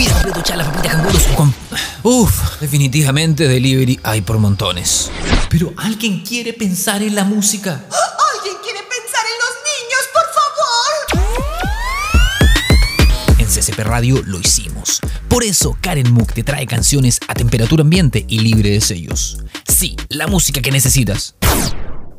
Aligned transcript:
comida, 0.00 0.14
completo, 0.14 0.42
chala, 0.42 0.64
papita, 0.64 0.88
canguros 0.90 1.22
con... 1.36 1.54
Uf, 2.02 2.60
definitivamente 2.60 3.46
delivery 3.46 4.00
hay 4.02 4.22
por 4.22 4.38
montones. 4.38 5.10
Pero 5.48 5.74
alguien 5.76 6.22
quiere 6.22 6.54
pensar 6.54 7.02
en 7.02 7.14
la 7.14 7.24
música. 7.24 7.72
¿Alguien 7.72 8.56
quiere 8.62 8.80
pensar 8.88 9.24
en 9.26 9.36
los 9.44 9.54
niños, 9.68 10.00
por 10.14 10.24
favor? 10.38 11.80
En 13.38 13.46
CCP 13.46 13.78
Radio 13.80 14.22
lo 14.24 14.40
hicimos. 14.40 15.00
Por 15.28 15.44
eso 15.44 15.76
Karen 15.80 16.10
Mook 16.12 16.32
te 16.32 16.44
trae 16.44 16.66
canciones 16.66 17.20
a 17.28 17.34
temperatura 17.34 17.82
ambiente 17.82 18.24
y 18.26 18.38
libre 18.38 18.70
de 18.70 18.80
sellos. 18.80 19.40
Sí, 19.68 19.96
la 20.08 20.26
música 20.26 20.62
que 20.62 20.70
necesitas. 20.70 21.34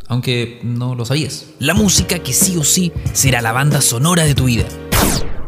Aunque 0.07 0.59
no 0.63 0.93
lo 0.93 1.05
sabías. 1.05 1.45
La 1.59 1.73
música 1.73 2.19
que 2.19 2.33
sí 2.33 2.57
o 2.57 2.63
sí 2.63 2.91
será 3.13 3.41
la 3.41 3.53
banda 3.53 3.81
sonora 3.81 4.23
de 4.23 4.35
tu 4.35 4.45
vida. 4.45 4.65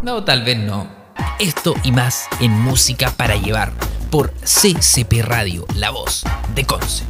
No, 0.01 0.23
tal 0.23 0.43
vez 0.43 0.57
no. 0.57 1.02
Esto 1.39 1.73
y 1.83 1.91
más 1.91 2.27
en 2.39 2.51
Música 2.51 3.11
para 3.11 3.35
Llevar 3.35 3.73
por 4.09 4.31
CCP 4.41 5.23
Radio, 5.23 5.65
la 5.75 5.89
voz 5.89 6.23
de 6.55 6.65
Conce. 6.65 7.03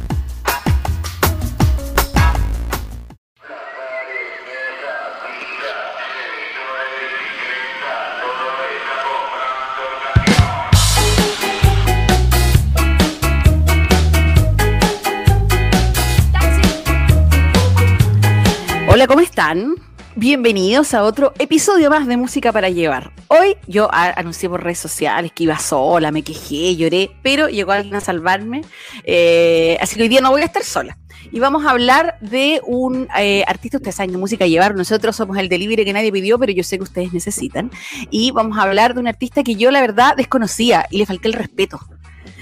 Hola, 18.88 19.08
¿cómo 19.08 19.20
están? 19.20 19.83
Bienvenidos 20.16 20.94
a 20.94 21.02
otro 21.02 21.32
episodio 21.40 21.90
más 21.90 22.06
de 22.06 22.16
Música 22.16 22.52
para 22.52 22.70
Llevar. 22.70 23.12
Hoy 23.26 23.56
yo 23.66 23.88
anuncié 23.92 24.48
por 24.48 24.62
redes 24.62 24.78
sociales 24.78 25.32
que 25.32 25.42
iba 25.42 25.58
sola, 25.58 26.12
me 26.12 26.22
quejé, 26.22 26.76
lloré, 26.76 27.10
pero 27.24 27.48
llegó 27.48 27.72
alguien 27.72 27.96
a 27.96 28.00
salvarme. 28.00 28.62
Eh, 29.02 29.76
así 29.80 29.96
que 29.96 30.02
hoy 30.02 30.08
día 30.08 30.20
no 30.20 30.30
voy 30.30 30.42
a 30.42 30.44
estar 30.44 30.62
sola. 30.62 30.96
Y 31.32 31.40
vamos 31.40 31.66
a 31.66 31.70
hablar 31.70 32.16
de 32.20 32.60
un 32.64 33.08
eh, 33.18 33.42
artista, 33.48 33.78
ustedes 33.78 33.96
saben 33.96 34.12
que 34.12 34.16
música 34.16 34.46
llevar, 34.46 34.76
nosotros 34.76 35.16
somos 35.16 35.36
el 35.36 35.48
delivery 35.48 35.84
que 35.84 35.92
nadie 35.92 36.12
pidió, 36.12 36.38
pero 36.38 36.52
yo 36.52 36.62
sé 36.62 36.76
que 36.76 36.84
ustedes 36.84 37.12
necesitan. 37.12 37.72
Y 38.08 38.30
vamos 38.30 38.56
a 38.56 38.62
hablar 38.62 38.94
de 38.94 39.00
un 39.00 39.08
artista 39.08 39.42
que 39.42 39.56
yo 39.56 39.72
la 39.72 39.80
verdad 39.80 40.14
desconocía 40.16 40.86
y 40.90 40.98
le 40.98 41.06
falté 41.06 41.26
el 41.26 41.34
respeto. 41.34 41.80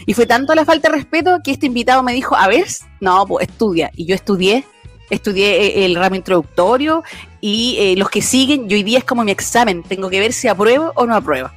Y 0.05 0.13
fue 0.13 0.27
tanto 0.27 0.55
la 0.55 0.67
falta 0.67 0.91
de 0.91 0.97
respeto 0.97 1.39
que 1.43 1.53
este 1.53 1.67
invitado 1.67 2.03
me 2.03 2.13
dijo, 2.13 2.37
a 2.37 2.49
ver, 2.49 2.67
no, 3.01 3.27
pues 3.27 3.49
estudia. 3.49 3.91
Y 3.95 4.05
yo 4.05 4.15
estudié 4.15 4.67
estudié 5.13 5.67
eh, 5.67 5.85
el 5.85 5.95
ramo 5.95 6.17
introductorio 6.17 7.05
y 7.41 7.77
eh, 7.79 7.95
los 7.97 8.09
que 8.09 8.23
siguen, 8.23 8.69
yo 8.69 8.77
hoy 8.77 8.83
día 8.83 8.99
es 8.99 9.05
como 9.05 9.25
mi 9.25 9.31
examen, 9.31 9.83
tengo 9.83 10.09
que 10.09 10.19
ver 10.19 10.33
si 10.33 10.49
apruebo 10.49 10.93
o 10.95 11.07
no 11.07 11.15
apruebo. 11.15 11.51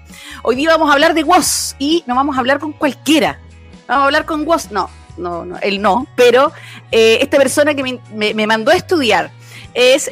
Hoy 0.44 0.56
día 0.58 0.70
vamos 0.70 0.90
a 0.90 0.94
hablar 0.94 1.14
de 1.14 1.24
WOS 1.24 1.76
y 1.80 2.04
no 2.06 2.16
vamos 2.16 2.36
a 2.36 2.40
hablar 2.40 2.60
con 2.60 2.74
cualquiera. 2.74 3.40
Vamos 3.88 4.04
a 4.04 4.06
hablar 4.06 4.26
con 4.26 4.46
WOS, 4.46 4.72
no, 4.72 4.90
no, 5.18 5.46
no, 5.46 5.58
él 5.60 5.82
no, 5.82 6.06
pero 6.16 6.52
eh, 6.92 7.20
esta 7.22 7.38
persona 7.38 7.74
que 7.74 8.00
me, 8.14 8.48
mandó 8.48 8.72
a 8.72 8.76
estudiar 8.76 9.32
es 9.74 10.10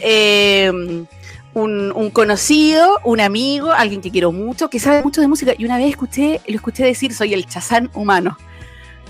un, 1.53 2.09
conocido, 2.11 2.99
un 3.03 3.19
amigo, 3.19 3.71
alguien 3.71 4.01
que 4.01 4.09
quiero 4.09 4.31
mucho, 4.31 4.69
que 4.69 4.79
sabe 4.79 5.03
mucho 5.03 5.19
de 5.19 5.27
música 5.27 5.53
y 5.57 5.65
una 5.65 5.77
vez 5.77 5.89
escuché, 5.89 6.39
lo 6.47 6.55
escuché 6.55 6.85
decir, 6.85 7.13
soy 7.13 7.33
el 7.33 7.45
chazán 7.45 7.89
humano. 7.93 8.37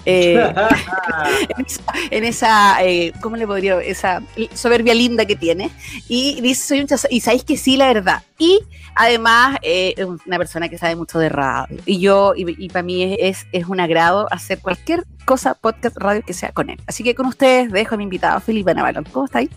Eh, 0.06 0.54
en 2.12 2.24
esa, 2.24 2.84
eh, 2.84 3.14
¿cómo 3.22 3.38
le 3.38 3.48
podría? 3.48 3.80
Esa 3.82 4.22
soberbia 4.54 4.94
linda 4.94 5.26
que 5.26 5.36
tiene. 5.36 5.70
Y 6.08 6.42
dice, 6.42 6.68
soy 6.68 6.82
un 6.82 6.88
y 7.10 7.22
sabéis 7.22 7.44
que 7.44 7.58
sí, 7.58 7.78
la 7.78 7.88
verdad. 7.88 8.24
Y 8.38 8.60
además, 8.96 9.58
eh, 9.62 9.96
una 10.26 10.38
persona 10.38 10.70
que 10.70 10.78
sabe 10.78 10.96
mucho 10.96 11.20
de 11.20 11.30
radio. 11.30 11.78
Y 11.86 12.00
yo, 12.00 12.34
y, 12.36 12.70
para 12.70 12.84
mí 12.84 13.16
es, 13.20 13.46
es 13.52 13.68
un 13.68 13.80
agrado 13.80 14.28
hacer 14.32 14.60
cualquier 14.60 15.06
cosa, 15.26 15.54
podcast, 15.54 15.98
radio, 15.98 16.22
que 16.26 16.34
sea 16.34 16.52
con 16.52 16.70
él. 16.70 16.80
Así 16.88 17.04
que 17.04 17.16
con 17.16 17.26
ustedes 17.26 17.72
dejo 17.72 17.96
a 17.96 17.98
mi 17.98 18.04
invitado, 18.04 18.40
Felipe 18.40 18.74
Navalón. 18.74 19.06
¿Cómo 19.12 19.26
estáis? 19.26 19.50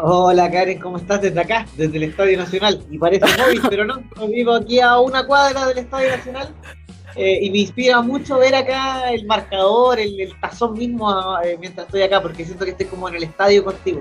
Hola 0.00 0.48
Karen, 0.48 0.78
¿cómo 0.78 0.96
estás 0.96 1.20
desde 1.20 1.40
acá? 1.40 1.66
Desde 1.76 1.96
el 1.96 2.04
Estadio 2.04 2.38
Nacional. 2.38 2.80
Y 2.88 2.98
parece 2.98 3.26
móvil, 3.36 3.60
pero 3.68 3.84
no, 3.84 4.00
vivo 4.28 4.54
aquí 4.54 4.78
a 4.78 5.00
una 5.00 5.26
cuadra 5.26 5.66
del 5.66 5.78
Estadio 5.78 6.10
Nacional 6.10 6.54
eh, 7.16 7.38
y 7.42 7.50
me 7.50 7.58
inspira 7.58 8.00
mucho 8.00 8.38
ver 8.38 8.54
acá 8.54 9.10
el 9.10 9.26
marcador, 9.26 9.98
el, 9.98 10.32
tazón 10.40 10.74
mismo 10.74 11.10
eh, 11.42 11.56
mientras 11.58 11.86
estoy 11.86 12.02
acá, 12.02 12.20
porque 12.20 12.44
siento 12.44 12.64
que 12.64 12.72
estoy 12.72 12.86
como 12.86 13.08
en 13.08 13.16
el 13.16 13.24
estadio 13.24 13.64
contigo. 13.64 14.00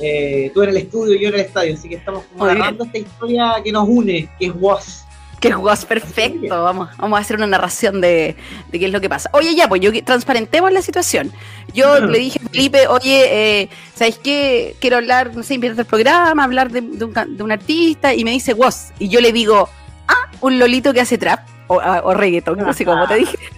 Eh, 0.00 0.50
tú 0.52 0.62
en 0.62 0.70
el 0.70 0.76
estudio 0.78 1.14
y 1.14 1.20
yo 1.20 1.28
en 1.28 1.34
el 1.34 1.40
estadio, 1.40 1.74
así 1.74 1.88
que 1.88 1.94
estamos 1.96 2.24
como 2.24 2.46
narrando 2.46 2.84
esta 2.84 2.98
historia 2.98 3.54
que 3.62 3.70
nos 3.70 3.88
une, 3.88 4.28
que 4.38 4.46
es 4.46 4.52
WOS. 4.54 5.04
Que 5.40 5.48
es 5.48 5.56
WOS, 5.56 5.84
perfecto. 5.84 6.64
Vamos, 6.64 6.88
vamos 6.98 7.18
a 7.18 7.22
hacer 7.22 7.36
una 7.36 7.46
narración 7.46 8.00
de, 8.00 8.34
qué 8.72 8.84
es 8.84 8.92
lo 8.92 9.00
que 9.00 9.08
pasa. 9.08 9.30
Oye, 9.32 9.54
ya, 9.54 9.68
pues 9.68 9.80
yo 9.80 9.90
transparentemos 10.04 10.72
la 10.72 10.82
situación. 10.82 11.32
Yo 11.72 12.00
le 12.00 12.18
dije 12.18 12.40
a 12.44 12.48
Felipe, 12.48 12.88
oye, 12.88 13.68
¿sabes 13.94 14.18
qué? 14.18 14.74
Quiero 14.80 14.96
hablar, 14.96 15.34
no 15.36 15.42
sé, 15.42 15.54
invitar 15.54 15.78
el 15.78 15.86
programa, 15.86 16.42
hablar 16.44 16.70
de, 16.72 16.80
un, 16.80 17.36
de 17.36 17.42
un 17.42 17.52
artista, 17.52 18.14
y 18.14 18.24
me 18.24 18.32
dice 18.32 18.54
WOS. 18.54 18.92
Y 18.98 19.08
yo 19.08 19.20
le 19.20 19.32
digo, 19.32 19.68
ah, 20.08 20.30
un 20.40 20.58
lolito 20.58 20.92
que 20.92 21.00
hace 21.00 21.18
trap 21.18 21.53
o, 21.76 22.08
o 22.08 22.14
reggaetón, 22.14 22.58
no 22.58 22.72
sé 22.72 22.84
cómo 22.84 23.06
te 23.06 23.16
dije. 23.16 23.38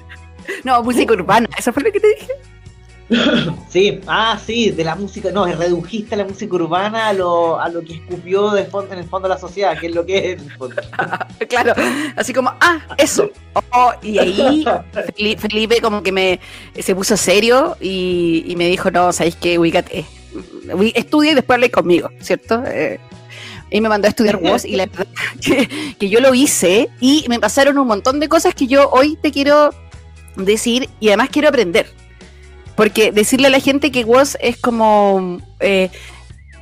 No, 0.62 0.80
música 0.80 1.12
urbana, 1.12 1.48
¿eso 1.58 1.72
fue 1.72 1.82
lo 1.82 1.90
que 1.90 1.98
te 1.98 2.06
dije? 2.06 2.32
Sí, 3.68 4.00
ah, 4.06 4.38
sí, 4.44 4.70
de 4.70 4.84
la 4.84 4.94
música, 4.94 5.30
no, 5.30 5.46
redujiste 5.46 6.16
la 6.16 6.24
música 6.24 6.54
urbana 6.54 7.08
a 7.08 7.12
lo, 7.12 7.60
a 7.60 7.68
lo 7.68 7.82
que 7.82 7.94
escupió 7.94 8.50
de 8.50 8.64
fondo, 8.64 8.94
en 8.94 9.00
el 9.00 9.08
fondo 9.08 9.28
de 9.28 9.34
la 9.34 9.40
sociedad, 9.40 9.78
que 9.78 9.86
es 9.88 9.94
lo 9.94 10.04
que 10.06 10.32
es. 10.32 10.42
claro, 11.48 11.74
así 12.16 12.32
como, 12.32 12.52
ah, 12.60 12.80
eso. 12.98 13.30
Oh, 13.72 13.92
y 14.02 14.18
ahí 14.18 14.64
Felipe 15.38 15.80
como 15.80 16.02
que 16.02 16.12
me 16.12 16.40
se 16.78 16.94
puso 16.94 17.16
serio 17.16 17.76
y, 17.80 18.54
me 18.56 18.68
dijo, 18.68 18.90
no, 18.90 19.12
sabéis 19.12 19.36
que 19.36 19.58
ubícate, 19.58 20.04
estudia 20.94 21.32
y 21.32 21.34
después 21.34 21.56
hablé 21.56 21.70
conmigo, 21.70 22.10
¿cierto? 22.20 22.62
Eh, 22.66 22.98
y 23.76 23.80
me 23.82 23.90
mandó 23.90 24.06
a 24.06 24.10
estudiar 24.10 24.38
voz 24.38 24.64
y 24.64 24.76
la 24.76 24.86
verdad 24.86 25.06
que, 25.98 26.08
yo 26.08 26.20
lo 26.20 26.34
hice 26.34 26.88
y 27.00 27.26
me 27.28 27.38
pasaron 27.38 27.76
un 27.78 27.86
montón 27.86 28.20
de 28.20 28.28
cosas 28.28 28.54
que 28.54 28.66
yo 28.66 28.88
hoy 28.90 29.18
te 29.20 29.30
quiero 29.30 29.74
decir 30.36 30.88
y 30.98 31.08
además 31.08 31.28
quiero 31.30 31.48
aprender. 31.48 31.86
Porque 32.74 33.12
decirle 33.12 33.48
a 33.48 33.50
la 33.50 33.60
gente 33.60 33.90
que 33.90 34.04
voz 34.04 34.36
es 34.40 34.56
como... 34.56 35.40
Eh, 35.60 35.90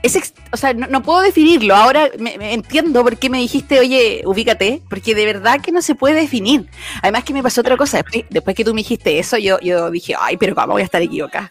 es 0.02 0.34
o 0.52 0.56
sea, 0.56 0.74
no, 0.74 1.02
puedo 1.02 1.22
definirlo. 1.22 1.74
Ahora 1.74 2.10
me, 2.18 2.52
entiendo 2.52 3.02
por 3.02 3.16
qué 3.16 3.30
me 3.30 3.38
dijiste, 3.38 3.80
oye, 3.80 4.22
ubícate, 4.26 4.82
porque 4.90 5.14
de 5.14 5.24
verdad 5.24 5.60
que 5.60 5.72
no 5.72 5.82
se 5.82 5.94
puede 5.94 6.14
definir. 6.20 6.68
Además 7.00 7.24
que 7.24 7.32
me 7.32 7.42
pasó 7.42 7.62
otra 7.62 7.76
cosa. 7.76 8.04
Después, 8.28 8.54
que 8.54 8.64
tú 8.64 8.74
me 8.74 8.80
dijiste 8.80 9.18
eso, 9.18 9.38
yo, 9.38 9.58
yo 9.60 9.90
dije, 9.90 10.14
ay, 10.18 10.36
pero 10.36 10.54
¿cómo 10.54 10.74
voy 10.74 10.82
a 10.82 10.84
estar 10.84 11.00
equivocada? 11.00 11.50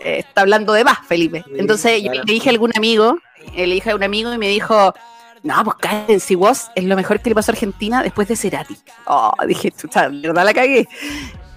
Eh, 0.00 0.18
está 0.18 0.42
hablando 0.42 0.72
de 0.72 0.84
más, 0.84 0.98
Felipe. 1.06 1.44
Entonces 1.56 2.02
yo 2.02 2.12
le 2.12 2.22
dije 2.24 2.48
a 2.48 2.52
algún 2.52 2.72
amigo 2.76 3.18
le 3.54 3.74
dije 3.74 3.90
a 3.90 3.96
un 3.96 4.02
amigo 4.02 4.32
y 4.32 4.38
me 4.38 4.48
dijo, 4.48 4.94
no, 5.42 5.64
pues 5.64 6.22
si 6.22 6.34
vos 6.34 6.68
es 6.74 6.84
lo 6.84 6.96
mejor 6.96 7.20
que 7.20 7.30
le 7.30 7.34
pasó 7.34 7.52
a 7.52 7.54
Argentina 7.54 8.02
después 8.02 8.28
de 8.28 8.36
Cerati. 8.36 8.76
Oh, 9.06 9.32
dije, 9.46 9.70
chucha, 9.70 10.08
verdad 10.08 10.44
la 10.44 10.54
cagué. 10.54 10.88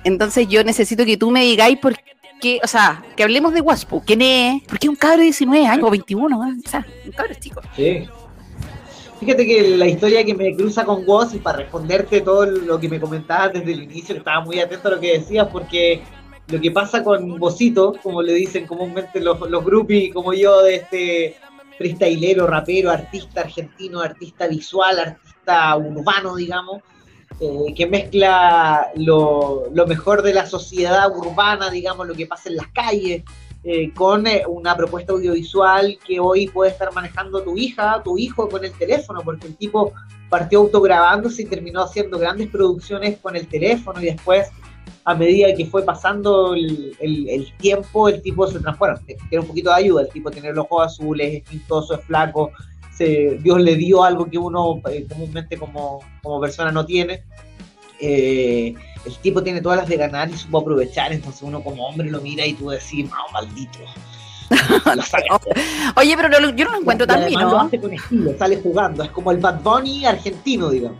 Entonces 0.04 0.48
yo 0.48 0.64
necesito 0.64 1.06
que 1.06 1.18
tú 1.18 1.32
me 1.32 1.44
digáis 1.44 1.78
por 1.78 1.96
qué, 2.40 2.60
o 2.64 2.68
sea, 2.68 3.04
que 3.16 3.24
hablemos 3.24 3.54
de 3.54 3.62
Waspu, 3.62 4.02
¿quién 4.06 4.22
es? 4.22 4.64
Porque 4.68 4.88
es 4.88 4.90
un 4.90 4.96
cabro 4.96 5.18
de 5.18 5.24
19 5.24 5.68
años 5.68 5.86
o 5.86 5.92
21, 5.92 6.40
o 6.40 6.70
sea, 6.70 6.86
un 7.06 7.12
cabro 7.12 7.34
chico. 7.40 7.62
Sí. 7.76 8.08
Fíjate 9.20 9.46
que 9.46 9.76
la 9.76 9.86
historia 9.86 10.24
que 10.24 10.34
me 10.34 10.56
cruza 10.56 10.86
con 10.86 11.06
vos 11.06 11.34
y 11.34 11.40
para 11.40 11.58
responderte 11.58 12.22
todo 12.22 12.46
lo 12.46 12.80
que 12.80 12.88
me 12.88 13.02
comentabas 13.02 13.52
desde 13.52 13.74
el 13.74 13.84
inicio, 13.84 14.16
estaba 14.16 14.40
muy 14.40 14.62
atento 14.62 14.88
a 14.88 14.92
lo 14.92 15.00
que 15.02 15.20
decías 15.20 15.46
porque 15.52 16.02
lo 16.50 16.60
que 16.60 16.72
pasa 16.72 17.04
con 17.04 17.38
Bocito, 17.38 17.94
como 18.02 18.22
le 18.22 18.34
dicen 18.34 18.66
comúnmente 18.66 19.20
los, 19.20 19.40
los 19.50 19.64
groupies 19.64 20.14
como 20.14 20.34
yo 20.34 20.62
de 20.64 20.76
este 20.76 21.36
freestylero, 21.78 22.48
rapero, 22.48 22.92
artista 22.92 23.42
argentino, 23.42 24.02
artista 24.02 24.48
visual, 24.48 25.00
artista 25.00 25.78
urbano, 25.78 26.36
digamos, 26.36 26.82
eh, 27.40 27.74
que 27.74 27.88
mezcla 27.88 28.92
lo, 28.96 29.70
mejor 29.88 30.22
de 30.22 30.34
la 30.34 30.46
sociedad 30.46 31.10
urbana, 31.16 31.70
digamos, 31.70 32.08
lo 32.08 32.14
que 32.14 32.26
pasa 32.26 32.50
en 32.50 32.58
las 32.58 32.68
calles, 32.68 33.24
eh, 33.64 33.94
con 33.94 34.28
eh, 34.28 34.44
una 34.48 34.76
propuesta 34.76 35.14
audiovisual 35.14 35.98
que 36.06 36.20
hoy 36.20 36.48
puede 36.48 36.72
estar 36.72 36.94
manejando 36.94 37.42
tu 37.44 37.56
hija, 37.58 38.02
tu 38.04 38.18
hijo 38.18 38.50
con 38.50 38.66
el 38.66 38.74
teléfono, 38.74 39.22
porque 39.22 39.48
el 39.48 39.56
tipo 39.56 39.94
partió 40.30 40.60
autograbándose 40.60 41.44
y 41.44 41.46
terminó 41.46 41.84
haciendo 41.84 42.20
grandes 42.20 42.50
producciones 42.50 43.18
con 43.20 43.36
el 43.36 43.48
teléfono 43.48 44.02
y 44.02 44.06
después 44.06 44.50
a 45.06 45.16
medida 45.16 45.54
que 45.56 45.66
fue 45.66 45.84
pasando 45.84 46.54
el, 46.54 47.54
tiempo, 47.58 48.10
el 48.10 48.22
tipo 48.22 48.48
se 48.48 48.60
transforma. 48.60 49.00
Tiene 49.06 49.42
un 49.42 49.48
poquito 49.48 49.70
de 49.70 49.76
ayuda, 49.78 50.02
el 50.04 50.10
tipo 50.10 50.32
tiene 50.32 50.54
los 50.54 50.66
ojos 50.70 50.88
azules, 50.88 51.36
es 51.36 51.50
pintoso, 51.50 51.96
es 51.96 52.06
flaco, 52.06 52.52
Dios 53.06 53.62
le 53.62 53.76
dio 53.76 54.04
algo 54.04 54.30
que 54.30 54.38
uno 54.38 54.82
eh, 54.90 55.06
comúnmente 55.08 55.58
como, 55.58 56.02
persona 56.42 56.72
no 56.72 56.86
tiene. 56.86 57.24
Eh, 58.02 58.74
el 59.06 59.18
tipo 59.18 59.44
tiene 59.44 59.62
todas 59.62 59.80
las 59.80 59.88
de 59.88 59.98
ganar 59.98 60.30
y 60.30 60.38
supo 60.38 60.60
aprovechar, 60.60 61.12
entonces 61.14 61.42
uno 61.42 61.64
como 61.64 61.88
hombre 61.88 62.10
lo 62.10 62.22
mira 62.22 62.46
y 62.46 62.54
tú 62.54 62.70
decís, 62.70 63.10
no, 63.10 63.18
maldito. 63.32 63.80
Oye, 65.96 66.16
pero 66.16 66.30
yo 66.52 66.66
no 66.66 66.72
lo 66.72 66.80
encuentro 66.80 67.06
tan 67.06 67.26
bien, 67.26 67.40
¿no? 67.40 67.52
Lo 67.52 67.60
hace 67.60 67.80
con 67.80 67.94
estilo, 67.94 68.38
sale 68.38 68.58
jugando, 68.62 69.04
es 69.04 69.12
como 69.12 69.32
el 69.32 69.38
Bad 69.38 69.62
Bunny 69.62 70.06
argentino, 70.06 70.70
digamos. 70.70 71.00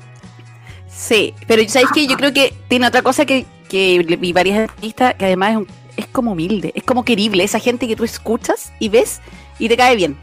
Sí, 0.88 1.34
pero 1.48 1.62
¿sabes 1.68 1.90
qué? 1.94 2.08
Yo 2.08 2.16
creo 2.16 2.34
que 2.34 2.54
tiene 2.68 2.88
otra 2.88 3.02
cosa 3.02 3.26
que, 3.26 3.46
que 3.70 4.00
vi 4.20 4.34
varias 4.34 4.70
artistas 4.70 5.14
que 5.16 5.26
además 5.26 5.52
es, 5.52 5.58
un- 5.58 5.68
es 5.96 6.08
como 6.08 6.32
humilde, 6.32 6.72
es 6.76 6.84
como 6.84 7.06
querible, 7.06 7.44
esa 7.44 7.60
gente 7.60 7.88
que 7.88 7.96
tú 7.96 8.04
escuchas 8.04 8.74
y 8.80 8.90
ves 8.90 9.22
y 9.60 9.68
te 9.70 9.78
cae 9.78 9.96
bien. 9.96 10.18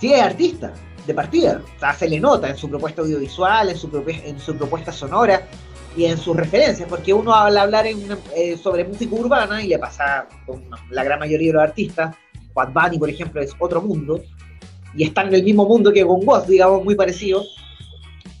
Sí, 0.00 0.12
es 0.12 0.20
artista, 0.22 0.72
de 1.06 1.14
partida. 1.14 1.60
O 1.76 1.80
sea, 1.80 1.94
se 1.94 2.08
le 2.08 2.18
nota 2.20 2.48
en 2.48 2.56
su 2.56 2.68
propuesta 2.68 3.02
audiovisual, 3.02 3.68
en 3.70 3.76
su, 3.76 4.04
en 4.06 4.38
su 4.38 4.56
propuesta 4.56 4.92
sonora 4.92 5.46
y 5.96 6.04
en 6.06 6.16
sus 6.18 6.36
referencias, 6.36 6.88
porque 6.88 7.12
uno 7.12 7.34
habla 7.34 7.62
hablar 7.62 7.86
en 7.86 7.98
eh, 8.34 8.56
sobre 8.56 8.84
música 8.84 9.14
urbana 9.14 9.62
y 9.62 9.68
le 9.68 9.78
pasa 9.78 10.26
con 10.46 10.64
la 10.90 11.04
gran 11.04 11.18
mayoría 11.18 11.48
de 11.48 11.52
los 11.54 11.62
artistas. 11.62 12.16
Bad 12.54 12.72
Bunny, 12.72 12.98
por 12.98 13.08
ejemplo, 13.10 13.40
es 13.40 13.52
otro 13.58 13.80
mundo 13.80 14.20
y 14.94 15.04
están 15.04 15.28
en 15.28 15.34
el 15.34 15.44
mismo 15.44 15.64
mundo 15.66 15.92
que 15.92 16.04
con 16.04 16.20
Woz, 16.26 16.46
digamos, 16.46 16.84
muy 16.84 16.94
parecido. 16.94 17.42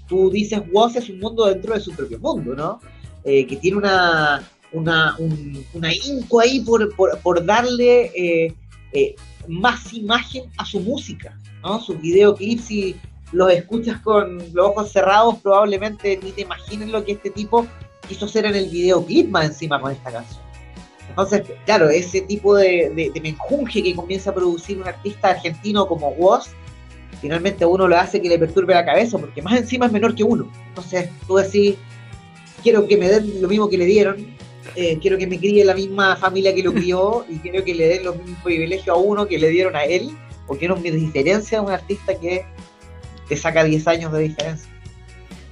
Tú 0.06 0.30
dices 0.30 0.60
Woz 0.72 0.96
es 0.96 1.08
un 1.08 1.18
mundo 1.20 1.46
dentro 1.46 1.72
de 1.74 1.80
su 1.80 1.92
propio 1.92 2.18
mundo, 2.18 2.54
¿no? 2.54 2.80
Eh, 3.24 3.46
que 3.46 3.56
tiene 3.56 3.76
una, 3.76 4.42
una, 4.72 5.14
un, 5.18 5.64
una 5.74 5.94
inco 5.94 6.40
ahí 6.40 6.60
por, 6.60 6.94
por, 6.96 7.16
por 7.20 7.44
darle 7.44 8.10
eh, 8.16 8.52
eh, 8.92 9.14
más 9.46 9.92
imagen 9.92 10.44
a 10.58 10.64
su 10.64 10.80
música, 10.80 11.38
¿no? 11.62 11.80
Sus 11.80 12.00
videoclips, 12.00 12.64
si 12.64 12.96
los 13.30 13.52
escuchas 13.52 14.00
con 14.00 14.38
los 14.52 14.66
ojos 14.66 14.90
cerrados, 14.90 15.36
probablemente 15.40 16.18
ni 16.22 16.32
te 16.32 16.42
imagines 16.42 16.88
lo 16.88 17.04
que 17.04 17.12
este 17.12 17.30
tipo 17.30 17.66
quiso 18.08 18.26
hacer 18.26 18.44
en 18.44 18.56
el 18.56 18.68
videoclip 18.68 19.30
más 19.30 19.46
encima 19.46 19.80
con 19.80 19.92
esta 19.92 20.10
canción. 20.10 20.42
Entonces, 21.08 21.42
claro, 21.64 21.88
ese 21.88 22.22
tipo 22.22 22.56
de, 22.56 22.90
de, 22.94 23.10
de 23.14 23.20
menjunje 23.20 23.82
que 23.82 23.94
comienza 23.94 24.30
a 24.30 24.34
producir 24.34 24.78
un 24.78 24.88
artista 24.88 25.28
argentino 25.28 25.86
como 25.86 26.10
Woz, 26.10 26.48
finalmente 27.20 27.62
a 27.62 27.68
uno 27.68 27.86
lo 27.86 27.96
hace 27.96 28.20
que 28.20 28.28
le 28.28 28.38
perturbe 28.38 28.74
la 28.74 28.84
cabeza, 28.84 29.16
porque 29.16 29.42
más 29.42 29.56
encima 29.56 29.86
es 29.86 29.92
menor 29.92 30.14
que 30.14 30.24
uno. 30.24 30.50
Entonces, 30.68 31.08
tú 31.26 31.36
decís, 31.36 31.76
quiero 32.62 32.86
que 32.86 32.96
me 32.96 33.08
den 33.08 33.42
lo 33.42 33.48
mismo 33.48 33.68
que 33.68 33.78
le 33.78 33.86
dieron, 33.86 34.26
eh, 34.76 34.98
quiero 35.00 35.18
que 35.18 35.26
me 35.26 35.38
críe 35.38 35.64
la 35.64 35.74
misma 35.74 36.16
familia 36.16 36.54
que 36.54 36.62
lo 36.62 36.72
crió 36.74 37.24
y 37.28 37.38
quiero 37.38 37.64
que 37.64 37.74
le 37.74 37.88
den 37.88 38.04
los 38.04 38.16
mismos 38.16 38.42
privilegios 38.42 38.96
a 38.96 38.98
uno 38.98 39.26
que 39.26 39.38
le 39.38 39.48
dieron 39.48 39.76
a 39.76 39.84
él, 39.84 40.10
porque 40.46 40.68
no 40.68 40.76
me 40.76 40.90
diferencia 40.90 41.58
de 41.58 41.66
un 41.66 41.72
artista 41.72 42.18
que 42.18 42.44
te 43.28 43.36
saca 43.36 43.64
10 43.64 43.86
años 43.88 44.12
de 44.12 44.20
diferencia. 44.20 44.68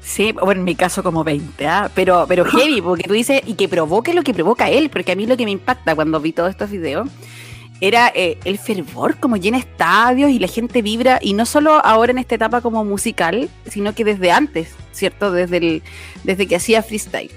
Sí, 0.02 0.32
bueno, 0.32 0.60
en 0.60 0.64
mi 0.64 0.74
caso 0.74 1.02
como 1.02 1.22
20, 1.22 1.66
¿ah? 1.66 1.90
pero, 1.94 2.24
pero 2.26 2.44
heavy, 2.46 2.80
porque 2.80 3.04
tú 3.04 3.12
dices, 3.12 3.42
y 3.46 3.54
que 3.54 3.68
provoque 3.68 4.14
lo 4.14 4.22
que 4.22 4.34
provoca 4.34 4.68
él, 4.68 4.90
porque 4.90 5.12
a 5.12 5.16
mí 5.16 5.26
lo 5.26 5.36
que 5.36 5.44
me 5.44 5.50
impacta 5.50 5.94
cuando 5.94 6.20
vi 6.20 6.32
todos 6.32 6.50
estos 6.50 6.70
videos 6.70 7.08
era 7.80 8.12
eh, 8.14 8.38
el 8.44 8.58
fervor, 8.58 9.16
como 9.18 9.36
llena 9.36 9.58
estadios 9.58 10.30
y 10.30 10.38
la 10.38 10.48
gente 10.48 10.82
vibra, 10.82 11.18
y 11.22 11.32
no 11.32 11.46
solo 11.46 11.84
ahora 11.84 12.12
en 12.12 12.18
esta 12.18 12.34
etapa 12.34 12.60
como 12.60 12.84
musical, 12.84 13.48
sino 13.66 13.94
que 13.94 14.04
desde 14.04 14.30
antes, 14.30 14.74
¿cierto? 14.92 15.32
Desde, 15.32 15.56
el, 15.56 15.82
desde 16.24 16.46
que 16.46 16.56
hacía 16.56 16.82
freestyle. 16.82 17.30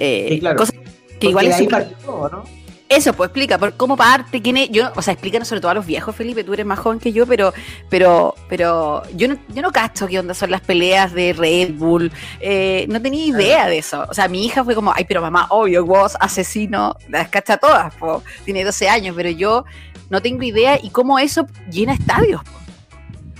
Eh, 0.00 0.26
Sí, 0.30 0.40
claro. 0.40 0.58
cosa 0.58 0.72
que 0.72 0.78
Porque 0.78 1.28
igual 1.28 1.46
es 1.46 1.62
partió 1.68 2.28
¿no? 2.30 2.57
Eso, 2.88 3.12
pues 3.12 3.28
explica, 3.28 3.58
por 3.58 3.74
cómo 3.74 3.98
parte, 3.98 4.40
quién 4.40 4.56
es, 4.56 4.70
yo, 4.70 4.90
o 4.96 5.02
sea, 5.02 5.12
explícanos 5.12 5.46
sobre 5.46 5.60
todo 5.60 5.72
a 5.72 5.74
los 5.74 5.84
viejos, 5.84 6.16
Felipe, 6.16 6.42
tú 6.42 6.54
eres 6.54 6.64
más 6.64 6.78
joven 6.78 6.98
que 6.98 7.12
yo, 7.12 7.26
pero, 7.26 7.52
pero, 7.90 8.34
pero 8.48 9.02
yo 9.14 9.28
no, 9.28 9.38
yo 9.48 9.60
no 9.60 9.72
cacho 9.72 10.06
qué 10.06 10.18
onda 10.18 10.32
son 10.32 10.50
las 10.50 10.62
peleas 10.62 11.12
de 11.12 11.34
Red 11.34 11.74
Bull, 11.74 12.10
eh, 12.40 12.86
no 12.88 13.02
tenía 13.02 13.26
idea 13.26 13.66
de 13.66 13.76
eso, 13.76 14.06
o 14.08 14.14
sea, 14.14 14.26
mi 14.28 14.46
hija 14.46 14.64
fue 14.64 14.74
como, 14.74 14.90
ay, 14.94 15.04
pero 15.06 15.20
mamá, 15.20 15.48
obvio, 15.50 15.84
vos, 15.84 16.16
asesino, 16.18 16.96
las 17.10 17.28
cacha 17.28 17.58
todas, 17.58 17.94
po. 17.96 18.22
tiene 18.46 18.64
12 18.64 18.88
años, 18.88 19.14
pero 19.14 19.28
yo 19.28 19.66
no 20.08 20.22
tengo 20.22 20.42
idea 20.42 20.78
y 20.82 20.88
cómo 20.88 21.18
eso 21.18 21.46
llena 21.70 21.92
estadios, 21.92 22.42
po. 22.42 22.58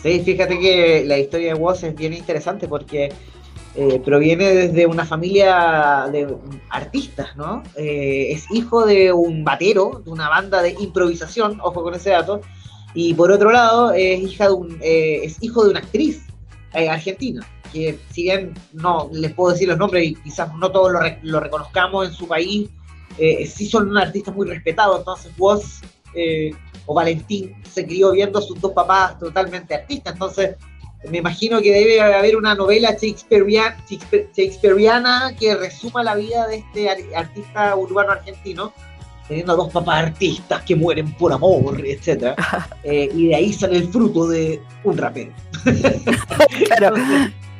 Sí, 0.03 0.21
fíjate 0.21 0.59
que 0.61 1.05
la 1.07 1.19
historia 1.19 1.55
de 1.55 1.59
Woz 1.59 1.83
es 1.83 1.95
bien 1.95 2.13
interesante 2.13 2.69
porque 2.69 3.13
eh, 3.81 4.01
proviene 4.05 4.47
desde 4.55 4.87
una 4.87 5.05
familia 5.05 6.09
de 6.11 6.27
artistas, 6.71 7.37
¿no? 7.37 7.63
Eh, 7.77 8.33
es 8.33 8.51
hijo 8.51 8.85
de 8.85 9.13
un 9.13 9.45
batero, 9.45 10.03
de 10.05 10.11
una 10.11 10.29
banda 10.29 10.63
de 10.63 10.75
improvisación, 10.81 11.61
ojo 11.63 11.85
con 11.85 11.95
ese 11.95 12.11
dato, 12.11 12.41
y 12.93 13.15
por 13.15 13.31
otro 13.31 13.53
lado 13.53 13.93
es, 13.93 14.21
hija 14.21 14.49
de 14.49 14.53
un, 14.53 14.79
eh, 14.83 15.21
es 15.23 15.41
hijo 15.41 15.63
de 15.63 15.71
una 15.71 15.79
actriz 15.79 16.27
eh, 16.75 16.89
argentina, 16.89 17.47
que 17.73 17.99
si 18.11 18.25
bien 18.25 18.53
no 18.73 19.09
les 19.13 19.33
puedo 19.33 19.53
decir 19.53 19.69
los 19.69 19.79
nombres 19.79 20.05
y 20.09 20.15
quizás 20.17 20.53
no 20.57 20.73
todos 20.73 20.91
lo, 20.91 21.01
re- 21.01 21.21
lo 21.23 21.39
reconozcamos 21.39 22.09
en 22.09 22.13
su 22.13 22.27
país, 22.27 22.69
eh, 23.17 23.47
sí 23.47 23.67
son 23.69 23.97
artistas 23.97 24.35
muy 24.35 24.49
respetados, 24.49 24.99
entonces 24.99 25.31
Woz 25.39 25.83
eh, 26.15 26.51
o 26.87 26.95
Valentín 26.95 27.55
se 27.71 27.87
crió 27.87 28.11
viendo 28.11 28.41
a 28.41 28.43
sus 28.43 28.61
dos 28.61 28.73
papás 28.73 29.19
totalmente 29.21 29.75
artistas, 29.75 30.15
entonces 30.15 30.57
me 31.11 31.19
imagino 31.19 31.61
que 31.61 31.73
debe 31.73 32.01
haber 32.01 32.37
una 32.37 32.55
novela 32.55 32.97
shakespearean- 32.97 33.77
shakespe- 33.89 34.29
shakespeariana 34.37 35.35
que 35.39 35.55
resuma 35.55 36.03
la 36.03 36.15
vida 36.17 36.47
de 36.49 36.57
este 36.57 36.91
ar- 36.91 36.99
artista 37.15 37.77
urbano 37.77 38.13
argentino, 38.13 38.73
teniendo 39.29 39.53
a 39.53 39.57
dos 39.57 39.71
papás 39.71 40.07
artistas 40.07 40.63
que 40.63 40.75
mueren 40.75 41.13
por 41.15 41.33
amor, 41.33 41.81
etc. 41.87 42.35
Eh, 42.85 43.11
y 43.15 43.29
de 43.29 43.35
ahí 43.35 43.53
sale 43.53 43.77
el 43.77 43.89
fruto 43.89 44.27
de 44.29 44.61
un 44.85 44.97
rapero. 44.97 45.33
Claro, 46.79 46.97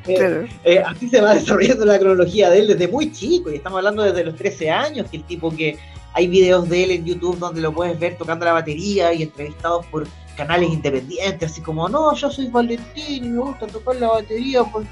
eh, 0.07 0.15
claro. 0.17 0.47
eh, 0.65 0.83
así 0.87 1.09
se 1.11 1.21
va 1.21 1.35
desarrollando 1.35 1.85
la 1.85 1.99
cronología 1.99 2.49
de 2.51 2.61
él 2.61 2.69
desde 2.69 2.89
muy 2.89 3.13
chico, 3.13 3.51
y 3.51 3.57
estamos 3.57 3.79
hablando 3.79 4.03
desde 4.05 4.25
los 4.25 4.37
13 4.37 4.71
años, 4.71 5.07
que 5.11 5.19
el 5.19 5.25
tipo 5.25 5.55
que 5.55 5.77
hay 6.15 6.27
videos 6.29 6.69
de 6.69 6.85
él 6.85 6.91
en 6.93 7.05
YouTube 7.05 7.39
donde 7.39 7.61
lo 7.61 7.73
puedes 7.73 7.99
ver 7.99 8.17
tocando 8.17 8.45
la 8.47 8.53
batería 8.53 9.13
y 9.13 9.23
entrevistados 9.25 9.85
por 9.87 10.07
canales 10.39 10.71
independientes, 10.71 11.51
así 11.51 11.61
como, 11.61 11.89
no, 11.89 12.15
yo 12.15 12.31
soy 12.31 12.47
Valentín 12.47 13.25
y 13.25 13.29
me 13.29 13.41
gusta 13.41 13.67
tocar 13.67 13.97
la 13.97 14.09
batería. 14.09 14.63
pues". 14.65 14.87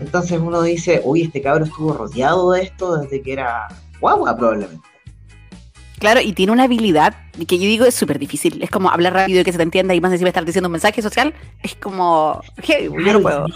Entonces 0.00 0.40
uno 0.40 0.62
dice, 0.62 1.02
uy, 1.04 1.22
este 1.22 1.42
cabro 1.42 1.64
estuvo 1.64 1.92
rodeado 1.92 2.52
de 2.52 2.62
esto 2.62 2.96
desde 2.96 3.20
que 3.20 3.32
era 3.34 3.68
guagua 4.00 4.36
probablemente. 4.36 4.88
Claro, 5.98 6.20
y 6.20 6.32
tiene 6.32 6.52
una 6.52 6.64
habilidad 6.64 7.14
que 7.46 7.58
yo 7.58 7.64
digo 7.64 7.84
es 7.84 7.94
súper 7.94 8.18
difícil. 8.18 8.62
Es 8.62 8.70
como 8.70 8.90
hablar 8.90 9.14
rápido 9.14 9.40
y 9.40 9.44
que 9.44 9.52
se 9.52 9.58
te 9.58 9.62
entienda 9.64 9.94
y 9.94 10.00
más 10.00 10.12
encima 10.12 10.28
estar 10.28 10.44
diciendo 10.44 10.68
un 10.68 10.72
mensaje 10.72 11.02
social. 11.02 11.34
Es 11.62 11.74
como. 11.76 12.40
hey, 12.62 12.88
yo 12.90 13.12
no 13.12 13.20
puedo. 13.20 13.46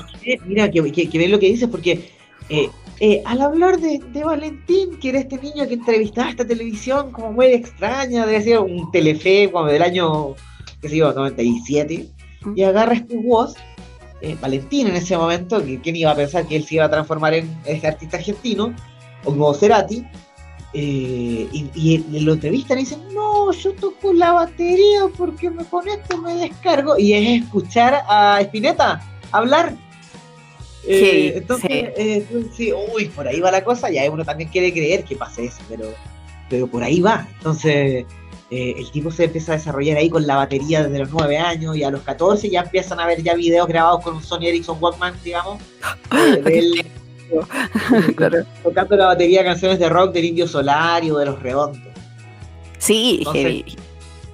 Mira, 0.46 0.70
que, 0.70 0.93
que, 0.93 1.11
que 1.11 1.19
ven 1.19 1.31
lo 1.31 1.38
que 1.38 1.46
dices, 1.46 1.69
porque 1.69 2.11
eh, 2.49 2.70
eh, 3.00 3.23
al 3.26 3.43
hablar 3.43 3.79
de, 3.79 4.00
de 4.12 4.25
Valentín, 4.25 4.99
que 4.99 5.11
era 5.11 5.20
este 5.20 5.37
niño 5.38 5.69
que 5.69 5.75
entrevistaba 5.75 6.31
esta 6.31 6.46
televisión 6.46 7.12
como 7.12 7.32
muy 7.32 7.46
extraña, 7.46 8.26
debe 8.26 8.43
ser 8.43 8.58
un 8.58 8.91
telefe 8.91 9.50
como 9.52 9.67
del 9.67 9.82
año, 9.82 10.34
qué 10.80 10.88
sé 10.88 10.96
yo, 10.96 11.12
97, 11.12 12.08
y 12.54 12.62
agarra 12.62 12.94
este 12.94 13.16
voz, 13.16 13.54
eh, 14.20 14.36
Valentín 14.40 14.86
en 14.86 14.96
ese 14.96 15.16
momento, 15.16 15.64
que 15.64 15.80
quién 15.80 15.96
iba 15.96 16.10
a 16.10 16.16
pensar 16.16 16.46
que 16.46 16.56
él 16.56 16.64
se 16.64 16.76
iba 16.76 16.84
a 16.84 16.90
transformar 16.90 17.34
en 17.34 17.54
este 17.64 17.86
artista 17.86 18.16
argentino, 18.16 18.75
o 19.25 19.30
como 19.30 19.52
Cerati, 19.54 20.04
eh, 20.74 21.48
y, 21.50 21.70
y 21.74 22.20
lo 22.20 22.34
entrevistan 22.34 22.79
y 22.79 22.82
dicen, 22.82 23.00
no, 23.14 23.50
yo 23.53 23.72
toco 23.74 24.12
la 24.12 24.32
batería 24.32 25.00
porque 25.17 25.50
me, 25.50 25.64
con 25.64 25.88
esto 25.88 26.19
me 26.19 26.34
descargo. 26.34 26.98
Y 26.98 27.14
es 27.14 27.43
escuchar 27.43 28.03
a 28.06 28.38
Spinetta 28.43 29.00
hablar. 29.32 29.74
Eh, 30.86 31.32
Sí, 31.32 31.38
entonces, 31.38 31.69
sí. 31.69 31.76
eh, 31.96 32.26
dices, 32.31 32.74
uy, 32.94 33.06
por 33.06 33.26
ahí 33.26 33.41
va 33.41 33.50
la 33.50 33.64
cosa, 33.64 33.91
ya 33.91 34.08
uno 34.10 34.24
también 34.24 34.50
quiere 34.50 34.72
creer 34.72 35.05
que 35.05 35.17
pase 35.17 35.46
eso, 35.46 35.60
pero, 35.69 35.86
pero 36.48 36.67
por 36.67 36.82
ahí 36.82 37.00
va. 37.00 37.26
Entonces, 37.38 38.05
eh, 38.50 38.74
el 38.78 38.90
tipo 38.90 39.10
se 39.10 39.24
empieza 39.24 39.52
a 39.52 39.56
desarrollar 39.56 39.98
ahí 39.98 40.08
con 40.08 40.26
la 40.26 40.36
batería 40.36 40.82
desde 40.82 40.98
los 41.00 41.10
9 41.10 41.36
años 41.38 41.76
y 41.76 41.84
a 41.84 41.90
los 41.90 42.00
14 42.02 42.48
ya 42.48 42.60
empiezan 42.62 42.98
a 42.98 43.06
ver 43.06 43.22
ya 43.22 43.34
videos 43.34 43.69
grabados 43.69 44.02
con 44.02 44.17
un 44.17 44.22
Sony 44.22 44.44
Ericsson 44.46 44.78
Walkman, 44.81 45.14
digamos, 45.22 45.60
de 46.44 46.58
él 46.58 46.86
Claro. 48.17 48.38
tocando 48.62 48.96
la 48.96 49.06
batería 49.06 49.40
de 49.40 49.44
canciones 49.46 49.78
de 49.78 49.88
rock 49.90 50.12
del 50.14 50.24
Indio 50.24 50.48
Solario, 50.48 51.19
de 51.19 51.26
los 51.26 51.43
Redondos. 51.43 51.82
Sí, 52.78 53.19
Entonces. 53.19 53.76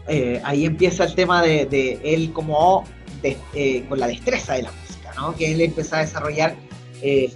Eh, 0.06 0.40
ahí 0.44 0.64
empieza 0.66 1.04
el 1.04 1.14
tema 1.14 1.42
de, 1.42 1.64
de 1.66 1.98
él 2.04 2.30
como 2.32 2.84
de- 3.22 3.38
eh, 3.54 3.84
con 3.88 3.98
la 3.98 4.06
destreza 4.06 4.52
de 4.54 4.62
la 4.64 4.70
música, 4.70 5.10
¿no? 5.16 5.34
Que 5.34 5.50
él 5.52 5.60
empieza 5.62 5.96
a 5.96 6.00
desarrollar, 6.00 6.54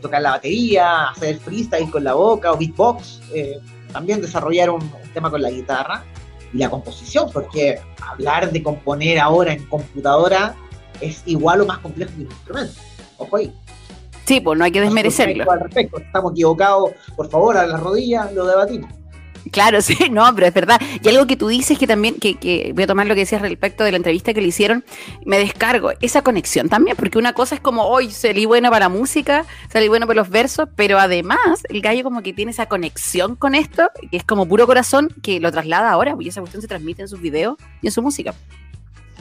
tocar 0.00 0.22
la 0.22 0.30
batería, 0.32 1.04
hacer 1.08 1.38
freestyle 1.38 1.90
con 1.90 2.04
la 2.04 2.14
boca 2.14 2.52
o 2.52 2.56
beatbox, 2.56 3.20
también 3.92 4.20
desarrollar 4.20 4.70
un, 4.70 4.82
un 4.82 5.12
tema 5.14 5.30
con 5.30 5.42
la 5.42 5.50
guitarra 5.50 6.04
y 6.52 6.58
la 6.58 6.70
composición, 6.70 7.30
porque 7.32 7.80
hablar 8.00 8.50
de 8.50 8.62
componer 8.62 9.18
ahora 9.18 9.52
en 9.52 9.64
computadora 9.66 10.54
es 11.00 11.22
igual 11.26 11.60
o 11.60 11.66
más 11.66 11.78
complejo 11.78 12.10
que 12.12 12.22
un 12.22 12.30
instrumento. 12.30 12.80
Ojo 13.18 13.36
ahí. 13.36 13.52
Sí, 14.24 14.40
pues 14.40 14.58
no 14.58 14.64
hay 14.64 14.72
que 14.72 14.80
desmerecerlo. 14.80 15.50
Al 15.50 15.60
respecto, 15.60 15.98
estamos 15.98 16.32
equivocados, 16.32 16.90
por 17.16 17.30
favor, 17.30 17.56
a 17.56 17.66
las 17.66 17.80
rodillas 17.80 18.32
lo 18.34 18.46
debatimos. 18.46 18.92
Claro, 19.50 19.80
sí, 19.82 19.96
no, 20.10 20.34
pero 20.34 20.46
es 20.46 20.54
verdad. 20.54 20.80
Y 21.02 21.08
algo 21.08 21.26
que 21.26 21.36
tú 21.36 21.48
dices 21.48 21.78
que 21.78 21.86
también, 21.86 22.16
que, 22.16 22.72
voy 22.74 22.84
a 22.84 22.86
tomar 22.86 23.06
lo 23.06 23.14
que 23.14 23.20
decías 23.20 23.42
respecto 23.42 23.84
de 23.84 23.92
la 23.92 23.96
entrevista 23.96 24.34
que 24.34 24.40
le 24.40 24.48
hicieron, 24.48 24.84
me 25.24 25.38
descargo 25.38 25.92
esa 26.00 26.22
conexión 26.22 26.68
también, 26.68 26.96
porque 26.96 27.18
una 27.18 27.32
cosa 27.32 27.54
es 27.54 27.60
como, 27.60 27.84
hoy 27.84 28.10
salí 28.10 28.46
bueno 28.46 28.70
para 28.70 28.86
la 28.86 28.88
música, 28.88 29.44
salí 29.72 29.88
bueno 29.88 30.06
para 30.06 30.20
los 30.20 30.30
versos, 30.30 30.68
pero 30.76 30.98
además 30.98 31.62
el 31.68 31.80
gallo 31.80 32.02
como 32.02 32.22
que 32.22 32.32
tiene 32.32 32.50
esa 32.50 32.66
conexión 32.66 33.36
con 33.36 33.54
esto, 33.54 33.90
que 34.10 34.16
es 34.16 34.24
como 34.24 34.46
puro 34.46 34.66
corazón, 34.66 35.08
que 35.22 35.40
lo 35.40 35.50
traslada 35.50 35.90
ahora, 35.90 36.16
y 36.18 36.28
esa 36.28 36.40
cuestión 36.40 36.62
se 36.62 36.68
transmite 36.68 37.02
en 37.02 37.08
sus 37.08 37.20
videos 37.20 37.56
y 37.82 37.86
en 37.86 37.92
su 37.92 38.02
música. 38.02 38.34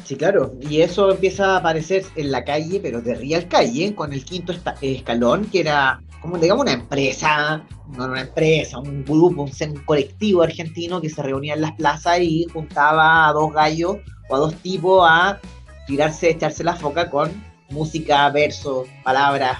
Sí, 0.05 0.15
claro, 0.15 0.55
y 0.62 0.81
eso 0.81 1.12
empieza 1.12 1.53
a 1.53 1.57
aparecer 1.57 2.05
en 2.15 2.31
la 2.31 2.45
calle, 2.45 2.79
pero 2.81 3.01
de 3.01 3.15
real 3.15 3.47
calle, 3.50 3.93
con 3.93 4.13
el 4.13 4.24
quinto 4.24 4.53
escalón, 4.81 5.45
que 5.45 5.59
era 5.59 6.01
como 6.21 6.38
digamos 6.38 6.63
una 6.63 6.74
empresa, 6.74 7.63
no 7.95 8.05
una 8.05 8.21
empresa, 8.21 8.79
un 8.79 9.03
grupo, 9.05 9.43
un, 9.43 9.51
un 9.51 9.83
colectivo 9.86 10.41
argentino 10.43 11.00
que 11.01 11.09
se 11.09 11.21
reunía 11.24 11.53
en 11.53 11.62
las 11.62 11.71
plazas 11.74 12.19
y 12.21 12.45
juntaba 12.51 13.27
a 13.27 13.33
dos 13.33 13.53
gallos 13.53 13.97
o 14.29 14.36
a 14.36 14.39
dos 14.39 14.55
tipos 14.55 15.07
a 15.09 15.39
tirarse, 15.86 16.31
echarse 16.31 16.63
la 16.63 16.75
foca 16.75 17.09
con 17.09 17.31
música, 17.69 18.29
versos, 18.29 18.88
palabras, 19.03 19.59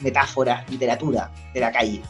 metáforas, 0.00 0.68
literatura 0.70 1.30
de 1.54 1.60
la 1.60 1.72
calle. 1.72 2.02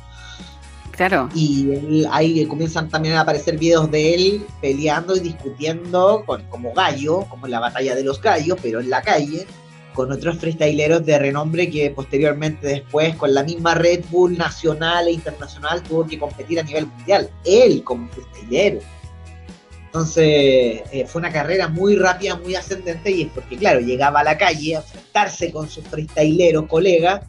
Claro. 0.93 1.29
Y 1.35 1.71
él- 1.73 2.09
ahí 2.11 2.47
comienzan 2.47 2.89
también 2.89 3.17
a 3.17 3.21
aparecer 3.21 3.59
videos 3.59 3.91
de 3.91 4.15
él 4.15 4.47
peleando 4.63 5.15
y 5.15 5.21
discutiendo 5.21 6.25
con, 6.27 6.43
como 6.49 6.73
gallo, 6.73 7.21
como 7.29 7.47
en 7.47 7.53
la 7.53 7.61
batalla 7.61 7.95
de 7.95 8.03
los 8.03 8.21
gallos, 8.21 8.59
pero 8.63 8.81
en 8.81 8.89
la 8.89 9.03
calle, 9.03 9.47
con 9.97 10.13
otros 10.13 10.37
freestyleros 10.37 11.07
de 11.07 11.19
renombre 11.19 11.71
que 11.71 11.91
posteriormente 11.91 12.67
después 12.67 13.17
con 13.17 13.33
la 13.33 13.43
misma 13.43 13.75
Red 13.75 14.05
Bull 14.11 14.37
nacional 14.37 15.09
e 15.09 15.13
internacional 15.13 15.83
tuvo 15.83 16.07
que 16.07 16.19
competir 16.19 16.61
a 16.61 16.63
nivel 16.63 16.87
mundial. 16.87 17.31
Él 17.47 17.83
como 17.83 18.07
freestylero. 18.11 18.81
Entonces 19.87 20.25
eh, 20.93 21.07
fue 21.09 21.21
una 21.21 21.33
carrera 21.33 21.69
muy 21.69 21.97
rápida, 21.97 22.37
muy 22.37 22.55
ascendente 22.55 23.11
y 23.11 23.23
es 23.23 23.29
porque, 23.35 23.57
claro, 23.57 23.81
llegaba 23.81 24.21
a 24.21 24.25
la 24.25 24.37
calle 24.37 24.77
a 24.77 24.81
enfrentarse 24.81 25.51
con 25.51 25.71
sus 25.71 25.85
freestyleros, 25.85 26.67
colegas, 26.67 27.23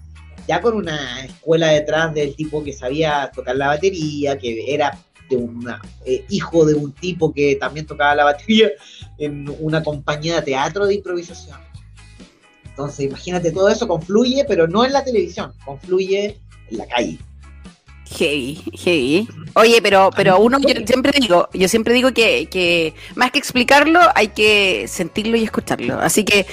ya 0.46 0.60
con 0.60 0.76
una 0.76 1.24
escuela 1.24 1.68
detrás 1.70 2.14
del 2.14 2.36
tipo 2.36 2.62
que 2.66 2.74
sabía 2.74 3.32
tocar 3.34 3.56
la 3.56 3.68
batería, 3.68 4.38
que 4.38 4.74
era 4.74 5.00
de 5.30 5.38
una, 5.38 5.82
eh, 6.06 6.26
hijo 6.28 6.66
de 6.66 6.74
un 6.74 6.92
tipo 6.92 7.32
que 7.34 7.56
también 7.56 7.86
tocaba 7.86 8.14
la 8.16 8.26
batería 8.26 8.72
en 9.18 9.50
una 9.62 9.82
compañía 9.82 10.36
de 10.36 10.42
teatro 10.42 10.86
de 10.86 10.96
improvisación. 10.96 11.67
Entonces, 12.78 13.08
imagínate, 13.08 13.52
todo 13.52 13.70
eso 13.70 13.88
confluye, 13.88 14.46
pero 14.48 14.68
no 14.68 14.86
en 14.86 14.94
la 14.94 15.04
televisión, 15.04 15.52
confluye 15.66 16.38
en 16.70 16.78
la 16.78 16.86
calle. 16.86 17.18
Heavy, 18.06 18.62
heavy. 18.74 19.28
Oye, 19.56 19.82
pero, 19.82 20.12
pero 20.16 20.40
uno, 20.40 20.60
yo 20.60 20.70
siempre 20.86 21.12
digo, 21.20 21.50
yo 21.54 21.68
siempre 21.68 21.96
digo 21.96 22.14
que, 22.14 22.46
que 22.46 22.94
más 23.16 23.32
que 23.32 23.40
explicarlo, 23.40 24.00
hay 24.14 24.28
que 24.28 24.88
sentirlo 24.88 25.38
y 25.38 25.44
escucharlo. 25.44 26.00
Así 26.00 26.24
que 26.24 26.46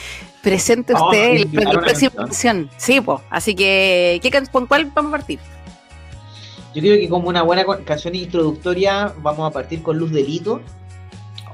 presente 0.43 0.95
a 0.95 1.05
usted 1.05 1.47
la 1.53 1.71
próxima 1.73 2.11
canción. 2.13 2.71
Sí, 2.79 3.03
pues. 3.03 3.21
Así 3.29 3.55
que, 3.55 4.19
¿qué 4.23 4.31
can- 4.31 4.47
¿con 4.47 4.67
cuál 4.67 4.87
vamos 4.95 5.13
a 5.13 5.19
partir? 5.19 5.39
Yo 6.75 6.81
creo 6.81 6.97
que 6.97 7.09
como 7.11 7.29
una 7.29 7.43
buena 7.43 7.67
canción 7.85 8.15
introductoria 8.15 9.13
vamos 9.19 9.47
a 9.49 9.53
partir 9.53 9.83
con 9.83 9.99
Luz 9.99 10.11
Delito. 10.11 10.63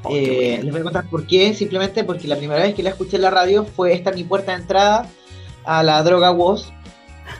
Oh, 0.02 0.10
Eh, 0.12 0.60
les 0.62 0.72
voy 0.72 0.80
a 0.80 0.84
contar 0.84 1.08
por 1.08 1.26
qué, 1.26 1.52
simplemente 1.54 2.04
porque 2.04 2.26
la 2.26 2.36
primera 2.36 2.62
vez 2.62 2.74
que 2.74 2.82
la 2.82 2.90
escuché 2.90 3.16
en 3.16 3.22
la 3.22 3.30
radio 3.30 3.64
fue 3.64 3.92
esta 3.92 4.12
mi 4.12 4.24
puerta 4.24 4.52
de 4.52 4.62
entrada 4.62 5.08
a 5.64 5.82
la 5.82 6.02
droga 6.02 6.30
Woz. 6.30 6.72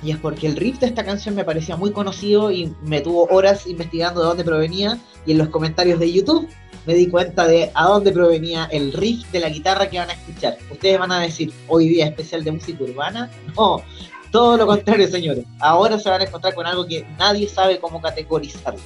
Y 0.03 0.13
es 0.13 0.19
porque 0.19 0.47
el 0.47 0.57
riff 0.57 0.79
de 0.79 0.87
esta 0.87 1.05
canción 1.05 1.35
me 1.35 1.45
parecía 1.45 1.77
muy 1.77 1.93
conocido 1.93 2.51
y 2.51 2.75
me 2.83 3.01
tuvo 3.01 3.25
horas 3.27 3.67
investigando 3.67 4.21
de 4.21 4.27
dónde 4.29 4.45
provenía. 4.45 4.99
Y 5.27 5.33
en 5.33 5.39
los 5.39 5.49
comentarios 5.49 5.99
de 5.99 6.13
YouTube 6.13 6.49
me 6.87 6.95
di 6.95 7.09
cuenta 7.09 7.47
de 7.47 7.71
a 7.75 7.85
dónde 7.85 8.13
provenía 8.13 8.69
el 8.71 8.93
riff 8.93 9.31
de 9.31 9.41
la 9.41 9.49
guitarra 9.49 9.91
que 9.91 9.99
van 9.99 10.11
a 10.11 10.15
escuchar. 10.15 10.57
Ustedes 10.71 10.99
van 10.99 11.13
a 11.13 11.21
decir, 11.21 11.53
hoy 11.69 11.89
día 11.89 12.07
especial 12.07 12.45
de 12.45 12.53
música 12.53 12.85
urbana. 12.85 13.31
No, 13.57 13.83
todo 14.31 14.57
lo 14.57 14.67
contrario, 14.67 15.09
señores. 15.09 15.45
Ahora 15.59 15.99
se 15.99 16.09
van 16.09 16.21
a 16.21 16.25
encontrar 16.25 16.55
con 16.55 16.67
algo 16.67 16.87
que 16.87 17.05
nadie 17.19 17.49
sabe 17.49 17.81
cómo 17.81 18.01
categorizar. 18.01 18.77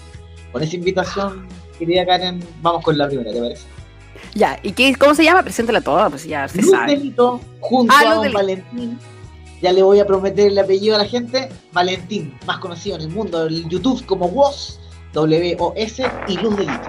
Con 0.52 0.62
esa 0.62 0.76
invitación, 0.76 1.46
querida 1.78 2.04
Karen, 2.06 2.40
vamos 2.62 2.82
con 2.82 2.96
la 2.98 3.06
primera, 3.08 3.32
¿te 3.32 3.40
parece? 3.40 3.62
Ya, 4.34 4.58
¿y 4.62 4.72
qué, 4.72 4.94
cómo 4.96 5.14
se 5.14 5.24
llama? 5.24 5.42
Preséntala 5.42 5.80
toda, 5.80 6.08
pues 6.10 6.24
ya 6.24 6.48
se 6.48 6.60
Luz 6.62 6.70
sabe. 6.70 6.96
Delito 6.96 7.40
junto 7.60 7.92
Ah, 7.94 8.00
a 8.00 8.04
Luz 8.04 8.12
don 8.14 8.22
Delito. 8.22 8.38
Valentín. 8.38 8.98
Ya 9.62 9.72
le 9.72 9.82
voy 9.82 9.98
a 10.00 10.06
prometer 10.06 10.48
el 10.48 10.58
apellido 10.58 10.94
a 10.96 10.98
la 10.98 11.04
gente. 11.06 11.48
Valentín, 11.72 12.36
más 12.46 12.58
conocido 12.58 12.96
en 12.96 13.02
el 13.02 13.08
mundo 13.08 13.44
del 13.44 13.68
YouTube 13.68 14.04
como 14.06 14.26
Woz, 14.26 14.78
W-O-S 15.12 16.04
y 16.28 16.36
Luz 16.38 16.56
Delito. 16.56 16.80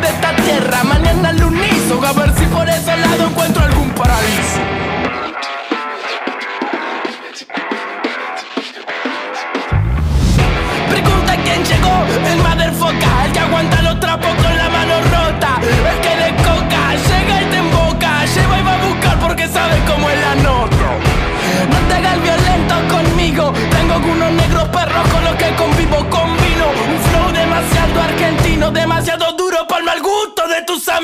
De 0.00 0.08
esta 0.08 0.34
tierra, 0.36 0.84
mañana 0.84 1.28
al 1.30 1.44
unizo. 1.44 2.00
A 2.04 2.12
ver 2.12 2.32
si 2.36 2.46
por 2.46 2.68
ese 2.68 2.96
lado 2.96 3.28
encuentro 3.28 3.62
algún 3.62 3.90
paraíso. 3.90 4.60
Pregunta 10.88 11.36
quién 11.44 11.64
llegó, 11.64 12.04
el 12.30 12.38
motherfucker 12.38 13.08
El 13.24 13.32
que 13.32 13.38
aguanta 13.40 13.82
los 13.82 14.00
trapos 14.00 14.34
con 14.34 14.56
la 14.56 14.68
mano 14.68 14.94
rota 15.10 15.60
El 15.62 16.00
que 16.00 16.16
le 16.16 16.36
coca, 16.42 16.94
llega 17.08 17.42
y 17.42 17.44
te 17.46 17.56
emboca 17.56 18.24
Lleva 18.26 18.58
y 18.58 18.62
va 18.62 18.74
a 18.74 18.86
buscar 18.86 19.18
porque 19.20 19.48
sabe 19.48 19.76
cómo 19.86 20.10
es 20.10 20.20
la 20.20 20.34
nota 20.36 20.76
No 21.70 21.78
te 21.88 21.94
hagas 21.94 22.22
violento 22.22 22.74
conmigo 22.94 23.52
Tengo 23.70 24.12
unos 24.12 24.32
negros 24.32 24.68
perros 24.68 25.08
con 25.08 25.24
los 25.24 25.34
que 25.36 25.54
convivo 25.54 25.96
Combino 26.10 26.66
un 26.92 27.00
flow 27.08 27.32
demasiado 27.32 28.02
argentino 28.02 28.70
Demasiado 28.70 29.31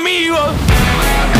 de 0.09 0.25
tus 0.25 1.38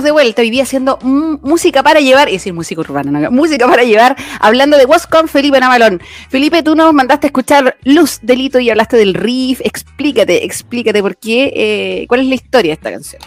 De 0.00 0.10
vuelta 0.10 0.40
hoy 0.40 0.58
haciendo 0.58 0.98
música 1.02 1.82
para 1.82 2.00
llevar, 2.00 2.28
es 2.28 2.34
decir, 2.34 2.54
música 2.54 2.80
urbana, 2.80 3.10
no, 3.10 3.30
música 3.30 3.68
para 3.68 3.82
llevar, 3.82 4.16
hablando 4.40 4.78
de 4.78 4.86
What's 4.86 5.06
con 5.06 5.28
Felipe 5.28 5.60
Navalón. 5.60 6.00
Felipe, 6.30 6.62
tú 6.62 6.74
nos 6.74 6.94
mandaste 6.94 7.26
a 7.26 7.28
escuchar 7.28 7.76
Luz 7.84 8.18
Delito 8.22 8.58
y 8.58 8.70
hablaste 8.70 8.96
del 8.96 9.12
riff. 9.12 9.60
Explícate, 9.62 10.44
explícate 10.46 11.02
por 11.02 11.18
qué, 11.18 11.52
eh, 11.54 12.06
cuál 12.08 12.20
es 12.20 12.26
la 12.26 12.34
historia 12.36 12.70
de 12.70 12.72
esta 12.72 12.90
canción. 12.90 13.20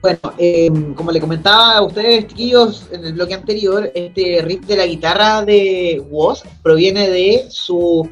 Bueno, 0.00 0.18
eh, 0.38 0.70
como 0.94 1.12
le 1.12 1.20
comentaba 1.20 1.74
a 1.76 1.82
ustedes, 1.82 2.28
chiquillos, 2.28 2.86
en 2.90 3.04
el 3.04 3.12
bloque 3.12 3.34
anterior, 3.34 3.92
este 3.94 4.40
riff 4.42 4.62
de 4.66 4.76
la 4.76 4.86
guitarra 4.86 5.44
de 5.44 6.02
Woz 6.08 6.44
proviene 6.62 7.10
de 7.10 7.44
su 7.50 8.08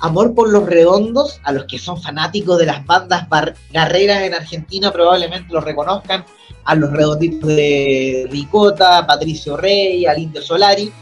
amor 0.00 0.34
por 0.34 0.48
los 0.50 0.66
redondos, 0.66 1.40
a 1.44 1.52
los 1.52 1.64
que 1.64 1.78
son 1.78 2.00
fanáticos 2.00 2.58
de 2.58 2.66
las 2.66 2.84
bandas 2.86 3.28
bar- 3.28 3.54
guerreras 3.72 4.22
en 4.22 4.34
Argentina 4.34 4.92
probablemente 4.92 5.52
lo 5.52 5.60
reconozcan, 5.60 6.24
a 6.64 6.74
los 6.74 6.90
redonditos 6.92 7.48
de 7.48 8.28
Ricota, 8.30 9.06
Patricio 9.06 9.56
Rey, 9.56 10.06
al 10.06 10.18
Indio 10.18 10.42
Solari. 10.42 10.92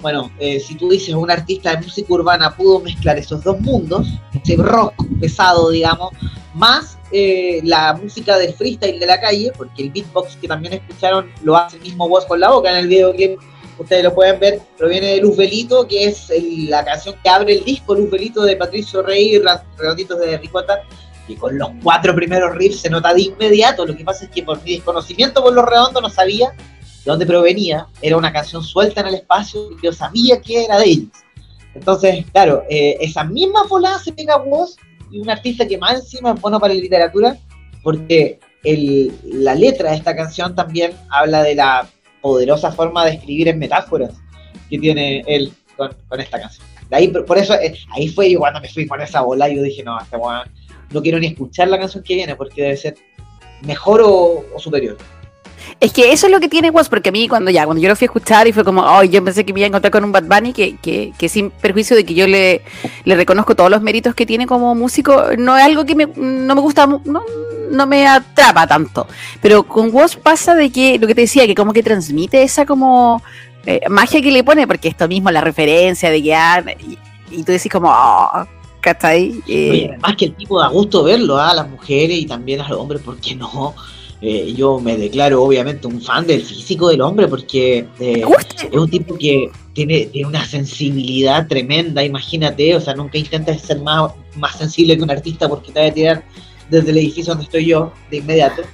Bueno, 0.00 0.30
eh, 0.38 0.60
si 0.60 0.76
tú 0.76 0.88
dices 0.88 1.12
un 1.14 1.28
artista 1.28 1.74
de 1.74 1.82
música 1.82 2.14
urbana 2.14 2.54
pudo 2.54 2.78
mezclar 2.78 3.18
esos 3.18 3.42
dos 3.42 3.60
mundos, 3.60 4.06
ese 4.32 4.56
rock 4.56 4.94
pesado, 5.20 5.70
digamos, 5.70 6.12
más 6.54 6.98
eh, 7.10 7.60
la 7.64 7.94
música 7.94 8.38
del 8.38 8.54
freestyle 8.54 9.00
de 9.00 9.06
la 9.06 9.20
calle, 9.20 9.50
porque 9.56 9.82
el 9.82 9.90
beatbox 9.90 10.36
que 10.36 10.46
también 10.46 10.74
escucharon 10.74 11.32
lo 11.42 11.56
hace 11.56 11.78
el 11.78 11.82
mismo 11.82 12.08
voz 12.08 12.26
con 12.26 12.38
la 12.38 12.50
boca 12.50 12.70
en 12.70 12.76
el 12.76 12.86
video 12.86 13.12
que 13.12 13.36
ustedes 13.78 14.04
lo 14.04 14.14
pueden 14.14 14.38
ver, 14.40 14.60
proviene 14.76 15.08
de 15.08 15.20
Luz 15.20 15.36
que 15.88 16.04
es 16.04 16.30
la 16.68 16.84
canción 16.84 17.14
que 17.22 17.28
abre 17.28 17.54
el 17.54 17.64
disco 17.64 17.94
Luz 17.94 18.10
de 18.10 18.56
Patricio 18.56 19.02
Rey 19.02 19.36
y 19.36 19.42
Redonditos 19.76 20.18
de 20.18 20.38
Ricota, 20.38 20.82
y 21.28 21.36
con 21.36 21.58
los 21.58 21.68
cuatro 21.82 22.14
primeros 22.14 22.56
riffs 22.56 22.80
se 22.80 22.90
nota 22.90 23.12
de 23.12 23.22
inmediato, 23.22 23.84
lo 23.84 23.94
que 23.94 24.04
pasa 24.04 24.24
es 24.24 24.30
que 24.30 24.42
por 24.42 24.62
mi 24.62 24.76
desconocimiento 24.76 25.42
por 25.42 25.52
los 25.52 25.64
redondos 25.64 26.02
no 26.02 26.10
sabía 26.10 26.50
de 26.50 27.04
dónde 27.04 27.26
provenía, 27.26 27.86
era 28.00 28.16
una 28.16 28.32
canción 28.32 28.62
suelta 28.62 29.02
en 29.02 29.08
el 29.08 29.14
espacio 29.16 29.70
y 29.72 29.84
yo 29.84 29.92
sabía 29.92 30.40
que 30.40 30.64
era 30.64 30.78
de 30.78 30.86
ellos. 30.86 31.10
Entonces, 31.74 32.24
claro, 32.32 32.64
eh, 32.68 32.96
esa 33.00 33.24
misma 33.24 33.64
volada 33.64 33.98
se 33.98 34.12
pega 34.12 34.34
a 34.34 34.38
voz 34.38 34.76
y 35.10 35.20
un 35.20 35.30
artista 35.30 35.66
que 35.66 35.78
más 35.78 36.00
encima 36.00 36.32
es 36.32 36.40
bueno 36.40 36.58
para 36.58 36.74
la 36.74 36.80
literatura, 36.80 37.36
porque 37.82 38.40
la 39.22 39.54
letra 39.54 39.90
de 39.90 39.96
esta 39.96 40.16
canción 40.16 40.54
también 40.54 40.92
habla 41.10 41.42
de 41.42 41.54
la 41.54 41.88
poderosa 42.20 42.72
forma 42.72 43.04
de 43.04 43.12
escribir 43.12 43.48
en 43.48 43.58
metáforas 43.58 44.14
que 44.68 44.78
tiene 44.78 45.24
él 45.26 45.52
con, 45.76 45.90
esta 46.20 46.40
canción. 46.40 46.66
De 46.90 46.96
ahí, 46.96 47.08
por 47.08 47.38
eso, 47.38 47.54
eh, 47.54 47.74
ahí 47.90 48.08
fue 48.08 48.30
yo 48.30 48.40
cuando 48.40 48.60
me 48.60 48.68
fui 48.68 48.86
con 48.86 49.00
esa 49.00 49.20
bola, 49.20 49.48
yo 49.48 49.62
dije, 49.62 49.82
no, 49.82 49.98
este 50.00 50.16
weón, 50.16 50.48
no 50.90 51.02
quiero 51.02 51.18
ni 51.18 51.28
escuchar 51.28 51.68
la 51.68 51.78
canción 51.78 52.02
que 52.02 52.14
viene 52.14 52.34
porque 52.34 52.62
debe 52.62 52.76
ser 52.76 52.94
mejor 53.62 54.02
o 54.02 54.58
superior. 54.58 54.96
Es 55.80 55.92
que 55.92 56.12
eso 56.12 56.26
es 56.26 56.32
lo 56.32 56.40
que 56.40 56.48
tiene 56.48 56.70
Woz, 56.70 56.88
porque 56.88 57.08
a 57.10 57.12
mí 57.12 57.28
cuando 57.28 57.50
ya, 57.50 57.64
cuando 57.64 57.82
yo 57.82 57.88
lo 57.88 57.96
fui 57.96 58.06
a 58.06 58.08
escuchar 58.08 58.46
y 58.48 58.52
fue 58.52 58.64
como, 58.64 58.86
ay, 58.86 59.08
yo 59.08 59.22
pensé 59.22 59.44
que 59.44 59.52
me 59.52 59.60
iba 59.60 59.66
a 59.66 59.68
encontrar 59.68 59.90
con 59.90 60.04
un 60.04 60.12
Bad 60.12 60.24
Bunny 60.24 60.52
que, 60.52 60.76
que, 60.76 61.12
que 61.16 61.28
sin 61.28 61.50
perjuicio 61.50 61.96
de 61.96 62.04
que 62.04 62.14
yo 62.14 62.26
le, 62.26 62.62
le 63.04 63.14
reconozco 63.16 63.54
todos 63.54 63.70
los 63.70 63.82
méritos 63.82 64.14
que 64.14 64.26
tiene 64.26 64.46
como 64.46 64.74
músico, 64.74 65.24
no 65.38 65.56
es 65.56 65.64
algo 65.64 65.84
que 65.84 65.94
me, 65.94 66.06
no 66.06 66.54
me 66.54 66.60
gusta, 66.60 66.86
no, 66.86 67.22
no 67.70 67.86
me 67.86 68.06
atrapa 68.06 68.66
tanto. 68.66 69.06
Pero 69.40 69.62
con 69.62 69.94
Woz 69.94 70.16
pasa 70.16 70.54
de 70.54 70.70
que, 70.70 70.98
lo 70.98 71.06
que 71.06 71.14
te 71.14 71.22
decía, 71.22 71.46
que 71.46 71.54
como 71.54 71.72
que 71.72 71.82
transmite 71.82 72.42
esa 72.42 72.66
como 72.66 73.22
eh, 73.66 73.80
magia 73.88 74.20
que 74.20 74.32
le 74.32 74.44
pone, 74.44 74.66
porque 74.66 74.88
esto 74.88 75.08
mismo, 75.08 75.30
la 75.30 75.40
referencia 75.40 76.10
de 76.10 76.22
que, 76.22 76.34
ah, 76.34 76.64
y, 76.80 76.98
y 77.30 77.42
tú 77.42 77.52
decís 77.52 77.70
como, 77.70 77.90
oh, 77.90 78.46
¿cachai? 78.80 79.42
Eh, 79.46 79.70
Oye, 79.70 79.88
además 79.90 80.16
que 80.16 80.24
el 80.26 80.34
tipo 80.34 80.60
da 80.60 80.68
gusto 80.68 81.04
verlo 81.04 81.36
¿ah? 81.36 81.50
a 81.50 81.54
las 81.54 81.68
mujeres 81.68 82.18
y 82.18 82.26
también 82.26 82.60
a 82.60 82.68
los 82.68 82.78
hombres, 82.78 83.02
¿por 83.02 83.18
qué 83.18 83.34
no? 83.34 83.74
Eh, 84.20 84.52
yo 84.56 84.80
me 84.80 84.96
declaro 84.96 85.42
obviamente 85.44 85.86
un 85.86 86.00
fan 86.02 86.26
del 86.26 86.42
físico 86.42 86.88
del 86.88 87.00
hombre 87.02 87.28
porque 87.28 87.86
eh, 88.00 88.24
es 88.72 88.76
un 88.76 88.90
tipo 88.90 89.16
que 89.16 89.48
tiene, 89.74 90.06
tiene 90.06 90.26
una 90.28 90.44
sensibilidad 90.44 91.46
tremenda, 91.46 92.02
imagínate, 92.02 92.74
o 92.74 92.80
sea, 92.80 92.94
nunca 92.94 93.16
intentes 93.16 93.60
ser 93.62 93.80
más, 93.80 94.10
más 94.34 94.58
sensible 94.58 94.96
que 94.96 95.04
un 95.04 95.10
artista 95.12 95.48
porque 95.48 95.70
te 95.70 95.80
va 95.80 95.86
a 95.86 95.92
tirar 95.92 96.24
desde 96.68 96.90
el 96.90 96.98
edificio 96.98 97.30
donde 97.32 97.44
estoy 97.44 97.66
yo 97.66 97.92
de 98.10 98.16
inmediato. 98.18 98.62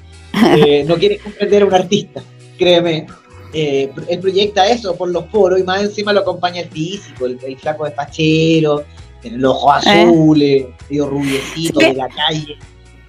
Eh, 0.58 0.84
no 0.88 0.96
quieres 0.96 1.22
comprender 1.22 1.62
a 1.62 1.66
un 1.66 1.74
artista, 1.74 2.20
créeme. 2.58 3.06
Él 3.52 4.18
proyecta 4.20 4.66
eso 4.66 4.96
por 4.96 5.08
los 5.08 5.22
poros 5.26 5.60
y 5.60 5.62
más 5.62 5.80
encima 5.80 6.12
lo 6.12 6.20
acompaña 6.20 6.62
el 6.62 6.68
físico, 6.70 7.26
el, 7.26 7.38
el 7.46 7.56
flaco 7.56 7.84
despachero, 7.84 8.82
tiene 9.22 9.38
los 9.38 9.52
ojos 9.54 9.86
azules, 9.86 10.66
medio 10.90 11.06
rubiecito 11.06 11.78
Sí. 11.78 11.86
de 11.86 11.94
la 11.94 12.08
calle. 12.08 12.56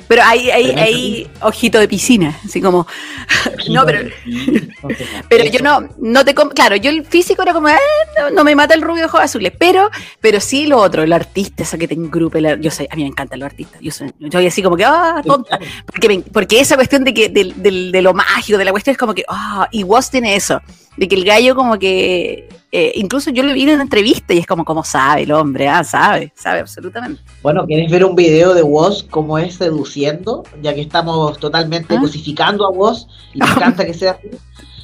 Pero 0.07 0.21
Tremendo. 0.23 0.81
hay 0.81 1.27
ojito 1.41 1.79
de 1.79 1.87
piscina, 1.87 2.37
así 2.45 2.61
como, 2.61 2.85
No, 3.69 3.85
pero- 3.85 4.07
Pero 5.29 5.43
yo 5.45 5.59
no, 5.61 5.89
no 5.99 6.23
te 6.23 6.33
claro, 6.35 6.75
yo 6.75 6.91
el 6.91 7.05
físico 7.05 7.41
era 7.41 7.53
como, 7.53 7.67
"Ah, 7.67 7.77
no, 8.19 8.29
no 8.29 8.43
me 8.43 8.55
mata 8.55 8.73
el 8.75 8.81
rubio 8.81 9.01
de 9.01 9.05
ojos 9.05 9.21
azules, 9.21 9.51
pero, 9.57 9.89
pero 10.21 10.39
sí 10.39 10.67
lo 10.67 10.77
otro, 10.77 11.03
el 11.03 11.11
artista, 11.13 11.63
esa 11.63 11.77
que 11.77 11.87
te 11.87 11.95
engrupe, 11.95 12.39
la- 12.41 12.55
yo 12.59 12.69
sé, 12.71 12.87
a 12.91 12.95
mí 12.95 13.01
me 13.03 13.09
encantan 13.09 13.39
los 13.39 13.47
artistas, 13.47 13.81
yo 13.81 13.91
soy, 13.91 14.13
yo 14.19 14.29
soy 14.31 14.47
así 14.47 14.61
como 14.61 14.75
que, 14.77 14.85
ah, 14.85 15.21
tonta, 15.25 15.57
porque, 15.87 16.07
me- 16.07 16.19
porque 16.19 16.59
esa 16.59 16.75
cuestión 16.75 17.03
de 17.03 17.13
que, 17.13 17.29
del- 17.29 17.61
del- 17.61 17.91
de, 17.91 18.01
lo 18.01 18.13
mágico, 18.13 18.57
de 18.57 18.65
la 18.65 18.71
cuestión 18.71 18.91
es 18.91 18.97
como 18.97 19.13
que, 19.15 19.23
ah, 19.27 19.67
y 19.71 19.83
Woz 19.83 20.09
tiene 20.11 20.35
eso, 20.35 20.61
de 20.97 21.07
que 21.07 21.15
el 21.15 21.25
gallo 21.25 21.55
como 21.55 21.77
que, 21.79 22.47
eh, 22.71 22.91
incluso 22.95 23.29
yo 23.31 23.43
le 23.43 23.53
vi 23.53 23.63
en 23.63 23.69
una 23.75 23.83
entrevista 23.83 24.33
y 24.33 24.37
es 24.39 24.47
como, 24.47 24.63
como 24.65 24.83
sabe 24.83 25.23
el 25.23 25.31
hombre, 25.31 25.67
ah, 25.67 25.83
sabe, 25.83 26.31
sabe 26.35 26.59
absolutamente. 26.59 27.21
Bueno, 27.41 27.65
¿quieres 27.65 27.89
ver 27.91 28.03
un 28.05 28.15
video 28.15 28.53
de 28.53 28.63
Woz 28.63 29.03
cómo 29.03 29.37
es 29.37 29.55
seduciendo? 29.55 30.43
Ya 30.61 30.73
que 30.73 30.81
estamos 30.81 31.37
totalmente 31.39 31.95
Ah. 31.95 31.99
cosificando 32.01 32.65
a 32.65 32.69
Woz 32.71 33.07
y 33.33 33.39
me 33.39 33.45
encanta 33.51 33.85
que 33.85 33.93
sea 33.93 34.11
así. 34.11 34.29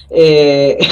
Eh, 0.09 0.77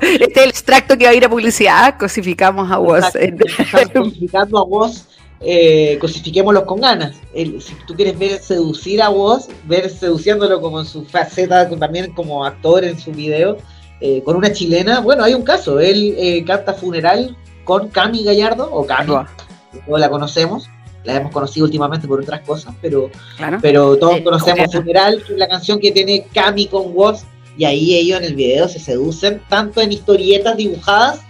Este 0.00 0.40
es 0.40 0.44
el 0.44 0.50
extracto 0.50 0.98
que 0.98 1.04
va 1.04 1.10
a 1.10 1.14
ir 1.14 1.24
a 1.24 1.28
publicidad, 1.28 1.96
cosificamos 1.98 2.70
a 2.72 2.78
Woz. 2.80 3.14
estamos 3.14 3.90
cosificando 4.08 4.58
a 4.58 4.64
Woz, 4.64 5.04
eh, 5.40 5.96
cosifiquémoslos 6.00 6.64
con 6.64 6.80
ganas. 6.80 7.16
El- 7.32 7.60
si 7.62 7.74
tú 7.86 7.94
quieres 7.94 8.18
ver 8.18 8.40
seducir 8.40 9.00
a 9.02 9.08
Woz, 9.10 9.48
ver 9.64 9.88
seduciéndolo 9.90 10.60
como 10.60 10.80
en 10.80 10.86
su 10.86 11.04
faceta, 11.04 11.68
también 11.68 12.12
como 12.12 12.44
actor 12.44 12.84
en 12.84 12.98
su 12.98 13.10
video, 13.12 13.56
eh, 14.02 14.22
con 14.22 14.36
una 14.36 14.52
chilena, 14.52 15.00
bueno, 15.00 15.24
hay 15.24 15.34
un 15.34 15.42
caso, 15.42 15.80
él 15.80 16.14
eh, 16.18 16.44
canta 16.44 16.74
Funeral 16.74 17.36
con 17.64 17.88
Cami 17.88 18.24
Gallardo, 18.24 18.68
o 18.72 18.84
Cami, 18.86 19.14
todos 19.86 20.00
la 20.00 20.10
conocemos, 20.10 20.68
la 21.04 21.16
hemos 21.16 21.32
conocido 21.32 21.64
últimamente 21.64 22.06
por 22.08 22.20
otras 22.20 22.40
cosas, 22.42 22.74
pero 22.82 23.10
Claro. 23.36 23.58
pero 23.62 23.96
todos 23.96 24.20
conocemos. 24.22 24.72
Funeral, 24.72 25.22
que 25.26 25.32
es 25.34 25.38
la 25.38 25.48
canción 25.48 25.78
que 25.78 25.90
tiene 25.92 26.26
Cami 26.34 26.66
con 26.66 26.94
Woz, 26.94 27.22
y 27.56 27.64
ahí 27.64 27.94
ellos 27.94 28.18
en 28.20 28.24
el 28.24 28.34
video 28.34 28.68
se 28.68 28.78
seducen 28.78 29.42
tanto 29.48 29.80
en 29.80 29.92
historietas 29.92 30.56
dibujadas 30.56 31.20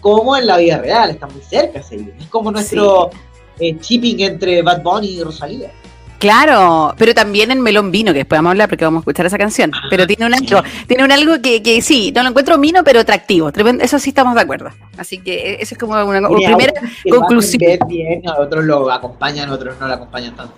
como 0.00 0.36
en 0.36 0.46
la 0.46 0.56
vida 0.58 0.78
real, 0.78 1.10
están 1.10 1.32
muy 1.32 1.42
cerca, 1.42 1.80
es 1.80 1.90
como 2.30 2.50
nuestro 2.52 3.10
eh, 3.58 3.78
chipping 3.78 4.20
entre 4.20 4.62
Bad 4.62 4.82
Bunny 4.82 5.18
y 5.18 5.22
Rosalía. 5.22 5.70
Claro, 6.18 6.94
pero 6.96 7.14
también 7.14 7.50
en 7.50 7.60
Melón 7.60 7.90
Vino, 7.90 8.12
que 8.12 8.20
después 8.20 8.38
vamos 8.38 8.50
a 8.50 8.52
hablar 8.52 8.68
porque 8.68 8.84
vamos 8.84 9.00
a 9.00 9.02
escuchar 9.02 9.26
esa 9.26 9.36
canción. 9.36 9.70
Pero 9.90 10.06
tiene 10.06 10.26
un 10.26 10.34
algo, 10.34 10.62
tiene 10.86 11.04
un 11.04 11.12
algo 11.12 11.40
que, 11.42 11.62
que 11.62 11.82
sí, 11.82 12.12
no 12.14 12.22
lo 12.22 12.30
encuentro 12.30 12.58
vino, 12.58 12.82
pero 12.84 13.00
atractivo. 13.00 13.50
Eso 13.80 13.98
sí 13.98 14.10
estamos 14.10 14.34
de 14.34 14.40
acuerdo. 14.40 14.70
Así 14.96 15.18
que 15.18 15.52
eh, 15.52 15.56
eso 15.60 15.74
es 15.74 15.78
como 15.78 15.92
una 15.92 16.28
primera 16.28 16.72
conclusión. 17.08 17.78
bien, 17.86 18.26
a 18.28 18.40
otros 18.40 18.64
lo 18.64 18.90
acompañan, 18.90 19.50
a 19.50 19.54
otros 19.54 19.78
no 19.78 19.88
lo 19.88 19.94
acompañan 19.94 20.34
tanto. 20.34 20.54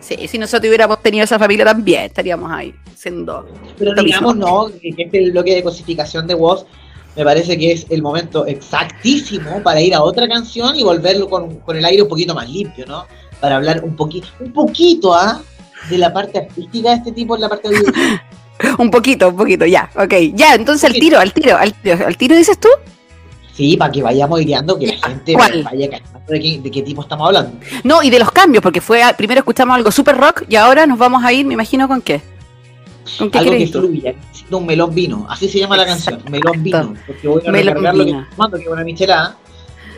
Sí, 0.00 0.28
si 0.28 0.38
nosotros 0.38 0.68
hubiéramos 0.68 1.02
tenido 1.02 1.24
esa 1.24 1.38
familia 1.38 1.64
también, 1.64 2.04
estaríamos 2.04 2.50
ahí 2.50 2.74
siendo. 2.94 3.46
Pero 3.78 3.94
digamos, 4.02 4.34
mismo. 4.34 4.68
no, 4.68 4.80
que 4.80 4.94
este 5.02 5.30
bloque 5.30 5.54
de 5.54 5.62
cosificación 5.62 6.26
de 6.26 6.34
Woz 6.34 6.66
me 7.16 7.24
parece 7.24 7.58
que 7.58 7.72
es 7.72 7.86
el 7.90 8.02
momento 8.02 8.46
exactísimo 8.46 9.62
para 9.62 9.80
ir 9.80 9.94
a 9.94 10.02
otra 10.02 10.28
canción 10.28 10.76
y 10.76 10.82
volverlo 10.82 11.28
con, 11.28 11.56
con 11.60 11.76
el 11.76 11.84
aire 11.84 12.02
un 12.02 12.08
poquito 12.08 12.34
más 12.34 12.48
limpio, 12.48 12.86
¿no? 12.86 13.06
Para 13.40 13.56
hablar 13.56 13.82
un 13.84 13.96
poquito, 13.96 14.28
un 14.38 14.52
poquito, 14.52 15.14
¿ah? 15.14 15.42
De 15.88 15.98
la 15.98 16.12
parte 16.12 16.38
artística 16.38 16.90
de 16.90 16.96
este 16.96 17.12
tipo 17.12 17.34
en 17.34 17.40
la 17.40 17.48
parte 17.48 17.68
audiovisual. 17.68 18.22
Un 18.78 18.90
poquito, 18.90 19.28
un 19.28 19.36
poquito, 19.36 19.64
ya, 19.64 19.90
ok. 19.96 20.12
Ya, 20.34 20.54
entonces 20.54 20.84
al 20.84 20.92
tiro, 20.92 21.18
al 21.18 21.32
tiro, 21.32 21.56
al 21.56 21.72
tiro, 21.72 22.06
al 22.06 22.16
tiro 22.18 22.36
dices 22.36 22.60
tú. 22.60 22.68
Sí, 23.54 23.76
para 23.76 23.90
que 23.90 24.02
vayamos 24.02 24.40
ideando 24.40 24.78
que 24.78 24.86
la 24.86 25.08
gente 25.08 25.32
¿Cuál? 25.32 25.62
vaya 25.62 25.88
cachando 25.88 26.20
de 26.28 26.40
qué, 26.40 26.60
de 26.60 26.70
qué 26.70 26.82
tipo 26.82 27.02
estamos 27.02 27.26
hablando. 27.26 27.58
No, 27.84 28.02
y 28.02 28.10
de 28.10 28.18
los 28.18 28.30
cambios, 28.30 28.62
porque 28.62 28.80
fue 28.80 29.02
primero 29.16 29.40
escuchamos 29.40 29.76
algo 29.76 29.90
super 29.90 30.16
rock 30.16 30.44
y 30.48 30.56
ahora 30.56 30.86
nos 30.86 30.98
vamos 30.98 31.24
a 31.24 31.32
ir, 31.32 31.46
me 31.46 31.54
imagino, 31.54 31.88
con 31.88 32.02
qué. 32.02 32.20
¿Con 33.18 33.30
qué 33.30 33.38
Algo 33.38 33.52
que 33.52 33.66
fluya, 33.66 34.12
necesito 34.12 34.58
un 34.58 34.66
melón 34.66 34.94
vino, 34.94 35.26
así 35.28 35.48
se 35.48 35.58
llama 35.58 35.76
la 35.76 35.86
canción, 35.86 36.22
melón 36.30 36.62
vino, 36.62 36.94
porque 37.06 37.28
voy 37.28 37.42
a 37.46 37.50
Melón 37.50 37.74
recargar 37.76 37.94
lo 37.96 38.04
que 38.06 38.12
tomando, 38.30 38.56
que 38.56 38.62
es 38.64 38.68
una 38.70 38.84
michelada. 38.84 39.36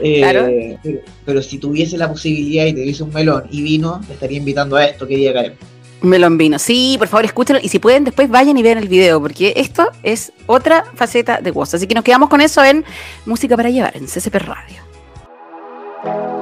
Eh, 0.01 0.18
Claro. 0.18 0.46
pero, 0.83 1.01
pero 1.25 1.42
si 1.42 1.59
tuviese 1.59 1.96
la 1.96 2.09
posibilidad 2.09 2.66
y 2.66 2.72
te 2.72 2.81
dice 2.81 3.03
un 3.05 3.12
melón 3.12 3.44
y 3.51 3.62
vino, 3.62 4.01
te 4.07 4.14
estaría 4.14 4.38
invitando 4.38 4.77
a 4.77 4.85
esto, 4.85 5.07
querida 5.07 5.33
Karen. 5.33 5.55
Melón 6.01 6.37
vino. 6.37 6.59
Sí, 6.59 6.96
por 6.98 7.07
favor, 7.07 7.25
escúchenlo. 7.25 7.61
Y 7.62 7.68
si 7.68 7.79
pueden, 7.79 8.03
después 8.03 8.29
vayan 8.29 8.59
y 8.59 8.62
vean 8.62 8.79
el 8.79 8.88
video, 8.88 9.20
porque 9.20 9.53
esto 9.57 9.88
es 10.03 10.33
otra 10.46 10.85
faceta 10.96 11.40
de 11.40 11.53
Woz. 11.53 11.75
Así 11.75 11.87
que 11.87 11.94
nos 11.94 12.03
quedamos 12.03 12.29
con 12.29 12.40
eso 12.40 12.64
en 12.64 12.85
Música 13.25 13.57
para 13.57 13.70
Llevar, 13.70 13.96
en 13.96 14.07
CCP 14.07 14.35
Radio. 14.35 16.42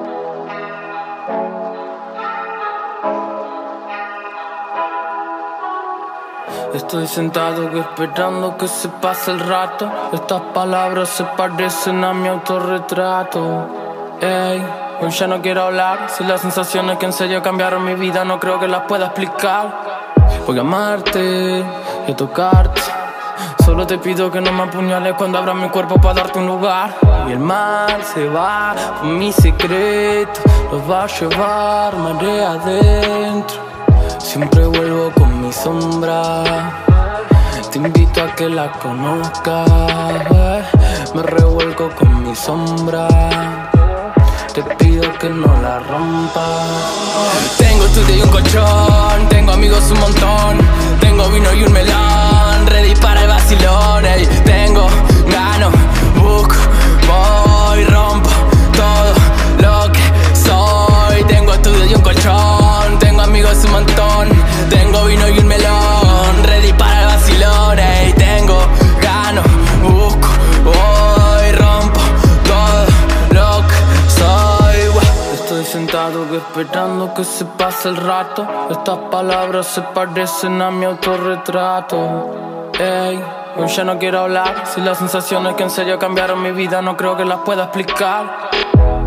Estoy 6.74 7.08
sentado 7.08 7.68
esperando 7.80 8.56
que 8.56 8.68
se 8.68 8.88
pase 8.88 9.32
el 9.32 9.40
rato. 9.40 9.90
Estas 10.12 10.40
palabras 10.54 11.08
se 11.08 11.24
parecen 11.24 12.04
a 12.04 12.14
mi 12.14 12.28
autorretrato. 12.28 13.66
Ey, 14.20 14.64
hoy 15.00 15.10
ya 15.10 15.26
no 15.26 15.42
quiero 15.42 15.62
hablar. 15.62 16.08
Si 16.10 16.22
las 16.22 16.40
sensaciones 16.40 16.96
que 16.98 17.06
en 17.06 17.12
serio 17.12 17.42
cambiaron 17.42 17.84
mi 17.84 17.94
vida 17.94 18.24
no 18.24 18.38
creo 18.38 18.60
que 18.60 18.68
las 18.68 18.82
pueda 18.82 19.06
explicar. 19.06 20.14
Voy 20.46 20.58
a 20.58 20.60
amarte 20.60 21.64
y 22.06 22.12
a 22.12 22.16
tocarte. 22.16 22.80
Solo 23.64 23.84
te 23.84 23.98
pido 23.98 24.30
que 24.30 24.40
no 24.40 24.52
me 24.52 24.62
apuñales 24.62 25.14
cuando 25.14 25.38
abra 25.38 25.54
mi 25.54 25.68
cuerpo 25.70 26.00
para 26.00 26.14
darte 26.14 26.38
un 26.38 26.46
lugar. 26.46 26.94
Y 27.28 27.32
el 27.32 27.40
mar 27.40 27.98
se 28.04 28.28
va 28.28 28.76
con 29.00 29.18
mi 29.18 29.32
secreto, 29.32 30.40
lo 30.70 30.86
va 30.86 31.02
a 31.02 31.06
llevar 31.08 31.96
marea 31.96 32.52
adentro. 32.52 33.69
Siempre 34.32 34.64
vuelvo 34.64 35.10
con 35.10 35.42
mi 35.42 35.52
sombra. 35.52 36.44
Te 37.72 37.78
invito 37.78 38.22
a 38.22 38.32
que 38.36 38.48
la 38.48 38.70
conozcas. 38.78 39.68
Me 41.12 41.22
revuelco 41.24 41.90
con 41.98 42.22
mi 42.22 42.36
sombra. 42.36 43.08
Te 44.54 44.62
pido 44.78 45.02
que 45.18 45.30
no 45.30 45.48
la 45.60 45.80
rompas. 45.80 47.58
Tengo 47.58 47.84
estudio 47.86 48.18
y 48.18 48.22
un 48.22 48.28
colchón. 48.28 49.28
Tengo 49.30 49.50
amigos 49.50 49.90
un 49.90 49.98
montón. 49.98 50.58
Tengo 51.00 51.28
vino 51.30 51.52
y 51.52 51.64
un 51.64 51.72
melón. 51.72 52.66
Ready 52.68 52.94
para 53.00 53.22
el 53.22 53.26
vacilón. 53.26 54.04
Que 77.20 77.24
se 77.24 77.44
pase 77.44 77.90
el 77.90 77.96
rato. 77.96 78.46
Estas 78.70 78.96
palabras 79.10 79.66
se 79.66 79.82
parecen 79.82 80.62
a 80.62 80.70
mi 80.70 80.86
autorretrato. 80.86 82.70
Ey, 82.78 83.22
hoy 83.56 83.68
ya 83.68 83.84
no 83.84 83.98
quiero 83.98 84.20
hablar. 84.20 84.64
Si 84.64 84.80
las 84.80 84.96
sensaciones 84.96 85.54
que 85.54 85.64
en 85.64 85.70
serio 85.70 85.98
cambiaron 85.98 86.42
mi 86.42 86.52
vida 86.52 86.80
no 86.80 86.96
creo 86.96 87.18
que 87.18 87.26
las 87.26 87.40
pueda 87.40 87.64
explicar. 87.64 88.50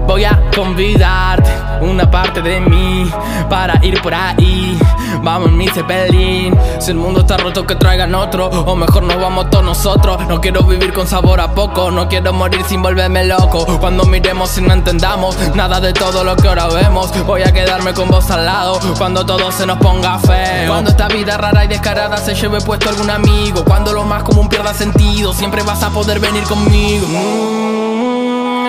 Voy 0.06 0.26
a 0.26 0.39
convidarte 0.56 1.62
una 1.84 2.10
parte 2.10 2.41
de 2.41 2.60
mí 2.60 3.10
para 3.50 3.84
ir 3.86 4.02
por 4.02 4.13
ahí. 4.13 4.78
Vamos 5.22 5.50
en 5.50 5.58
mi 5.58 5.67
cepelín. 5.67 6.58
Si 6.80 6.91
el 6.91 6.98
mundo 6.98 7.22
está 7.22 7.38
roto, 7.38 7.65
que 7.65 7.76
traigan 7.76 8.13
otro. 8.15 8.48
O 8.48 8.76
mejor 8.76 9.04
nos 9.04 9.19
vamos 9.22 9.50
todos 9.50 9.63
nosotros. 9.63 10.28
No 10.28 10.41
quiero 10.41 10.63
vivir 10.63 10.91
con 10.93 11.08
sabor 11.08 11.39
a 11.39 11.54
poco. 11.54 11.91
No 11.91 12.10
quiero 12.10 12.34
morir 12.34 12.63
sin 12.67 12.82
volverme 12.82 13.26
loco. 13.26 13.65
Cuando 13.80 14.04
miremos 14.06 14.58
y 14.58 14.62
no 14.62 14.74
entendamos 14.74 15.38
nada 15.56 15.80
de 15.80 15.93
todo 15.93 16.24
lo 16.24 16.36
que 16.36 16.48
ahora 16.48 16.67
vemos. 16.67 17.12
Voy 17.26 17.43
a 17.43 17.54
quedarme 17.54 17.93
con 17.93 18.10
vos 18.10 18.30
al 18.32 18.46
lado. 18.46 18.80
Cuando 18.98 19.26
todo 19.26 19.52
se 19.52 19.65
nos 19.65 19.78
ponga 19.78 20.19
feo. 20.19 20.67
Cuando 20.67 20.89
esta 20.89 21.08
vida 21.08 21.38
rara 21.38 21.63
y 21.63 21.67
descarada 21.67 22.17
se 22.17 22.36
lleve 22.36 22.60
puesto 22.62 22.89
algún 22.89 23.10
amigo. 23.10 23.63
Cuando 23.63 23.93
lo 23.93 24.04
más 24.04 24.24
común 24.24 24.50
pierda 24.50 24.74
sentido. 24.74 25.34
Siempre 25.34 25.63
vas 25.63 25.84
a 25.84 25.89
poder 25.89 26.19
venir 26.19 26.43
conmigo. 26.43 27.93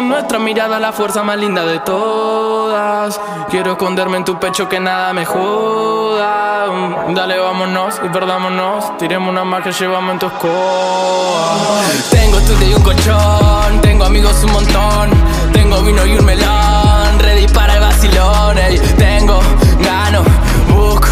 Nuestra 0.08 0.38
mirada 0.38 0.78
la 0.80 0.92
fuerza 0.92 1.22
más 1.22 1.36
linda 1.38 1.64
de 1.64 1.78
todas. 1.80 3.20
Quiero 3.50 3.72
esconderme 3.72 4.18
en 4.18 4.24
tu 4.24 4.38
pecho 4.38 4.68
que 4.68 4.80
nada 4.80 5.12
me 5.12 5.24
joda. 5.24 6.66
Mm, 6.70 7.14
Dale, 7.14 7.38
vámonos 7.38 8.00
y 8.04 8.08
perdámonos. 8.08 8.96
Tiremos 8.98 9.28
una 9.28 9.44
más 9.44 9.62
que 9.62 9.72
llevamos 9.72 10.12
en 10.12 10.18
tu 10.18 10.26
escoba. 10.26 11.56
Tengo 12.10 12.38
estudio 12.38 12.70
y 12.70 12.74
un 12.74 12.82
colchón. 12.82 13.80
Tengo 13.80 14.04
amigos 14.04 14.42
un 14.44 14.52
montón. 14.52 15.10
Tengo 15.52 15.82
vino 15.82 16.04
y 16.06 16.16
un 16.16 16.24
melón. 16.24 17.18
Ready 17.18 17.46
para 17.48 17.74
el 17.74 17.80
vacilón. 17.80 18.56
Tengo, 18.98 19.40
gano, 19.80 20.22
busco, 20.68 21.08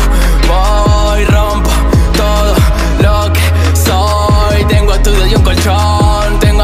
voy, 0.49 1.25
rompo 1.25 1.71
todo 2.17 2.55
lo 3.01 3.33
que 3.33 3.77
soy. 3.79 4.65
Tengo 4.67 4.95
estudio 4.95 5.27
y 5.27 5.35
un 5.35 5.43
colchón. 5.43 6.02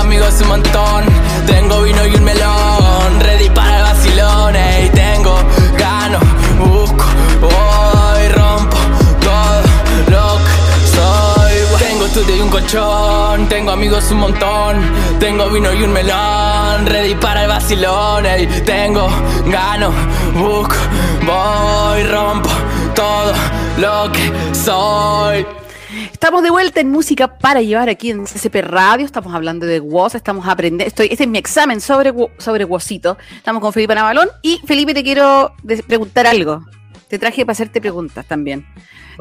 Tengo 0.09 0.21
amigos 0.23 0.41
un 0.41 0.49
montón. 0.49 1.05
Tengo 1.47 1.83
vino 1.83 2.07
y 2.07 2.15
un 2.15 2.25
melón. 2.25 3.21
Ready 3.21 3.51
para 3.51 3.77
el 3.77 3.83
vacilón. 3.83 4.57
ey. 4.57 4.89
Tengo, 4.89 5.37
gano, 5.77 6.19
busco, 6.59 7.05
voy, 7.43 8.29
rompo 8.29 8.79
todo 9.21 9.61
lo 10.09 10.39
que 10.39 10.89
soy. 10.97 11.79
Tengo 11.79 12.07
estudio 12.07 12.37
y 12.37 12.41
un 12.41 12.49
colchón. 12.49 13.49
Tengo 13.51 13.73
amigos 13.73 14.11
un 14.11 14.21
montón. 14.21 14.81
Tengo 15.21 15.51
vino 15.51 15.75
y 15.75 15.83
un 15.83 15.93
melón. 15.93 16.87
Ready 16.87 17.15
para 17.17 17.43
el 17.43 17.49
vacilón. 17.49 18.25
ey. 18.25 18.47
Tengo, 18.65 19.11
gano, 19.45 19.93
busco, 20.33 20.77
voy, 21.27 22.03
rompo 22.05 22.49
todo 22.95 23.35
lo 23.77 24.11
que 24.11 24.33
soy. 24.55 25.68
Estamos 26.19 26.43
de 26.43 26.51
vuelta 26.51 26.81
en 26.81 26.91
música 26.91 27.39
para 27.39 27.63
llevar 27.63 27.89
aquí 27.89 28.11
en 28.11 28.25
CCP 28.25 28.57
Radio. 28.63 29.07
Estamos 29.07 29.33
hablando 29.33 29.67
de 29.67 29.79
WOS, 29.79 30.17
estamos 30.17 30.49
aprendiendo. 30.49 30.85
Estoy, 30.85 31.07
este 31.13 31.23
es 31.23 31.31
mi 31.31 31.39
examen 31.39 31.81
sobre, 31.81 32.13
sobre 32.39 32.65
WOSito. 32.65 33.17
Estamos 33.37 33.63
con 33.63 33.73
Felipe 33.73 33.95
Navalón. 33.95 34.29
Y 34.43 34.61
Felipe, 34.67 34.95
te 34.95 35.05
quiero 35.05 35.55
preguntar 35.87 36.27
algo. 36.27 36.65
Te 37.07 37.21
traje 37.21 37.47
para 37.47 37.53
hacerte 37.53 37.81
preguntas 37.81 38.27
también. 38.27 38.67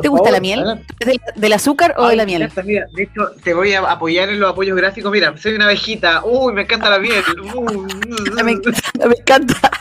¿Te 0.01 0.07
gusta 0.07 0.25
favor, 0.25 0.31
la 0.31 0.39
miel? 0.39 0.59
adelante. 0.59 0.93
¿Es 0.99 1.07
del, 1.07 1.19
del 1.35 1.53
azúcar 1.53 1.93
o 1.97 2.07
de 2.07 2.15
la 2.15 2.25
miel? 2.25 2.41
encanta, 2.43 2.63
mira, 2.63 2.87
de 2.93 3.03
hecho, 3.03 3.31
te 3.43 3.53
voy 3.53 3.73
a 3.73 3.79
apoyar 3.79 4.29
en 4.29 4.39
los 4.39 4.51
apoyos 4.51 4.77
gráficos. 4.77 5.11
Mira, 5.11 5.35
soy 5.37 5.53
una 5.55 5.65
abejita. 5.65 6.23
Uy, 6.25 6.53
me 6.53 6.61
encanta 6.63 6.89
la 6.89 6.99
miel. 6.99 7.23
Uy. 7.55 7.87
Me 8.43 8.51
encanta, 8.51 8.81
me 9.07 9.15
encanta. 9.17 9.71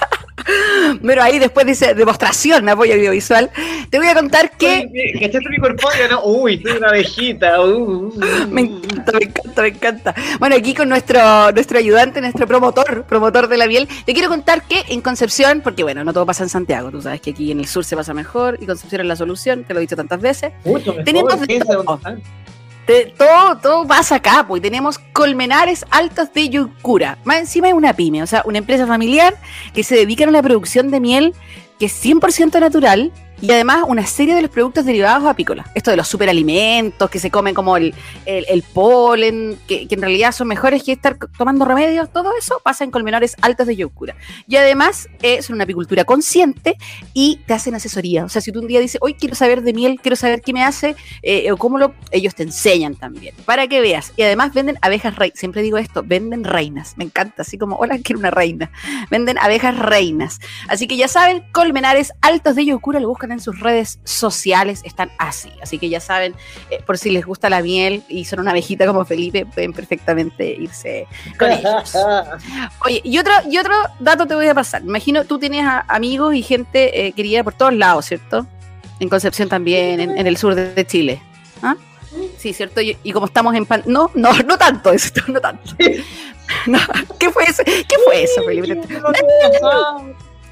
Pero 1.02 1.22
ahí 1.22 1.38
después 1.38 1.66
dice 1.66 1.94
demostración, 1.94 2.68
apoyo 2.68 2.94
audiovisual. 2.94 3.50
Te 3.90 3.98
voy 3.98 4.09
a 4.09 4.14
contar 4.14 4.57
que 4.57 4.88
¿Cachaste 5.20 5.48
mi 5.50 5.59
cuerpo? 5.59 5.88
no? 6.11 6.24
Uy, 6.24 6.62
soy 6.62 6.76
una 6.76 6.88
abejita. 6.88 7.61
Uh, 7.61 8.07
uh, 8.09 8.12
Me 8.50 8.62
encanta, 8.62 9.12
me 9.12 9.24
encanta, 9.24 9.62
me 9.62 9.68
encanta. 9.68 10.14
Bueno, 10.38 10.57
aquí 10.57 10.74
con 10.74 10.88
nuestro, 10.88 11.50
nuestro 11.52 11.79
ayudante, 11.79 12.20
nuestro 12.20 12.46
promotor, 12.46 13.05
promotor 13.05 13.48
de 13.48 13.57
la 13.57 13.66
miel, 13.66 13.88
te 14.05 14.12
quiero 14.12 14.29
contar 14.29 14.62
que 14.62 14.85
en 14.88 15.00
Concepción, 15.00 15.62
porque 15.62 15.83
bueno, 15.83 16.05
no 16.05 16.12
todo 16.12 16.26
pasa 16.26 16.42
en 16.44 16.48
Santiago, 16.48 16.90
tú 16.90 17.02
sabes 17.02 17.20
que 17.20 17.31
aquí 17.31 17.50
en 17.50 17.59
el 17.61 17.66
sur 17.66 17.85
se 17.85 17.96
pasa 17.96 18.14
mejor 18.14 18.59
y 18.61 18.66
Concepción 18.66 19.00
es 19.00 19.07
la 19.07 19.16
solución, 19.16 19.64
te 19.64 19.74
lo 19.74 19.81
he 19.81 19.83
dicho 19.83 19.96
tantas 19.96 20.06
veces. 20.21 20.53
Mucho 20.64 20.90
mejor. 20.90 21.05
Tenemos 21.05 21.40
de 21.40 21.47
¿qué 21.47 21.57
es 21.57 21.64
todo. 21.66 22.01
Te- 22.87 23.07
todo, 23.19 23.59
todo 23.59 23.87
pasa 23.87 24.16
acá, 24.16 24.45
pues 24.47 24.61
y 24.61 24.62
tenemos 24.62 24.99
colmenares 25.12 25.85
altos 25.90 26.33
de 26.33 26.49
Yucura. 26.49 27.19
Más 27.25 27.38
encima 27.38 27.66
es 27.69 27.75
una 27.75 27.95
pyme, 27.95 28.23
o 28.23 28.27
sea, 28.29 28.42
una 28.45 28.59
empresa 28.59 28.87
familiar 28.87 29.35
que 29.75 29.83
se 29.83 29.97
dedica 29.97 30.25
a 30.25 30.31
la 30.31 30.42
producción 30.42 30.90
de 30.90 31.01
miel 31.01 31.35
que 31.81 31.87
es 31.87 32.05
100% 32.05 32.59
natural 32.61 33.12
y 33.40 33.51
además 33.51 33.85
una 33.87 34.07
serie 34.07 34.35
de 34.35 34.42
los 34.42 34.51
productos 34.51 34.85
derivados 34.85 35.25
apícolas. 35.25 35.66
Esto 35.75 35.90
de 35.90 35.96
los 35.96 36.09
superalimentos 36.09 37.11
que 37.11 37.18
se 37.18 37.31
comen 37.31 37.55
como 37.55 37.77
el, 37.77 37.94
el- 38.25 38.62
polen, 38.72 39.59
que, 39.66 39.87
en 39.88 40.01
realidad 40.01 40.33
son 40.33 40.49
mejores 40.49 40.83
que 40.83 40.92
estar 40.92 41.16
tomando 41.38 41.64
remedios, 41.64 42.12
todo 42.12 42.31
eso 42.38 42.61
pasa 42.62 42.85
en 42.85 42.90
colmenares 42.90 43.37
altos 43.40 43.66
de 43.66 43.77
Yucura. 43.77 44.16
Y 44.46 44.57
además 44.57 45.09
es 45.22 45.51
una 45.51 45.64
apicultura 45.64 46.05
consciente 46.05 46.77
y 47.14 47.40
te 47.46 47.55
hacen 47.55 47.75
asesoría. 47.75 48.25
O 48.25 48.29
sea, 48.29 48.42
si 48.42 48.53
tú 48.53 48.61
un 48.61 48.66
día 48.66 48.81
dices, 48.81 48.99
hoy 49.01 49.14
quiero 49.14 49.35
saber 49.35 49.62
de 49.62 49.72
miel, 49.72 49.99
quiero 50.03 50.16
saber 50.16 50.42
qué 50.42 50.53
me 50.53 50.62
hace, 50.64 50.96
eh, 51.22 51.51
o 51.53 51.57
cómo 51.57 51.79
lo, 51.79 51.94
ellos 52.11 52.35
te 52.35 52.42
enseñan 52.42 52.94
también, 52.96 53.35
para 53.44 53.66
que 53.66 53.81
veas. 53.81 54.12
Y 54.16 54.22
además 54.22 54.53
venden 54.53 54.79
abejas 54.83 55.16
reinas, 55.16 55.38
siempre 55.38 55.62
digo 55.62 55.79
esto, 55.79 56.03
venden 56.05 56.44
reinas, 56.44 56.94
me 56.96 57.05
encanta, 57.05 57.42
así 57.42 57.59
como, 57.59 57.77
hola, 57.77 57.99
quiero 58.03 58.18
una 58.18 58.31
reina. 58.31 58.70
Venden 59.11 59.38
abejas 59.38 59.79
reinas. 59.79 60.40
Así 60.68 60.87
que 60.87 60.96
ya 60.96 61.09
saben, 61.09 61.44
Colmenares 61.53 62.12
Altos 62.20 62.57
de 62.57 62.64
Yocura 62.66 63.01
lo 63.01 63.09
buscan 63.09 63.26
en 63.33 63.41
sus 63.41 63.61
redes 63.61 63.99
sociales, 64.05 64.81
están 64.85 65.11
así. 65.19 65.51
Así 65.62 65.79
que 65.79 65.89
ya 65.89 66.01
saben, 66.01 66.35
eh, 66.71 66.83
por 66.87 66.99
si 66.99 67.11
les 67.11 67.25
gusta 67.25 67.49
la 67.51 67.62
miel 67.62 68.03
y 68.09 68.25
son 68.25 68.41
una 68.41 68.51
abejita 68.51 68.87
como 68.87 69.05
Felipe, 69.05 69.47
pueden 69.47 69.73
perfectamente 69.73 70.47
irse 70.59 71.07
con 71.39 71.51
ellos. 71.53 71.95
Oye, 72.85 73.01
y 73.05 73.19
otro, 73.19 73.33
y 73.51 73.59
otro 73.59 73.75
dato 74.01 74.27
te 74.27 74.35
voy 74.35 74.49
a 74.49 74.55
pasar. 74.55 74.83
Me 74.83 74.97
Imagino, 74.97 75.25
tú 75.25 75.39
tienes 75.39 75.65
a- 75.65 75.85
amigos 75.89 76.35
y 76.35 76.43
gente 76.43 77.07
eh, 77.07 77.12
querida 77.12 77.45
por 77.45 77.53
todos 77.55 77.75
lados, 77.75 78.07
¿cierto? 78.07 78.47
En 78.99 79.09
Concepción 79.11 79.49
también, 79.49 80.01
en, 80.01 80.17
en 80.17 80.27
el 80.27 80.37
sur 80.39 80.55
de, 80.55 80.87
Chile. 80.87 81.21
¿Ah? 81.62 81.77
Sí, 82.39 82.55
¿cierto? 82.55 82.81
Y, 82.81 82.97
y 83.03 83.12
como 83.12 83.27
estamos 83.27 83.55
en 83.55 83.67
pan... 83.67 83.83
No, 83.87 84.11
no, 84.15 84.33
no 84.33 84.57
tanto 84.57 84.91
eso, 84.95 85.11
no 85.29 85.39
tanto. 85.41 85.75
No, 86.67 86.79
¿Qué 87.19 87.31
fue 87.31 87.45
eso? 87.45 87.62
¿Qué 87.65 87.97
fue 88.05 88.23
eso, 88.23 88.43
Felipe? 88.45 88.81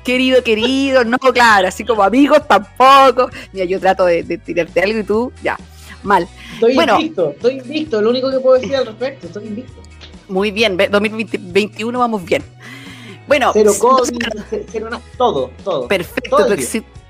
Querido, 0.04 0.42
querido, 0.42 1.04
no, 1.04 1.18
claro, 1.18 1.68
así 1.68 1.84
como 1.84 2.02
amigos 2.02 2.46
tampoco. 2.46 3.30
Mira, 3.52 3.64
yo 3.66 3.80
trato 3.80 4.04
de, 4.04 4.22
de 4.22 4.38
tirarte 4.38 4.80
algo 4.80 4.98
y 4.98 5.04
tú, 5.04 5.32
ya, 5.42 5.56
mal. 6.02 6.28
Estoy 6.54 6.74
Bueno. 6.74 6.96
invicto, 7.00 7.30
estoy 7.30 7.54
invicto. 7.58 8.02
Lo 8.02 8.10
único 8.10 8.30
que 8.30 8.38
puedo 8.38 8.60
decir 8.60 8.76
al 8.76 8.86
respecto, 8.86 9.26
estoy 9.26 9.46
invicto. 9.46 9.80
Muy 10.28 10.50
bien, 10.50 10.76
ve- 10.76 10.88
2021 10.88 11.98
vamos 11.98 12.24
bien. 12.24 12.42
Bueno, 13.26 13.50
Cero 13.54 13.72
COVID, 13.78 14.18
cero 14.70 14.90
todo, 15.16 15.50
todo. 15.64 15.88
Perfecto, 15.88 16.36
Todo 16.36 16.52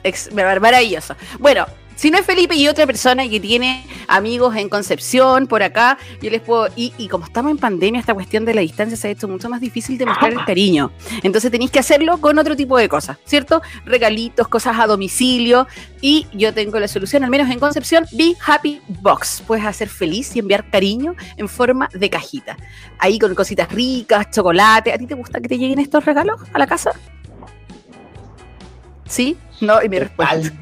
ex- 0.04 0.32
maravilloso. 0.32 1.16
Bueno, 1.40 1.66
Si 1.96 2.10
no 2.10 2.18
es 2.18 2.26
Felipe 2.26 2.56
y 2.56 2.66
otra 2.68 2.86
persona 2.86 3.28
que 3.28 3.38
tiene 3.38 3.86
amigos 4.08 4.56
en 4.56 4.68
Concepción, 4.68 5.46
por 5.46 5.62
acá, 5.62 5.96
yo 6.20 6.30
les 6.30 6.40
puedo. 6.40 6.68
Y, 6.76 6.92
y 6.98 7.08
como 7.08 7.24
estamos 7.24 7.52
en 7.52 7.58
pandemia, 7.58 8.00
esta 8.00 8.14
cuestión 8.14 8.44
de 8.44 8.54
la 8.54 8.60
distancia 8.62 8.96
se 8.96 9.08
ha 9.08 9.10
hecho 9.12 9.28
mucho 9.28 9.48
más 9.48 9.60
difícil 9.60 9.96
de 9.96 10.06
mostrar 10.06 10.32
el 10.32 10.44
cariño. 10.44 10.90
Entonces 11.22 11.50
tenéis 11.50 11.70
que 11.70 11.78
hacerlo 11.78 12.18
con 12.18 12.38
otro 12.38 12.56
tipo 12.56 12.76
de 12.78 12.88
cosas, 12.88 13.18
¿cierto? 13.24 13.62
Regalitos, 13.84 14.48
cosas 14.48 14.78
a 14.78 14.86
domicilio. 14.86 15.66
Y 16.00 16.26
yo 16.32 16.52
tengo 16.52 16.78
la 16.78 16.88
solución, 16.88 17.24
al 17.24 17.30
menos 17.30 17.50
en 17.50 17.58
Concepción, 17.58 18.06
Be 18.12 18.34
Happy 18.44 18.80
Box. 19.00 19.42
Puedes 19.46 19.64
hacer 19.64 19.88
feliz 19.88 20.34
y 20.36 20.40
enviar 20.40 20.68
cariño 20.70 21.14
en 21.36 21.48
forma 21.48 21.88
de 21.92 22.10
cajita. 22.10 22.56
Ahí 22.98 23.18
con 23.18 23.34
cositas 23.34 23.70
ricas, 23.70 24.30
chocolate. 24.30 24.92
¿A 24.92 24.98
ti 24.98 25.06
te 25.06 25.14
gusta 25.14 25.40
que 25.40 25.48
te 25.48 25.58
lleguen 25.58 25.78
estos 25.78 26.04
regalos 26.04 26.40
a 26.52 26.58
la 26.58 26.66
casa? 26.66 26.92
¿Sí? 29.06 29.36
No, 29.60 29.82
y 29.82 29.88
mi 29.88 29.98
respuesta. 29.98 30.52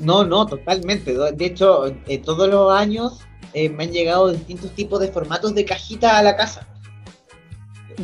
No, 0.00 0.24
no, 0.24 0.46
totalmente. 0.46 1.14
De 1.32 1.44
hecho, 1.46 1.86
eh, 2.06 2.18
todos 2.18 2.48
los 2.48 2.72
años 2.72 3.20
eh, 3.54 3.68
me 3.68 3.84
han 3.84 3.92
llegado 3.92 4.30
distintos 4.32 4.70
tipos 4.72 5.00
de 5.00 5.08
formatos 5.08 5.54
de 5.54 5.64
cajita 5.64 6.18
a 6.18 6.22
la 6.22 6.36
casa. 6.36 6.66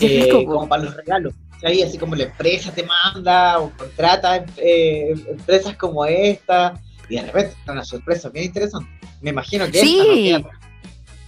Eh, 0.00 0.28
como 0.44 0.68
para 0.68 0.84
los 0.84 0.94
regalos. 0.96 1.34
¿sí? 1.60 1.82
Así 1.82 1.96
como 1.98 2.14
la 2.14 2.24
empresa 2.24 2.72
te 2.72 2.84
manda 2.84 3.58
o 3.60 3.70
contrata 3.76 4.44
eh, 4.56 5.14
empresas 5.28 5.76
como 5.76 6.04
esta. 6.04 6.80
Y 7.08 7.16
de 7.16 7.22
repente 7.22 7.56
una 7.68 7.84
sorpresa 7.84 8.28
bien 8.30 8.46
interesante. 8.46 8.88
Me 9.20 9.30
imagino 9.30 9.66
que 9.66 9.78
Sí. 9.80 10.30
esta 10.34 10.48
no. 10.50 10.65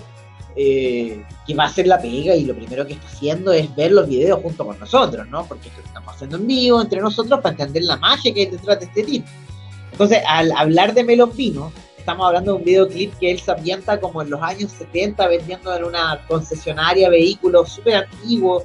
eh, 0.58 1.22
que 1.46 1.54
va 1.54 1.66
a 1.66 1.68
hacer 1.68 1.86
la 1.86 2.00
pega 2.02 2.34
y 2.36 2.46
lo 2.46 2.56
primero 2.56 2.88
que 2.88 2.94
está 2.94 3.08
haciendo 3.08 3.52
es 3.52 3.76
ver 3.76 3.92
los 3.92 4.08
videos 4.08 4.40
junto 4.42 4.66
con 4.66 4.80
nosotros, 4.80 5.28
¿no? 5.28 5.46
Porque 5.46 5.68
esto 5.68 5.82
lo 5.82 5.88
estamos 5.88 6.16
haciendo 6.16 6.38
en 6.38 6.48
vivo 6.48 6.82
entre 6.82 7.02
nosotros 7.02 7.42
para 7.42 7.52
entender 7.52 7.84
la 7.84 7.98
magia 7.98 8.34
que 8.34 8.40
hay 8.42 8.46
detrás 8.48 8.80
de 8.80 8.86
este 8.86 9.04
tipo. 9.04 9.28
Entonces, 9.92 10.20
al 10.28 10.52
hablar 10.54 10.94
de 10.94 11.04
Melon 11.04 11.32
Vino, 11.36 11.72
estamos 12.06 12.28
hablando 12.28 12.52
de 12.54 12.58
un 12.60 12.64
videoclip 12.64 13.18
que 13.18 13.32
él 13.32 13.40
se 13.40 13.52
ambienta 13.52 14.00
como 14.00 14.22
en 14.22 14.30
los 14.30 14.40
años 14.40 14.72
70 14.78 15.28
vendiendo 15.28 15.76
en 15.76 15.86
una 15.86 16.22
concesionaria 16.28 17.10
vehículos 17.10 17.72
súper 17.72 17.96
antiguos, 17.96 18.64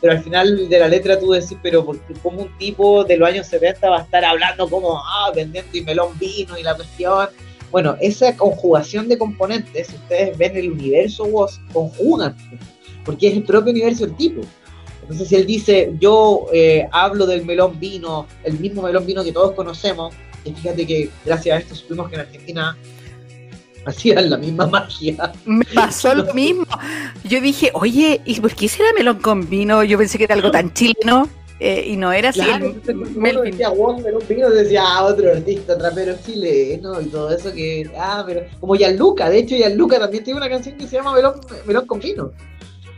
pero 0.00 0.14
al 0.14 0.24
final 0.24 0.68
de 0.68 0.76
la 0.76 0.88
letra 0.88 1.16
tú 1.16 1.30
decís, 1.30 1.56
pero 1.62 1.84
¿por 1.84 2.00
qué- 2.00 2.14
¿cómo 2.20 2.42
un 2.42 2.58
tipo 2.58 3.04
de 3.04 3.16
los 3.16 3.28
años 3.28 3.46
70 3.46 3.88
va 3.88 3.98
a 3.98 4.02
estar 4.02 4.24
hablando 4.24 4.68
como, 4.68 4.98
ah, 4.98 5.30
vendiendo 5.32 5.70
y 5.76 5.82
melón 5.82 6.18
vino 6.18 6.58
y 6.58 6.64
la 6.64 6.74
cuestión? 6.74 7.28
Bueno, 7.70 7.96
esa 8.00 8.36
conjugación 8.36 9.06
de 9.06 9.16
componentes, 9.16 9.86
si 9.86 9.94
ustedes 9.94 10.36
ven 10.36 10.56
el 10.56 10.72
universo 10.72 11.26
Woz, 11.26 11.60
conjugan, 11.72 12.36
porque 13.04 13.28
es 13.28 13.34
el 13.34 13.44
propio 13.44 13.70
universo 13.70 14.04
del 14.04 14.16
tipo. 14.16 14.40
Entonces, 15.02 15.28
si 15.28 15.36
él 15.36 15.46
dice, 15.46 15.92
yo 16.00 16.46
eh, 16.52 16.88
hablo 16.90 17.24
del 17.26 17.44
melón 17.44 17.78
vino, 17.78 18.26
el 18.42 18.58
mismo 18.58 18.82
melón 18.82 19.06
vino 19.06 19.22
que 19.22 19.30
todos 19.30 19.52
conocemos, 19.52 20.12
y 20.44 20.52
fíjate 20.52 20.86
que 20.86 21.10
gracias 21.24 21.56
a 21.56 21.58
esto 21.60 21.74
supimos 21.74 22.08
que 22.08 22.14
en 22.16 22.20
Argentina 22.22 22.76
hacían 23.86 24.30
la 24.30 24.36
misma 24.36 24.66
magia. 24.66 25.32
me 25.46 25.64
pasó 25.74 26.14
lo 26.14 26.32
mismo. 26.34 26.66
Yo 27.24 27.40
dije, 27.40 27.70
oye, 27.74 28.20
¿y 28.24 28.40
por 28.40 28.54
qué 28.54 28.68
será 28.68 28.92
melón 28.92 29.18
con 29.20 29.48
vino? 29.48 29.82
Yo 29.84 29.98
pensé 29.98 30.18
que 30.18 30.24
era 30.24 30.34
algo 30.34 30.50
tan 30.50 30.72
chileno. 30.74 31.28
eh, 31.58 31.84
y 31.88 31.96
no 31.96 32.10
era 32.12 32.30
así. 32.30 32.40
Claro, 32.40 32.66
el 32.66 32.80
cuando 32.82 33.02
uno 33.02 33.20
Melvin. 33.20 33.50
decía 33.52 33.70
Woz, 33.70 34.02
melón 34.02 34.22
vino, 34.28 34.48
decía, 34.50 34.82
ah, 34.86 35.04
otro 35.04 35.30
artista, 35.30 35.76
trapero 35.76 36.14
chileno 36.24 37.00
y 37.00 37.06
todo 37.06 37.30
eso 37.34 37.52
que, 37.52 37.90
ah, 37.98 38.22
pero 38.26 38.42
como 38.60 38.74
Gianluca, 38.76 39.28
de 39.28 39.38
hecho 39.40 39.56
Gianluca 39.56 39.98
también 39.98 40.24
tiene 40.24 40.38
una 40.38 40.48
canción 40.48 40.76
que 40.78 40.86
se 40.86 40.96
llama 40.96 41.14
Melón, 41.14 41.34
melón 41.66 41.86
con 41.86 42.00
vino. 42.00 42.32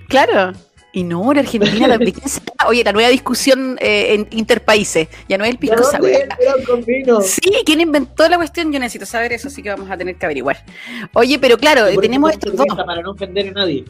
Claro. 0.09 0.53
Y 0.93 1.05
no, 1.05 1.31
era 1.33 1.41
Argentina. 1.41 1.89
la- 1.89 1.99
¿de 1.99 2.13
quién 2.13 2.29
será? 2.29 2.53
Oye, 2.69 2.85
la 2.85 2.93
nueva 2.93 3.09
discusión 3.09 3.79
eh, 3.81 4.15
en 4.15 4.29
interpaíses. 4.39 5.09
Ya 5.29 5.39
no 5.39 5.45
es 5.45 5.51
el 5.51 5.57
¿De 5.57 5.61
pisco 5.61 5.83
sour. 5.83 7.23
Sí, 7.25 7.41
¿quién 7.65 7.81
inventó 7.81 8.29
la 8.29 8.37
cuestión? 8.37 8.73
Yo 8.73 8.79
necesito 8.79 9.07
saber 9.07 9.33
eso, 9.33 9.49
así 9.49 9.63
que 9.63 9.71
vamos 9.71 9.91
a 9.91 9.97
tener 9.97 10.17
que 10.17 10.27
averiguar. 10.27 10.65
Oye, 11.15 11.39
pero 11.39 11.57
claro, 11.57 11.87
tenemos 12.01 12.33
estos 12.33 12.55
dos. 12.55 12.67
Para 12.87 13.01
no 13.03 13.13
ofender 13.13 13.49
a 13.49 13.53
nadie. 13.53 13.85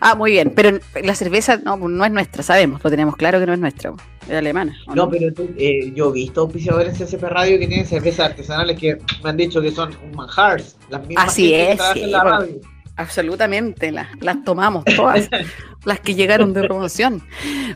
Ah, 0.00 0.14
muy 0.14 0.30
bien, 0.32 0.52
pero 0.54 0.78
la 1.02 1.14
cerveza 1.16 1.56
no, 1.56 1.76
no 1.76 2.04
es 2.04 2.10
nuestra, 2.12 2.44
sabemos, 2.44 2.80
lo 2.84 2.88
tenemos 2.88 3.16
claro 3.16 3.40
que 3.40 3.46
no 3.46 3.52
es 3.54 3.58
nuestra, 3.58 3.92
es 4.28 4.32
alemana. 4.32 4.76
¿o 4.86 4.94
No, 4.94 5.10
pero 5.10 5.32
tú, 5.32 5.50
eh, 5.58 5.90
yo 5.92 6.10
he 6.10 6.12
visto 6.12 6.42
auspiciadores 6.42 7.00
en 7.00 7.06
CCP 7.06 7.22
Radio 7.24 7.58
que 7.58 7.66
tienen 7.66 7.84
cervezas 7.84 8.26
artesanales 8.30 8.78
que 8.78 8.96
me 9.24 9.30
han 9.30 9.36
dicho 9.36 9.60
que 9.60 9.72
son 9.72 9.92
un 10.04 10.14
manjar. 10.14 10.62
Las 10.88 11.04
mismas 11.04 11.26
Así 11.26 11.48
que 11.48 11.72
es, 11.72 11.76
trabaja 11.78 11.94
sí, 11.94 12.02
en 12.04 12.10
la 12.12 12.22
bueno. 12.22 12.46
Absolutamente, 12.98 13.92
las, 13.92 14.08
las 14.20 14.42
tomamos 14.42 14.84
todas, 14.84 15.28
las 15.84 16.00
que 16.00 16.16
llegaron 16.16 16.52
de 16.52 16.64
promoción. 16.64 17.22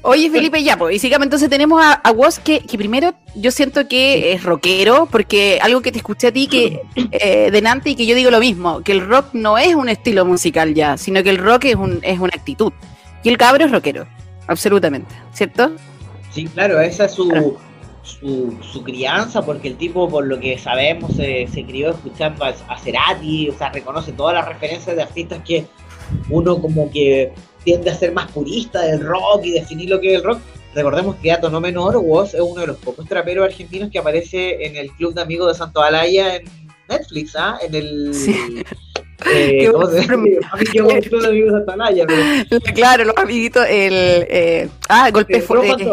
Oye, 0.03 0.29
Felipe, 0.29 0.61
ya, 0.65 0.77
pues, 0.77 0.97
y 0.97 0.99
sigamos, 0.99 1.27
entonces 1.27 1.49
tenemos 1.49 1.81
a, 1.81 1.93
a 1.93 2.11
Woz 2.11 2.41
que, 2.41 2.59
que 2.59 2.77
primero 2.77 3.15
yo 3.37 3.53
siento 3.53 3.87
que 3.87 4.33
es 4.33 4.43
rockero, 4.43 5.07
porque 5.07 5.61
algo 5.63 5.81
que 5.81 5.93
te 5.93 5.99
escuché 5.99 6.27
a 6.27 6.33
ti 6.33 6.49
que 6.49 6.83
eh, 7.13 7.53
de 7.53 7.63
Nante 7.63 7.91
y 7.91 7.95
que 7.95 8.05
yo 8.05 8.17
digo 8.17 8.33
lo 8.33 8.41
mismo, 8.41 8.83
que 8.83 8.91
el 8.91 9.07
rock 9.07 9.27
no 9.33 9.59
es 9.59 9.77
un 9.77 9.89
estilo 9.89 10.25
musical 10.25 10.75
ya, 10.75 10.97
sino 10.97 11.23
que 11.23 11.31
el 11.31 11.39
rock 11.39 11.67
es, 11.67 11.77
un, 11.77 12.01
es 12.03 12.19
una 12.19 12.33
actitud. 12.35 12.73
Y 13.23 13.29
el 13.29 13.39
cabro 13.39 13.65
es 13.65 13.71
rockero, 13.71 14.09
absolutamente, 14.49 15.15
¿cierto? 15.33 15.71
Sí, 16.33 16.47
claro, 16.47 16.81
esa 16.81 17.05
es 17.05 17.13
su, 17.13 17.29
Claro. 17.29 17.61
Su, 18.03 18.59
su 18.73 18.83
crianza, 18.83 19.45
porque 19.45 19.69
el 19.69 19.77
tipo, 19.77 20.09
por 20.09 20.27
lo 20.27 20.39
que 20.41 20.59
sabemos, 20.59 21.15
se, 21.15 21.47
se 21.47 21.65
crió 21.65 21.91
escuchando 21.91 22.45
a, 22.45 22.49
a 22.69 22.79
Cerati, 22.79 23.49
o 23.49 23.57
sea, 23.57 23.71
reconoce 23.71 24.13
todas 24.13 24.35
las 24.35 24.47
referencias 24.47 24.97
de 24.97 25.03
artistas 25.03 25.41
que 25.45 25.67
uno 26.29 26.61
como 26.61 26.91
que 26.91 27.33
tiende 27.65 27.91
a 27.91 27.95
ser 27.95 28.13
más 28.13 28.31
purista 28.31 28.83
del 28.83 29.01
rock 29.01 29.45
y 29.45 29.53
definir 29.53 29.89
lo 29.91 30.01
que 30.01 30.15
es 30.15 30.19
el 30.19 30.25
rock. 30.25 30.41
Recordemos 30.75 31.17
que 31.17 31.29
Dato 31.29 31.51
No 31.51 31.61
Menor, 31.61 31.97
Woz, 31.99 32.35
es 32.35 32.41
uno 32.41 32.63
de 32.63 32.69
los 32.69 32.77
pocos 32.79 33.07
traperos 33.07 33.45
argentinos 33.45 33.91
que 33.91 33.99
aparece 33.99 34.65
en 34.67 34.77
el 34.77 34.91
Club 34.93 35.15
de 35.15 35.23
Amigos 35.23 35.53
de 35.53 35.59
Santo 35.59 35.83
Alaya 35.83 36.37
en 36.37 36.45
Netflix, 36.89 37.37
¿ah? 37.37 37.59
En 37.63 37.75
el... 37.75 38.15
Sí. 38.15 38.63
eh, 39.31 39.59
Qué 39.61 39.71
¿cómo 39.71 39.87
se 39.87 40.01
llama? 40.01 40.17
bueno. 40.23 40.39
A 40.51 40.57
mí 40.57 40.65
qué 40.73 40.81
bueno 40.81 40.99
el 40.99 41.09
Club 41.09 41.23
de 41.23 41.29
Amigos 41.29 41.53
de 41.53 41.59
Santo 41.59 41.73
Alaya, 41.73 42.05
pero... 42.07 42.61
Claro, 42.75 43.05
los 43.05 43.17
amiguitos, 43.17 43.67
el... 43.69 43.93
eh, 43.95 44.69
ah, 44.89 45.11
golpe 45.11 45.43
fuerte. 45.43 45.93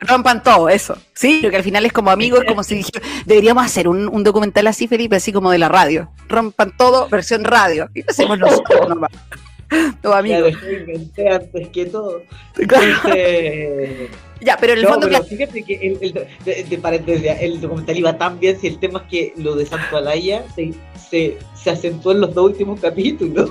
Rompan 0.00 0.42
todo, 0.42 0.68
eso. 0.68 0.96
Sí, 1.12 1.40
porque 1.42 1.56
al 1.58 1.62
final 1.62 1.84
es 1.84 1.92
como 1.92 2.10
amigos, 2.10 2.44
como 2.48 2.62
si 2.62 2.76
dijera, 2.76 3.00
deberíamos 3.26 3.64
hacer 3.64 3.86
un, 3.86 4.08
un 4.08 4.24
documental 4.24 4.66
así, 4.66 4.88
Felipe, 4.88 5.16
así 5.16 5.32
como 5.32 5.50
de 5.50 5.58
la 5.58 5.68
radio. 5.68 6.10
Rompan 6.28 6.74
todo, 6.76 7.08
versión 7.08 7.44
radio. 7.44 7.88
Y 7.94 8.00
lo 8.02 8.06
hacemos 8.10 8.38
nosotros 8.38 8.88
nomás. 8.88 9.10
Los 9.70 9.94
Claro, 10.00 10.16
amigos. 10.16 10.52
yo 10.62 10.70
inventé 10.72 11.28
antes 11.28 11.68
que 11.68 11.86
todo. 11.86 12.22
Claro. 12.66 12.86
Entonces, 12.86 14.10
Ya, 14.40 14.56
pero 14.58 14.72
en 14.72 14.78
el 14.78 14.84
no, 14.84 14.90
fondo, 14.90 15.06
pero 15.06 15.20
claro, 15.20 15.36
fíjate 15.36 15.62
que 15.62 15.74
el, 15.74 15.98
el, 16.00 16.26
de, 16.44 16.64
de 16.64 16.78
paréntesis, 16.78 17.26
el 17.40 17.60
documental 17.60 17.96
iba 17.98 18.16
tan 18.16 18.40
bien 18.40 18.58
si 18.58 18.68
el 18.68 18.78
tema 18.78 19.00
es 19.00 19.10
que 19.10 19.34
lo 19.36 19.54
de 19.54 19.66
Santo 19.66 19.98
Alaya 19.98 20.44
se, 20.54 20.72
se, 21.10 21.36
se 21.54 21.70
acentuó 21.70 22.12
en 22.12 22.22
los 22.22 22.34
dos 22.34 22.46
últimos 22.46 22.80
capítulos. 22.80 23.50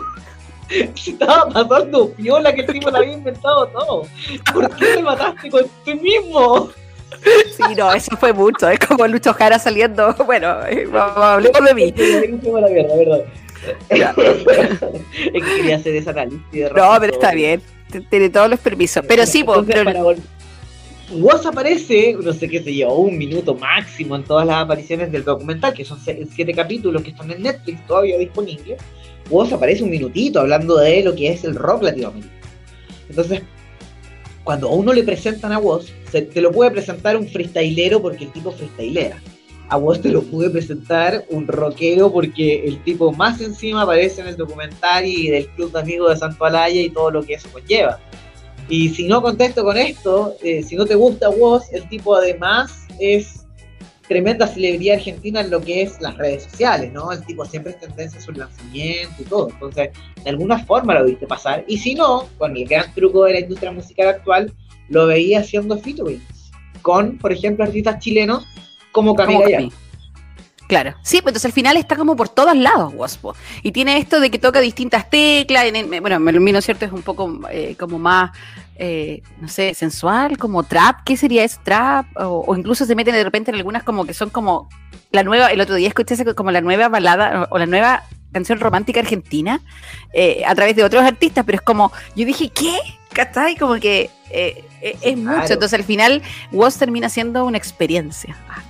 Se 0.96 1.12
estaba 1.12 1.50
pasando 1.50 2.12
piola 2.12 2.54
que 2.54 2.62
el 2.62 2.68
tipo 2.68 2.90
le 2.92 2.98
había 2.98 3.14
inventado 3.14 3.68
todo. 3.68 4.06
¿Por 4.54 4.76
qué 4.76 4.86
te 4.96 5.02
mataste 5.04 5.50
con 5.50 5.64
ti 5.84 5.96
mismo? 5.96 6.70
sí, 7.58 7.76
no, 7.76 7.92
eso 7.94 8.16
fue 8.18 8.34
mucho. 8.34 8.70
Es 8.70 8.80
como 8.80 9.08
Lucho 9.08 9.34
Jara 9.34 9.58
saliendo. 9.60 10.16
Bueno, 10.26 10.66
eh, 10.68 10.88
hablemos 10.94 11.66
de 11.66 11.74
mí. 11.74 11.94
La 13.90 14.12
es 14.14 15.44
que 15.44 15.56
quería 15.58 15.76
hacer 15.76 15.96
esa 15.96 16.12
análisis. 16.12 16.40
de 16.52 16.70
No, 16.70 16.96
pero 17.00 17.14
está 17.14 17.34
bien. 17.34 17.62
Tiene 18.10 18.30
todos 18.30 18.50
los 18.50 18.60
permisos. 18.60 19.04
Pero 19.08 19.26
sí, 19.26 19.44
vol- 19.44 20.18
Woz 21.12 21.44
aparece, 21.48 22.16
no 22.22 22.32
sé 22.34 22.48
qué 22.48 22.62
se 22.62 22.72
llevó, 22.72 23.00
un 23.00 23.18
minuto 23.18 23.56
máximo 23.56 24.16
en 24.16 24.24
todas 24.24 24.46
las 24.46 24.58
apariciones 24.58 25.12
del 25.12 25.24
documental, 25.24 25.74
que 25.74 25.84
son 25.84 26.00
siete 26.00 26.54
capítulos 26.54 27.02
que 27.02 27.10
están 27.10 27.32
en 27.32 27.42
Netflix 27.42 27.86
todavía 27.88 28.18
disponibles. 28.20 28.80
Woz 29.30 29.54
aparece 29.54 29.84
un 29.84 29.90
minutito 29.90 30.40
hablando 30.40 30.78
de 30.78 31.04
lo 31.04 31.16
que 31.16 31.30
es 31.30 31.44
el 31.44 31.56
rock 31.56 31.84
latinoamericano. 31.84 32.40
Entonces, 33.10 33.42
cuando 34.44 34.70
a 34.70 34.74
uno 34.74 34.94
le 34.94 35.04
presentan 35.04 35.52
a 35.52 35.60
Woz, 35.60 35.92
se, 36.12 36.24
te 36.24 36.42
lo 36.42 36.52
puede 36.52 36.72
presentar 36.72 37.18
un 37.18 37.28
freestylero 37.28 38.02
porque 38.02 38.26
el 38.26 38.32
tipo 38.32 38.52
freestylera. 38.52 39.22
A 39.70 39.78
Woz 39.78 40.02
te 40.02 40.10
lo 40.10 40.24
puede 40.24 40.50
presentar 40.50 41.26
un 41.30 41.48
rockero 41.48 42.12
porque 42.12 42.66
el 42.66 42.82
tipo 42.84 43.12
más 43.12 43.40
encima 43.42 43.84
aparece 43.84 44.22
en 44.22 44.28
el 44.28 44.38
documental 44.38 45.06
y 45.06 45.30
del 45.30 45.48
Club 45.50 45.72
de 45.72 45.80
Amigos 45.80 46.10
de 46.10 46.18
Santo 46.18 46.44
Alaya 46.46 46.82
y 46.82 46.90
todo 46.90 47.12
lo 47.12 47.24
que 47.24 47.36
eso 47.36 47.50
conlleva. 47.52 48.00
Y 48.68 48.90
si 48.90 49.08
no 49.08 49.22
contesto 49.22 49.64
con 49.64 49.78
esto, 49.78 50.36
eh, 50.44 50.64
si 50.64 50.76
no 50.76 50.86
te 50.86 50.96
gusta 50.96 51.30
Woz, 51.30 51.72
el 51.72 51.88
tipo 51.88 52.16
además 52.16 52.88
es 53.00 53.39
tremenda 54.10 54.48
celebridad 54.48 54.98
argentina 54.98 55.40
en 55.40 55.50
lo 55.52 55.62
que 55.62 55.84
es 55.84 56.02
las 56.02 56.18
redes 56.18 56.44
sociales, 56.44 56.92
¿no? 56.92 57.12
El 57.14 57.24
tipo 57.26 57.46
siempre 57.46 57.72
es 57.72 57.80
tendencia 57.80 58.20
a 58.20 58.24
su 58.24 58.32
lanzamiento 58.34 59.16
y 59.22 59.24
todo. 59.24 59.50
Entonces, 59.52 59.92
de 60.22 60.30
alguna 60.30 60.60
forma 60.66 60.96
lo 60.96 61.06
viste 61.06 61.26
pasar. 61.28 61.64
Y 61.68 61.78
si 61.78 61.96
no, 61.96 62.28
con 62.38 62.58
el 62.58 62.66
gran 62.68 62.94
truco 62.94 63.24
de 63.24 63.34
la 63.34 63.40
industria 63.40 63.72
musical 63.72 64.08
actual, 64.10 64.52
lo 64.90 65.06
veía 65.08 65.40
haciendo 65.40 65.78
featurings 65.78 66.52
con, 66.82 67.18
por 67.18 67.32
ejemplo, 67.32 67.64
artistas 67.64 68.00
chilenos 68.00 68.46
como 68.92 69.14
Camila 69.16 69.42
Gallardo. 69.46 69.70
Claro, 70.68 70.94
sí, 71.02 71.18
pues 71.22 71.32
entonces 71.32 71.46
al 71.46 71.52
final 71.54 71.78
está 71.78 71.96
como 71.96 72.16
por 72.16 72.30
todos 72.30 72.56
lados 72.56 72.94
Waspo. 72.96 73.36
Y 73.64 73.72
tiene 73.72 73.98
esto 73.98 74.20
de 74.20 74.30
que 74.30 74.38
toca 74.38 74.60
distintas 74.60 75.10
teclas. 75.10 75.66
en 75.66 75.76
el- 75.76 76.02
bueno, 76.02 76.62
¿cierto? 76.62 76.86
Es 76.86 76.92
un 76.92 77.02
poco 77.02 77.40
eh, 77.52 77.76
como 77.80 77.98
más, 77.98 78.32
eh, 78.80 79.22
no 79.40 79.48
sé, 79.48 79.74
sensual, 79.74 80.38
como 80.38 80.64
trap. 80.64 81.04
¿Qué 81.04 81.18
sería 81.18 81.44
eso? 81.44 81.60
Trap. 81.64 82.08
O, 82.18 82.46
o 82.48 82.56
incluso 82.56 82.86
se 82.86 82.96
meten 82.96 83.14
de 83.14 83.24
repente 83.24 83.52
en 83.52 83.58
algunas 83.58 83.84
como 83.84 84.06
que 84.06 84.14
son 84.14 84.30
como 84.30 84.70
la 85.12 85.24
nueva. 85.24 85.48
El 85.48 85.62
otro 85.62 85.76
día 85.76 85.90
escuché 85.90 86.16
como 86.34 86.52
la 86.52 86.62
nueva 86.62 86.88
balada 86.88 87.44
o, 87.44 87.56
o 87.56 87.58
la 87.60 87.66
nueva 87.66 88.04
canción 88.32 88.60
romántica 88.60 89.00
argentina 89.00 89.60
eh, 90.14 90.44
a 90.46 90.56
través 90.56 90.76
de 90.76 90.84
otros 90.84 91.04
artistas. 91.04 91.46
Pero 91.46 91.58
es 91.58 91.62
como, 91.62 91.92
yo 92.16 92.26
dije, 92.26 92.50
¿qué? 92.50 92.78
¿Cachai? 93.14 93.56
Como 93.56 93.76
que 93.76 94.10
eh, 94.30 94.64
es 94.82 95.18
mucho. 95.18 95.54
Entonces 95.54 95.74
al 95.74 95.84
final, 95.84 96.22
Was 96.52 96.78
termina 96.78 97.10
siendo 97.10 97.46
una 97.46 97.58
experiencia. 97.58 98.36
Ah. 98.50 98.64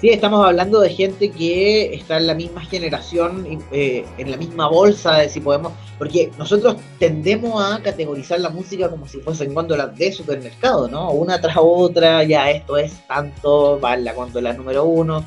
Sí, 0.00 0.08
estamos 0.08 0.46
hablando 0.46 0.80
de 0.80 0.88
gente 0.88 1.30
que 1.30 1.94
está 1.94 2.16
en 2.16 2.26
la 2.26 2.34
misma 2.34 2.64
generación, 2.64 3.62
eh, 3.70 4.06
en 4.16 4.30
la 4.30 4.38
misma 4.38 4.66
bolsa, 4.66 5.16
de 5.16 5.28
si 5.28 5.40
podemos, 5.40 5.74
porque 5.98 6.30
nosotros 6.38 6.76
tendemos 6.98 7.62
a 7.62 7.82
categorizar 7.82 8.40
la 8.40 8.48
música 8.48 8.88
como 8.88 9.06
si 9.06 9.18
fuesen 9.20 9.52
góndolas 9.52 9.94
de 9.98 10.10
supermercado, 10.10 10.88
¿no? 10.88 11.10
Una 11.10 11.38
tras 11.38 11.56
otra, 11.60 12.24
ya 12.24 12.50
esto 12.50 12.78
es 12.78 13.06
tanto, 13.06 13.78
va 13.78 13.92
en 13.92 14.04
la 14.04 14.14
góndola 14.14 14.54
número 14.54 14.84
uno, 14.84 15.22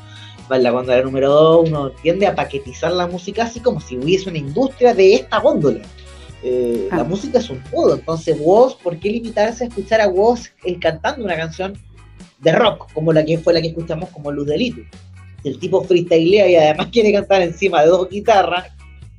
va 0.50 0.56
en 0.56 0.64
la 0.64 0.70
góndola 0.72 1.02
número 1.02 1.30
dos, 1.30 1.68
uno 1.68 1.90
tiende 1.90 2.26
a 2.26 2.34
paquetizar 2.34 2.90
la 2.90 3.06
música 3.06 3.44
así 3.44 3.60
como 3.60 3.80
si 3.80 3.96
hubiese 3.96 4.28
una 4.28 4.38
industria 4.38 4.92
de 4.92 5.14
esta 5.14 5.38
góndola. 5.38 5.82
Eh, 6.42 6.88
Ah. 6.90 6.98
La 6.98 7.04
música 7.04 7.38
es 7.38 7.48
un 7.48 7.62
todo, 7.70 7.94
entonces 7.94 8.38
vos, 8.38 8.74
¿por 8.74 8.98
qué 8.98 9.10
limitarse 9.10 9.64
a 9.64 9.66
escuchar 9.68 10.00
a 10.00 10.08
vos 10.08 10.50
eh, 10.64 10.78
cantando 10.78 11.24
una 11.24 11.36
canción 11.36 11.78
de 12.44 12.52
rock, 12.52 12.92
como 12.92 13.12
la 13.12 13.24
que 13.24 13.38
fue 13.38 13.52
la 13.54 13.60
que 13.60 13.68
escuchamos 13.68 14.10
como 14.10 14.30
Luz 14.30 14.46
Delito? 14.46 14.80
El 15.42 15.58
tipo 15.58 15.82
freestylea 15.84 16.48
y 16.48 16.56
además 16.56 16.88
quiere 16.92 17.12
cantar 17.12 17.42
encima 17.42 17.82
de 17.82 17.88
dos 17.88 18.08
guitarras. 18.08 18.68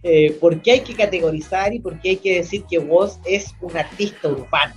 Eh, 0.04 0.38
¿Por 0.40 0.62
qué 0.62 0.72
hay 0.72 0.80
que 0.82 0.94
categorizar 0.94 1.74
y 1.74 1.80
por 1.80 2.00
qué 2.00 2.10
hay 2.12 2.18
que 2.18 2.36
decir 2.38 2.64
que 2.70 2.78
vos 2.78 3.20
es 3.26 3.54
un 3.62 3.76
artista 3.76 4.28
urbano? 4.30 4.76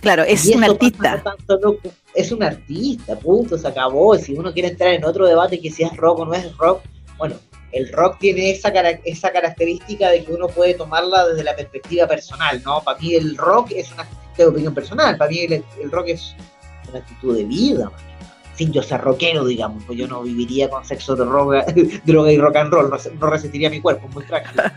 Claro, 0.00 0.22
es 0.24 0.44
un 0.46 0.64
artista. 0.64 1.22
tanto. 1.22 1.78
Es 2.14 2.30
un 2.30 2.42
artista, 2.42 3.16
punto, 3.18 3.56
se 3.56 3.66
acabó. 3.66 4.16
Si 4.18 4.34
uno 4.34 4.52
quiere 4.52 4.68
entrar 4.68 4.92
en 4.92 5.04
otro 5.04 5.26
debate 5.26 5.60
que 5.60 5.70
si 5.70 5.82
es 5.82 5.96
rock 5.96 6.18
o 6.20 6.24
no 6.26 6.34
es 6.34 6.56
rock, 6.58 6.82
bueno, 7.16 7.36
el 7.72 7.90
rock 7.92 8.18
tiene 8.20 8.50
esa, 8.50 8.72
cara- 8.72 9.00
esa 9.04 9.32
característica 9.32 10.10
de 10.10 10.24
que 10.24 10.32
uno 10.32 10.46
puede 10.48 10.74
tomarla 10.74 11.26
desde 11.28 11.42
la 11.44 11.56
perspectiva 11.56 12.06
personal, 12.06 12.60
¿no? 12.64 12.82
Para 12.82 12.98
mí 13.00 13.14
el 13.14 13.36
rock 13.36 13.70
es 13.74 13.90
una 13.92 14.06
de 14.36 14.46
opinión 14.46 14.74
personal, 14.74 15.16
para 15.16 15.30
mí 15.30 15.38
el, 15.40 15.64
el 15.82 15.90
rock 15.90 16.08
es 16.08 16.34
actitud 16.98 17.36
de 17.36 17.44
vida. 17.44 17.90
Sin 18.56 18.72
yo 18.72 18.82
ser 18.82 19.00
rockero, 19.00 19.44
digamos, 19.44 19.82
pues 19.84 19.98
yo 19.98 20.06
no 20.06 20.22
viviría 20.22 20.68
con 20.68 20.84
sexo, 20.84 21.16
droga, 21.16 21.64
droga 22.04 22.32
y 22.32 22.38
rock 22.38 22.56
and 22.56 22.72
roll, 22.72 22.90
no, 22.90 22.96
no 23.20 23.30
resistiría 23.30 23.70
mi 23.70 23.80
cuerpo, 23.80 24.08
muy 24.08 24.24
frágil. 24.24 24.60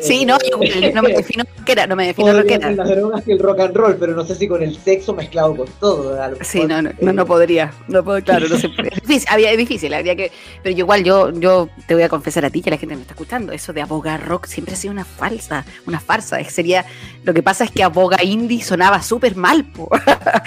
Sí, 0.00 0.24
no, 0.24 0.38
yo 0.50 0.56
no 0.92 1.02
me 1.02 1.12
defino 1.12 1.44
rockera, 1.58 1.86
no 1.86 1.94
me 1.94 2.06
defino 2.06 2.32
rockera. 2.32 2.70
las 2.70 2.88
drogas 2.88 3.28
y 3.28 3.32
el 3.32 3.38
rock 3.38 3.60
and 3.60 3.76
roll, 3.76 3.96
pero 3.96 4.14
no 4.14 4.24
sé 4.24 4.34
si 4.34 4.48
con 4.48 4.62
el 4.62 4.76
sexo 4.76 5.14
mezclado 5.14 5.54
con 5.54 5.66
todo. 5.78 6.18
Sí, 6.40 6.60
no, 6.60 6.80
no, 6.80 6.90
no, 7.00 7.10
eh, 7.10 7.12
no 7.12 7.26
podría, 7.26 7.72
no 7.86 8.02
puedo, 8.02 8.22
claro, 8.22 8.46
no 8.48 8.56
puede. 8.56 8.88
Es 8.96 9.02
difícil, 9.02 9.28
había, 9.30 9.50
es 9.52 9.58
difícil, 9.58 9.94
habría 9.94 10.16
que, 10.16 10.32
pero 10.62 10.74
yo 10.74 10.84
igual, 10.84 11.04
yo, 11.04 11.30
yo 11.32 11.68
te 11.86 11.94
voy 11.94 12.02
a 12.02 12.08
confesar 12.08 12.44
a 12.44 12.50
ti 12.50 12.62
que 12.62 12.70
la 12.70 12.78
gente 12.78 12.94
me 12.96 13.02
está 13.02 13.12
escuchando, 13.12 13.52
eso 13.52 13.72
de 13.72 13.82
aboga 13.82 14.16
rock 14.16 14.46
siempre 14.46 14.74
ha 14.74 14.76
sido 14.76 14.92
una 14.92 15.04
falsa, 15.04 15.64
una 15.86 16.00
farsa, 16.00 16.42
sería, 16.44 16.86
lo 17.24 17.34
que 17.34 17.42
pasa 17.42 17.64
es 17.64 17.70
que 17.70 17.82
aboga 17.82 18.22
indie 18.22 18.62
sonaba 18.62 19.02
súper 19.02 19.36
mal, 19.36 19.64
po. 19.64 19.88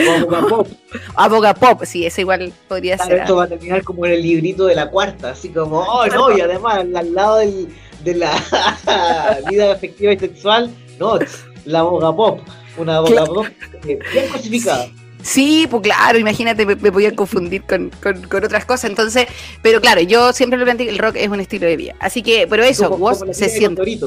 Aboga 0.10 0.48
pop. 0.48 0.68
aboga 1.16 1.54
pop, 1.54 1.79
sí, 1.86 2.06
eso 2.06 2.22
igual 2.22 2.52
podría 2.68 2.96
Claro, 2.96 3.12
ser. 3.12 3.20
esto 3.22 3.36
va 3.36 3.44
a 3.44 3.48
terminar 3.48 3.84
como 3.84 4.06
en 4.06 4.14
el 4.14 4.22
librito 4.22 4.66
de 4.66 4.76
la 4.76 4.90
cuarta, 4.90 5.32
así 5.32 5.50
como, 5.50 5.80
oh 5.80 6.06
no, 6.08 6.36
y 6.38 6.42
además 6.42 6.78
al 6.96 7.14
lado 7.14 7.38
del- 7.38 7.70
de 8.04 8.16
la 8.16 8.32
vida 9.50 9.72
afectiva 9.74 10.14
y 10.14 10.20
sexual, 10.20 10.74
no, 11.00 11.20
la 11.66 11.82
boga 11.84 12.16
pop, 12.16 12.40
una 12.78 13.00
boga 13.02 13.12
Claro. 13.12 13.34
pop 13.34 13.46
eh, 13.88 14.00
bien 14.14 14.28
cosificada. 14.32 14.88
Sí, 15.22 15.68
pues 15.70 15.84
claro, 15.84 16.18
imagínate, 16.18 16.66
me, 16.66 16.76
me 16.78 16.92
podía 16.94 17.14
confundir 17.14 17.64
con, 17.64 17.90
con- 18.02 18.24
con 18.24 18.44
otras 18.46 18.64
cosas. 18.64 18.90
Entonces, 18.90 19.28
pero 19.62 19.82
claro, 19.82 20.00
yo 20.00 20.32
siempre 20.32 20.58
lo 20.58 20.64
planteé 20.64 20.86
que 20.88 20.94
el 20.94 20.98
rock 20.98 21.16
es 21.18 21.28
un 21.28 21.42
estilo 21.42 21.68
de 21.68 21.76
vida. 21.76 21.94
Así 22.00 22.22
que, 22.24 22.48
pero 22.50 22.64
eso, 22.64 22.86
como, 22.90 23.00
vos 23.10 23.20
como 23.20 23.34
se 23.34 23.50
siente. 23.50 23.82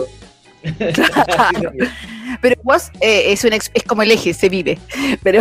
Claro. 0.95 1.73
Pero 2.41 2.57
vos 2.63 2.91
eh, 3.01 3.25
es, 3.33 3.45
un 3.45 3.53
ex- 3.53 3.71
es 3.75 3.83
como 3.83 4.03
el 4.03 4.11
eje, 4.11 4.33
se 4.33 4.49
vive. 4.49 4.79
Pero 5.23 5.41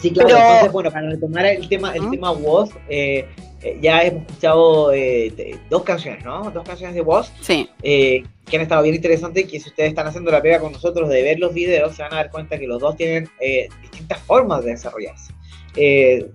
Sí, 0.00 0.10
claro. 0.12 0.28
Pero- 0.28 0.40
Entonces, 0.40 0.72
bueno, 0.72 0.90
para 0.90 1.10
retomar 1.10 1.46
el 1.46 1.68
tema, 1.68 1.94
el 1.94 2.02
¿Mm? 2.02 2.10
tema 2.10 2.30
Woz, 2.32 2.70
eh, 2.88 3.26
eh, 3.62 3.78
ya 3.82 4.02
hemos 4.02 4.22
escuchado 4.22 4.92
eh, 4.92 5.58
dos 5.68 5.82
canciones, 5.82 6.24
¿no? 6.24 6.50
Dos 6.50 6.64
canciones 6.64 6.94
de 6.94 7.00
Woz 7.00 7.30
sí, 7.40 7.68
eh, 7.82 8.22
que 8.46 8.56
han 8.56 8.62
estado 8.62 8.82
bien 8.82 8.94
interesantes, 8.94 9.44
que 9.46 9.58
si 9.58 9.68
ustedes 9.68 9.88
están 9.90 10.06
haciendo 10.06 10.30
la 10.30 10.40
pega 10.40 10.60
con 10.60 10.72
nosotros 10.72 11.08
de 11.08 11.22
ver 11.22 11.38
los 11.40 11.52
videos, 11.52 11.96
se 11.96 12.02
van 12.02 12.12
a 12.12 12.16
dar 12.16 12.30
cuenta 12.30 12.58
que 12.58 12.66
los 12.68 12.80
dos 12.80 12.96
tienen 12.96 13.28
eh, 13.40 13.68
distintas 13.82 14.20
formas 14.20 14.64
de 14.64 14.70
desarrollarse. 14.70 15.32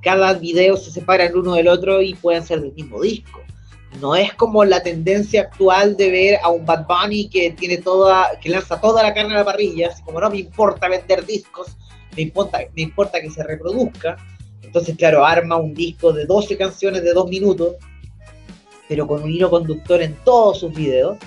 Cada 0.02 0.34
video 0.34 0.78
se 0.78 0.92
separa 0.92 1.26
el 1.26 1.36
uno 1.36 1.56
del 1.56 1.68
otro 1.68 2.02
y 2.02 2.14
pueden 2.14 2.44
ser 2.44 2.62
del 2.62 2.74
mismo 2.74 3.02
disco. 3.02 3.42
No 4.02 4.16
es 4.16 4.34
como 4.34 4.64
la 4.66 4.82
tendencia 4.82 5.42
actual 5.42 5.96
de 5.98 6.10
ver 6.12 6.40
a 6.42 6.50
un 6.50 6.66
Bad 6.66 6.86
Bunny 6.88 7.30
que 7.30 7.52
tiene 7.52 7.78
toda, 7.78 8.40
que 8.42 8.50
lanza 8.50 8.80
toda 8.82 9.04
la 9.04 9.14
carne 9.14 9.34
a 9.36 9.40
la 9.40 9.46
parrilla, 9.46 9.90
así 9.90 10.02
como 10.04 10.20
no 10.20 10.30
me 10.30 10.38
importa 10.40 10.88
vender 10.88 11.26
discos, 11.26 11.76
me 12.16 12.24
importa, 12.24 12.60
me 12.76 12.82
importa 12.82 13.22
que 13.22 13.30
se 13.30 13.44
reproduzca. 13.44 14.18
Entonces, 14.62 14.96
claro, 14.98 15.26
arma 15.26 15.58
un 15.58 15.74
disco 15.74 16.14
de 16.14 16.26
12 16.26 16.58
canciones 16.58 17.04
de 17.04 17.14
2 17.14 17.30
minutos, 17.30 17.76
pero 18.88 19.08
con 19.08 19.24
un 19.24 19.30
hilo 19.30 19.50
conductor 19.50 20.02
en 20.02 20.16
todos 20.24 20.60
sus 20.60 20.74
videos 20.74 21.18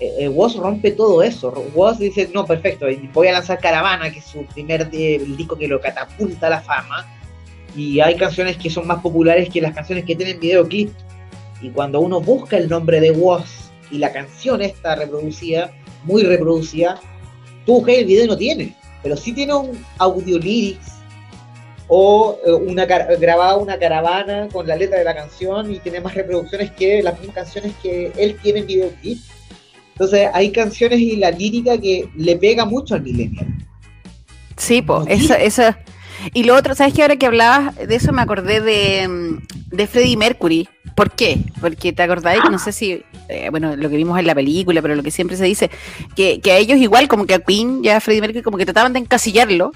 eh, 0.00 0.26
eh, 0.26 0.58
rompe 0.58 0.90
todo 0.90 1.22
eso. 1.22 1.52
Woz 1.74 1.98
dice, 1.98 2.28
no, 2.32 2.44
perfecto, 2.44 2.86
voy 3.12 3.28
a 3.28 3.32
lanzar 3.32 3.58
Caravana, 3.60 4.10
que 4.10 4.18
es 4.18 4.24
su 4.24 4.44
primer 4.46 4.88
eh, 4.92 5.22
disco 5.36 5.56
que 5.56 5.68
lo 5.68 5.80
catapulta 5.80 6.48
a 6.48 6.50
la 6.50 6.60
fama. 6.60 7.06
Y 7.76 8.00
hay 8.00 8.16
canciones 8.16 8.56
que 8.56 8.68
son 8.68 8.86
más 8.86 9.00
populares 9.00 9.48
que 9.48 9.60
las 9.60 9.74
canciones 9.74 10.04
que 10.04 10.16
tienen 10.16 10.40
videoclip. 10.40 10.90
Y 11.60 11.70
cuando 11.70 12.00
uno 12.00 12.20
busca 12.20 12.56
el 12.56 12.68
nombre 12.68 13.00
de 13.00 13.12
Woz 13.12 13.70
y 13.90 13.98
la 13.98 14.12
canción 14.12 14.60
está 14.62 14.96
reproducida, 14.96 15.72
muy 16.04 16.24
reproducida, 16.24 17.00
tú 17.64 17.74
buscas 17.74 17.96
el 17.96 18.04
video 18.06 18.26
no 18.26 18.36
tiene. 18.36 18.74
Pero 19.02 19.16
sí 19.16 19.32
tiene 19.32 19.54
un 19.54 19.84
audio 19.98 20.38
lyrics 20.38 20.92
o 21.88 22.38
eh, 22.46 22.52
una 22.52 22.86
grabada 22.86 23.56
una 23.56 23.78
caravana 23.78 24.48
con 24.52 24.66
la 24.66 24.76
letra 24.76 24.98
de 24.98 25.04
la 25.04 25.14
canción 25.14 25.72
y 25.72 25.78
tiene 25.78 26.00
más 26.00 26.14
reproducciones 26.14 26.70
que 26.72 27.02
las 27.02 27.18
mismas 27.18 27.34
canciones 27.34 27.74
que 27.82 28.12
él 28.16 28.36
tiene 28.42 28.60
en 28.60 28.66
videoclip. 28.66 29.18
Entonces 29.92 30.28
hay 30.32 30.50
canciones 30.52 31.00
y 31.00 31.16
la 31.16 31.30
lírica 31.30 31.76
que 31.78 32.08
le 32.16 32.36
pega 32.36 32.64
mucho 32.64 32.94
al 32.94 33.02
millennial. 33.02 33.46
sí, 34.56 34.82
No 34.86 35.04
eso, 35.06 35.34
eso. 35.34 35.62
Y 36.34 36.44
lo 36.44 36.54
otro, 36.56 36.74
¿sabes 36.74 36.94
qué? 36.94 37.02
Ahora 37.02 37.16
que 37.16 37.26
hablabas 37.26 37.76
de 37.76 37.94
eso 37.94 38.12
me 38.12 38.22
acordé 38.22 38.60
de, 38.60 39.08
mm, 39.08 39.76
de 39.76 39.86
Freddie 39.86 40.16
Mercury. 40.16 40.68
¿Por 40.94 41.10
qué? 41.10 41.38
Porque 41.60 41.92
te 41.92 42.02
acordáis, 42.02 42.42
no 42.50 42.58
sé 42.58 42.72
si, 42.72 43.02
eh, 43.28 43.48
bueno, 43.50 43.76
lo 43.76 43.88
que 43.88 43.96
vimos 43.96 44.18
en 44.18 44.26
la 44.26 44.34
película, 44.34 44.82
pero 44.82 44.94
lo 44.94 45.02
que 45.02 45.10
siempre 45.10 45.36
se 45.36 45.44
dice, 45.44 45.70
que, 46.14 46.40
que 46.40 46.52
a 46.52 46.58
ellos 46.58 46.78
igual, 46.78 47.08
como 47.08 47.26
que 47.26 47.34
a 47.34 47.38
Queen, 47.38 47.82
ya 47.82 47.96
a 47.96 48.00
Freddie 48.00 48.20
Mercury, 48.20 48.42
como 48.42 48.58
que 48.58 48.64
trataban 48.64 48.92
de 48.92 49.00
encasillarlo. 49.00 49.72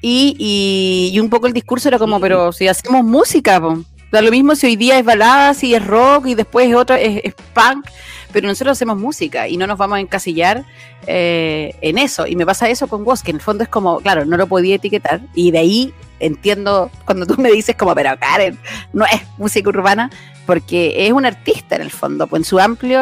Y, 0.00 0.34
y, 0.38 1.14
y 1.14 1.20
un 1.20 1.30
poco 1.30 1.46
el 1.46 1.52
discurso 1.52 1.88
era 1.88 1.98
como, 1.98 2.20
pero 2.20 2.52
si 2.52 2.68
hacemos 2.68 3.04
música, 3.04 3.60
po. 3.60 3.84
Da 4.10 4.20
lo 4.20 4.30
mismo 4.30 4.54
si 4.54 4.66
hoy 4.66 4.76
día 4.76 4.98
es 4.98 5.04
balada, 5.04 5.54
si 5.54 5.74
es 5.74 5.84
rock 5.84 6.26
y 6.26 6.34
después 6.34 6.68
es 6.68 6.74
otro, 6.74 6.96
es, 6.96 7.22
es 7.24 7.34
punk, 7.54 7.86
pero 8.32 8.48
nosotros 8.48 8.76
hacemos 8.76 8.98
música 8.98 9.48
y 9.48 9.56
no 9.56 9.66
nos 9.66 9.78
vamos 9.78 9.98
a 9.98 10.00
encasillar 10.00 10.64
eh, 11.06 11.74
en 11.80 11.98
eso. 11.98 12.26
Y 12.26 12.36
me 12.36 12.46
pasa 12.46 12.68
eso 12.68 12.86
con 12.86 13.04
vos, 13.04 13.22
que 13.22 13.30
en 13.30 13.36
el 13.36 13.42
fondo 13.42 13.62
es 13.64 13.68
como, 13.68 14.00
claro, 14.00 14.24
no 14.24 14.36
lo 14.36 14.46
podía 14.46 14.76
etiquetar 14.76 15.20
y 15.34 15.50
de 15.50 15.58
ahí 15.58 15.94
entiendo 16.20 16.90
cuando 17.04 17.26
tú 17.26 17.40
me 17.40 17.50
dices 17.50 17.76
como, 17.76 17.94
pero 17.94 18.10
Karen, 18.18 18.58
no 18.92 19.04
es 19.04 19.22
música 19.38 19.68
urbana, 19.68 20.10
porque 20.46 21.06
es 21.06 21.12
un 21.12 21.26
artista 21.26 21.76
en 21.76 21.82
el 21.82 21.90
fondo, 21.90 22.26
pues 22.26 22.40
en 22.40 22.44
su 22.44 22.58
amplio 22.58 23.00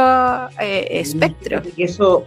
eh, 0.59 0.87
espectro. 0.91 1.62
Que 1.62 1.85
eso, 1.85 2.26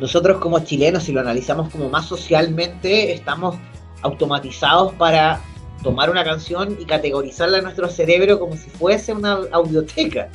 nosotros 0.00 0.38
como 0.38 0.60
chilenos, 0.60 1.04
si 1.04 1.12
lo 1.12 1.20
analizamos 1.20 1.70
como 1.70 1.88
más 1.88 2.06
socialmente, 2.06 3.12
estamos 3.12 3.56
automatizados 4.02 4.94
para 4.94 5.40
tomar 5.82 6.10
una 6.10 6.24
canción 6.24 6.76
y 6.78 6.84
categorizarla 6.84 7.58
en 7.58 7.64
nuestro 7.64 7.88
cerebro 7.88 8.38
como 8.38 8.56
si 8.56 8.70
fuese 8.70 9.12
una 9.12 9.38
audioteca. 9.52 10.28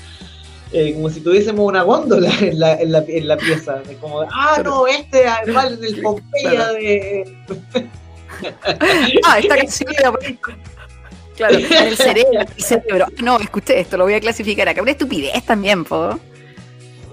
Eh, 0.71 0.93
como 0.93 1.09
si 1.09 1.21
tuviésemos 1.21 1.65
una 1.65 1.83
góndola 1.83 2.29
en 2.41 2.59
la, 2.59 2.73
en 2.75 2.91
la, 2.91 3.03
en 3.07 3.27
la 3.27 3.37
pieza. 3.37 3.75
De 3.87 3.95
como, 3.97 4.21
ah, 4.21 4.61
no, 4.63 4.87
este 4.87 5.23
igual 5.47 5.73
en 5.79 5.83
el 5.83 6.01
Pompeya 6.01 6.71
de. 6.73 7.35
Ah, 9.23 9.39
esta 9.39 9.55
canción 9.55 9.93
la 10.03 10.11
ponen- 10.11 10.37
Claro, 11.37 11.55
en 11.57 11.71
el 11.71 11.95
cerebro, 11.97 12.39
el 12.41 12.63
cerebro. 12.63 13.05
No, 13.21 13.39
escuché 13.39 13.79
esto, 13.79 13.97
lo 13.97 14.03
voy 14.05 14.13
a 14.13 14.19
clasificar 14.19 14.67
acá. 14.67 14.81
Una 14.81 14.91
estupidez 14.91 15.43
también, 15.45 15.83
po. 15.85 16.19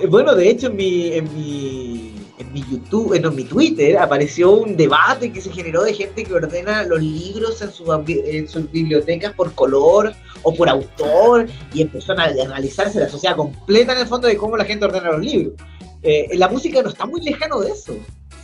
Eh, 0.01 0.07
Bueno, 0.07 0.35
de 0.35 0.49
hecho, 0.51 0.67
en 0.69 0.77
mi, 0.77 1.13
en 1.15 1.25
mi, 1.35 2.12
en 2.43 2.53
mi 2.53 2.63
YouTube, 2.63 3.15
eh, 3.15 3.23
en 3.25 3.35
mi 3.35 3.45
Twitter, 3.45 3.99
apareció 3.99 4.53
un 4.53 4.77
debate 4.77 5.33
que 5.33 5.41
se 5.41 5.51
generó 5.51 5.83
de 5.83 5.95
gente 5.95 6.25
que 6.25 6.35
ordena 6.35 6.83
los 6.85 7.01
libros 7.01 7.61
en 7.63 7.73
sus, 7.73 7.89
en 8.07 8.49
sus 8.49 8.71
bibliotecas 8.71 9.33
por 9.33 9.53
color 9.55 10.15
o 10.43 10.55
por 10.55 10.69
autor 10.69 11.47
y 11.73 11.83
empezó 11.83 12.13
a 12.13 12.25
analizarse 12.25 13.01
la 13.01 13.09
sociedad 13.09 13.37
completa 13.37 13.93
en 13.93 14.01
el 14.01 14.07
fondo 14.07 14.29
de 14.29 14.37
cómo 14.37 14.57
la 14.57 14.65
gente 14.65 14.85
ordena 14.85 15.13
los 15.13 15.21
libros. 15.21 15.55
Eh, 16.03 16.29
la 16.35 16.49
música 16.49 16.83
no 16.83 16.89
está 16.89 17.07
muy 17.07 17.21
lejano 17.21 17.61
de 17.61 17.71
eso. 17.71 17.95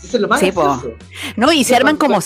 Eso 0.02 0.16
es 0.16 0.20
lo 0.20 0.28
más 0.28 0.40
Sí. 0.40 0.52
No, 1.36 1.52
y 1.52 1.64
se 1.64 1.74
arman 1.74 1.96
como 1.96 2.20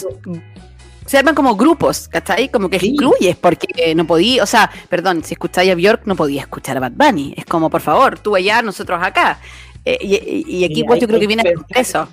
se 1.07 1.19
arman 1.19 1.35
como 1.35 1.57
grupos, 1.57 2.09
¿cachai? 2.09 2.49
Como 2.49 2.71
que 2.71 2.79
Sí. 2.79 2.91
excluyes, 2.91 3.37
porque 3.37 3.95
no 3.95 4.07
podía, 4.07 4.43
o 4.43 4.47
sea, 4.47 4.71
perdón, 4.89 5.25
si 5.25 5.35
escucháis 5.35 5.73
a 5.73 5.75
Bjork 5.75 6.07
no 6.07 6.15
podía 6.17 6.43
escuchar 6.43 6.77
a 6.77 6.81
Bad 6.81 6.93
Bunny. 6.93 7.35
Es 7.37 7.45
como, 7.45 7.71
por 7.71 7.81
favor, 7.81 8.19
tú 8.19 8.37
allá, 8.37 8.63
nosotros 8.63 9.01
acá. 9.03 9.41
Eh, 9.85 9.99
y, 10.01 10.15
y- 10.15 10.85
pues 10.85 10.97
hay- 10.97 11.01
yo 11.01 11.07
creo 11.09 11.19
que 11.21 11.25
hay 11.25 11.27
viene 11.27 11.43
que 11.43 11.53
por 11.55 11.67
eso. 11.79 12.09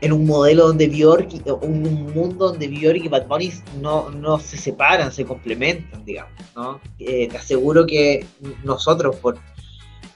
en- 0.00 0.12
un 0.12 0.26
modelo 0.26 0.66
donde 0.68 0.88
Bjork, 0.88 1.28
un, 1.62 1.86
un 1.86 2.12
mundo 2.14 2.48
donde 2.50 2.68
Bjork 2.68 3.04
y 3.04 3.08
Bad 3.08 3.26
Bunny 3.28 3.52
no, 3.80 4.10
no 4.10 4.38
se 4.38 4.56
separan, 4.56 5.10
se 5.12 5.24
complementan, 5.24 6.04
digamos, 6.04 6.32
¿no? 6.56 6.80
Eh, 6.98 7.28
te 7.28 7.36
aseguro 7.38 7.86
que 7.86 8.24
nosotros, 8.64 9.16
por, 9.16 9.38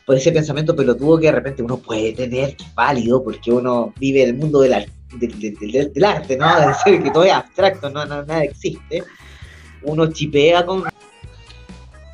por 0.05 0.17
ese 0.17 0.33
pensamiento 0.33 0.75
pelotudo 0.77 1.19
que 1.19 1.27
de 1.27 1.33
repente 1.33 1.63
uno 1.63 1.79
puede 1.79 2.13
tener, 2.13 2.57
que 2.57 2.65
es 2.65 2.75
válido, 2.75 3.23
porque 3.25 3.51
uno 3.53 3.93
vive 3.99 4.23
en 4.23 4.29
el 4.31 4.35
mundo 4.37 4.61
del, 4.61 4.75
ar- 4.75 4.89
del, 5.19 5.39
del- 5.41 5.55
del- 5.57 5.93
del 5.93 6.05
arte, 6.05 6.37
¿no? 6.37 6.47
De 6.69 6.75
ser 6.75 7.03
que 7.03 7.11
todo 7.11 7.25
es 7.25 7.33
abstracto, 7.33 7.89
no, 7.91 8.05
no- 8.05 8.25
nada 8.25 8.45
existe. 8.45 9.03
Uno 9.83 10.07
chipea 10.13 10.67
con... 10.67 10.85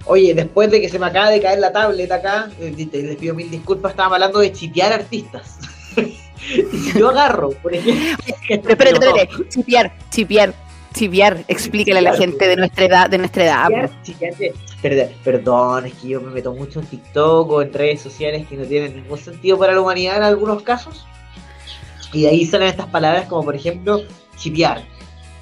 Oye, 0.06 0.34
después 0.34 0.70
de 0.70 0.80
que 0.80 0.88
se 0.88 0.98
me 0.98 1.06
acaba 1.06 1.30
de 1.30 1.40
caer 1.40 1.58
la 1.60 1.72
tablet 1.72 2.10
acá, 2.10 2.50
eh, 2.60 2.72
les 2.92 3.16
pido 3.16 3.34
mil 3.34 3.50
disculpas, 3.50 3.92
estábamos 3.92 4.16
hablando 4.16 4.40
de 4.40 4.52
chipear 4.52 4.92
artistas. 4.92 5.58
Si 5.94 6.92
yo 6.98 7.10
agarro, 7.10 7.50
por 7.50 7.74
ejemplo. 7.74 8.02
Espérate, 8.48 8.82
espérate, 8.92 9.28
chipear, 9.48 9.92
chipear, 10.10 10.54
chipear, 10.92 11.44
explícale 11.46 11.98
a 12.00 12.02
la 12.02 12.14
gente 12.16 12.48
de 12.48 12.56
nuestra 12.56 12.84
edad, 12.84 13.10
de 13.10 13.18
nuestra 13.18 13.44
edad. 13.44 13.68
Chipearte- 14.04 14.52
Perdón, 14.82 15.08
perdón, 15.22 15.86
es 15.86 15.94
que 15.94 16.08
yo 16.08 16.20
me 16.20 16.32
meto 16.32 16.52
mucho 16.52 16.80
en 16.80 16.86
TikTok 16.86 17.48
o 17.48 17.62
en 17.62 17.72
redes 17.72 18.00
sociales 18.00 18.44
que 18.48 18.56
no 18.56 18.64
tienen 18.64 18.96
ningún 18.96 19.16
sentido 19.18 19.56
para 19.56 19.72
la 19.74 19.80
humanidad 19.80 20.16
en 20.16 20.24
algunos 20.24 20.62
casos. 20.64 21.06
Y 22.12 22.22
de 22.22 22.28
ahí 22.30 22.44
salen 22.44 22.66
estas 22.68 22.86
palabras 22.88 23.26
como, 23.26 23.44
por 23.44 23.54
ejemplo, 23.54 24.02
chipear, 24.36 24.82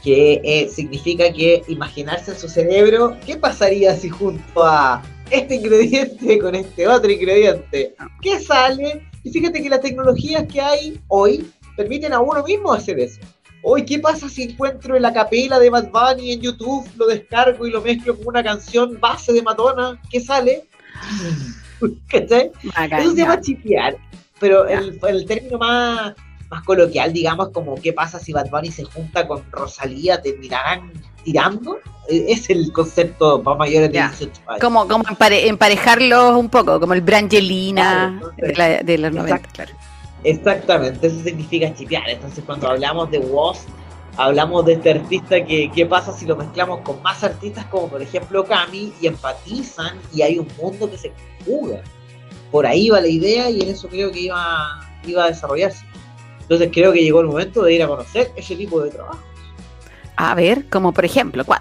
que 0.03 0.41
eh, 0.45 0.69
significa 0.69 1.33
que 1.33 1.63
imaginarse 1.69 2.33
en 2.33 2.39
su 2.39 2.49
cerebro 2.49 3.17
qué 3.27 3.37
pasaría 3.37 3.95
si 3.95 4.09
junto 4.09 4.65
a 4.65 5.03
este 5.31 5.57
ingrediente 5.57 6.39
con 6.41 6.55
este 6.55 6.89
otro 6.89 7.11
ingrediente, 7.11 7.95
¿qué 8.21 8.41
sale? 8.41 9.07
Y 9.23 9.31
fíjate 9.31 9.63
que 9.63 9.69
las 9.69 9.81
tecnologías 9.81 10.47
que 10.47 10.61
hay 10.61 11.01
hoy 11.09 11.51
permiten 11.77 12.13
a 12.13 12.21
uno 12.21 12.43
mismo 12.43 12.73
hacer 12.73 12.99
eso. 12.99 13.21
Hoy, 13.63 13.85
¿qué 13.85 13.99
pasa 13.99 14.29
si 14.29 14.45
encuentro 14.45 14.97
en 14.97 15.03
la 15.03 15.13
capela 15.13 15.59
de 15.59 15.69
Bad 15.69 15.91
Bunny 15.91 16.33
en 16.33 16.41
YouTube, 16.41 16.89
lo 16.97 17.07
descargo 17.07 17.67
y 17.67 17.71
lo 17.71 17.83
mezclo 17.83 18.17
con 18.17 18.29
una 18.29 18.43
canción 18.43 18.99
base 18.99 19.35
de 19.35 19.43
Madonna? 19.43 20.01
¿Qué 20.11 20.21
sale? 20.21 20.65
¿Cachai? 22.09 22.51
Eso 22.99 23.11
se 23.11 23.17
llama 23.17 23.41
chipear, 23.41 23.97
pero 24.39 24.67
el, 24.67 24.99
el 25.07 25.27
término 25.27 25.59
más, 25.59 26.15
más 26.51 26.63
coloquial, 26.65 27.13
digamos, 27.13 27.51
como 27.51 27.77
qué 27.77 27.93
pasa 27.93 28.19
si 28.19 28.33
Bad 28.33 28.51
Bunny 28.51 28.71
se 28.73 28.85
junta 28.85 29.27
con 29.29 29.45
Rosalía, 29.53 30.21
terminarán 30.21 30.93
tirando. 31.25 31.77
Eh, 32.09 32.27
Es 32.29 32.51
el 32.51 32.73
concepto 32.73 33.43
para 33.43 33.57
mayores 33.57 33.89
de 33.91 33.95
Ya. 33.95 34.09
18 34.09 34.33
años. 34.49 34.61
Como, 34.61 34.89
como 34.89 35.05
empare- 35.05 35.47
emparejarlos 35.47 36.35
un 36.37 36.49
poco, 36.49 36.81
como 36.81 36.95
el 36.95 37.03
Brangelina 37.03 38.19
Claro, 38.21 38.33
de, 38.37 38.55
la- 38.57 38.83
de 38.83 38.99
los 38.99 39.13
90, 39.13 39.37
Exacto. 39.37 39.55
claro. 39.55 39.73
Exactamente, 40.25 41.07
eso 41.07 41.23
significa 41.23 41.73
chipear. 41.75 42.09
Entonces, 42.11 42.43
cuando 42.45 42.69
hablamos 42.69 43.11
de 43.11 43.19
Woz, 43.21 43.61
hablamos 44.17 44.67
de 44.67 44.75
este 44.75 44.91
artista 44.91 45.45
que, 45.45 45.71
qué 45.75 45.87
pasa 45.87 46.13
si 46.13 46.27
lo 46.27 46.37
mezclamos 46.37 46.81
con 46.81 47.01
más 47.03 47.23
artistas 47.25 47.65
como 47.67 47.89
por 47.89 48.03
ejemplo 48.03 48.45
Cami 48.45 48.93
y 49.01 49.07
empatizan 49.07 49.97
y 50.13 50.23
hay 50.23 50.39
un 50.39 50.49
mundo 50.61 50.91
que 50.91 50.99
se 50.99 51.13
juga. 51.47 51.81
Por 52.51 52.67
ahí 52.67 52.91
va 52.91 53.01
la 53.01 53.07
idea 53.09 53.49
y 53.49 53.61
en 53.63 53.69
eso 53.69 53.89
creo 53.89 54.11
que 54.11 54.21
iba, 54.23 54.81
iba 55.07 55.25
a 55.25 55.29
desarrollarse. 55.29 55.87
Entonces 56.51 56.71
creo 56.75 56.93
que 56.93 57.01
llegó 57.01 57.21
el 57.21 57.29
momento 57.29 57.63
de 57.63 57.75
ir 57.75 57.83
a 57.85 57.87
conocer 57.87 58.33
ese 58.35 58.57
tipo 58.57 58.81
de 58.81 58.91
trabajo. 58.91 59.21
A 60.17 60.35
ver, 60.35 60.65
como 60.69 60.93
por 60.93 61.05
ejemplo, 61.05 61.45
¿cuál? 61.45 61.61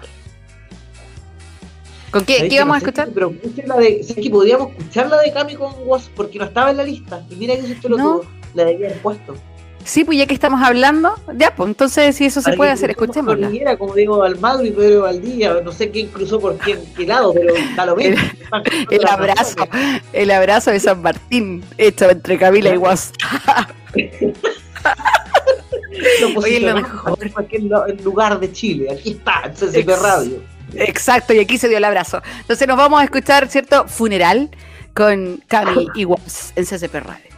¿Con 2.10 2.24
qué, 2.24 2.38
¿Sabes 2.38 2.42
qué 2.50 2.56
que 2.56 2.58
vamos 2.58 2.74
a 2.74 2.78
no 2.80 2.84
sé 2.84 2.86
escuchar? 2.90 3.06
si- 3.06 3.14
Pero 3.14 3.34
la 3.68 3.76
de, 3.76 4.02
sé 4.02 4.14
que 4.16 4.30
podríamos 4.30 4.72
escuchar 4.72 5.08
la 5.08 5.18
de 5.18 5.32
Cami 5.32 5.54
con 5.54 5.72
Woz 5.86 6.10
porque 6.16 6.40
no 6.40 6.44
estaba 6.46 6.72
en 6.72 6.78
la 6.78 6.82
lista. 6.82 7.24
Y 7.30 7.36
mira 7.36 7.54
que 7.54 7.72
eso 7.72 7.88
lo 7.88 7.96
No. 7.98 8.02
tuvo. 8.20 8.24
La 8.54 8.64
debía 8.64 8.88
haber 8.88 8.98
puesto. 9.00 9.36
Sí, 9.84 10.02
pues 10.04 10.18
ya 10.18 10.26
que 10.26 10.34
estamos 10.34 10.60
hablando, 10.60 11.14
ya, 11.36 11.54
pues 11.54 11.68
entonces 11.68 12.16
si 12.16 12.24
eso 12.26 12.42
se 12.42 12.52
puede 12.54 12.70
que 12.70 12.74
hacer, 12.74 12.90
escuchémosla. 12.90 13.46
cordillera, 13.46 13.78
como 13.78 13.94
digo, 13.94 14.22
Almagro 14.24 14.66
y 14.66 14.72
Pedro 14.72 15.02
Valdía, 15.02 15.54
no 15.64 15.70
sé 15.72 15.90
quién 15.90 16.08
cruzó 16.08 16.38
por 16.40 16.58
quién, 16.58 16.80
qué 16.96 17.06
lado, 17.06 17.32
pero 17.32 17.54
da 17.76 17.86
lo 17.86 17.94
mismo. 17.96 18.16
El 18.90 19.00
las 19.02 19.12
abrazo, 19.12 19.54
el 20.12 20.30
abrazo 20.32 20.70
de 20.72 20.80
San 20.80 21.00
Martín, 21.00 21.62
hecho 21.78 22.10
entre 22.10 22.36
Camila 22.38 22.74
y 22.74 22.76
Guas. 22.76 23.12
Lo 26.20 26.40
Oye, 26.40 26.60
lo 26.60 26.82
cualquier 27.32 27.62
lugar 28.02 28.38
de 28.38 28.52
Chile. 28.52 28.92
Aquí 28.92 29.10
está, 29.10 29.42
en 29.44 29.52
CCP 29.54 29.88
Radio. 30.00 30.42
Exacto, 30.74 31.32
y 31.32 31.40
aquí 31.40 31.58
se 31.58 31.68
dio 31.68 31.78
el 31.78 31.84
abrazo. 31.84 32.22
Entonces 32.40 32.66
nos 32.68 32.76
vamos 32.76 33.00
a 33.00 33.04
escuchar, 33.04 33.48
¿cierto? 33.48 33.86
Funeral 33.88 34.50
con 34.94 35.42
Cami 35.48 35.88
y 35.94 36.04
Guas 36.04 36.52
en 36.56 36.64
CCP 36.64 36.94
Radio. 36.94 37.29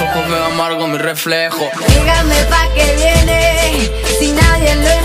Ojos 0.00 0.28
veo 0.28 0.44
amargo 0.44 0.86
mi 0.86 0.98
reflejo. 0.98 1.70
Dígame 1.88 2.44
pa' 2.50 2.68
qué 2.74 2.94
viene 2.96 3.90
si 4.18 4.32
nadie 4.32 4.74
lo 4.76 5.03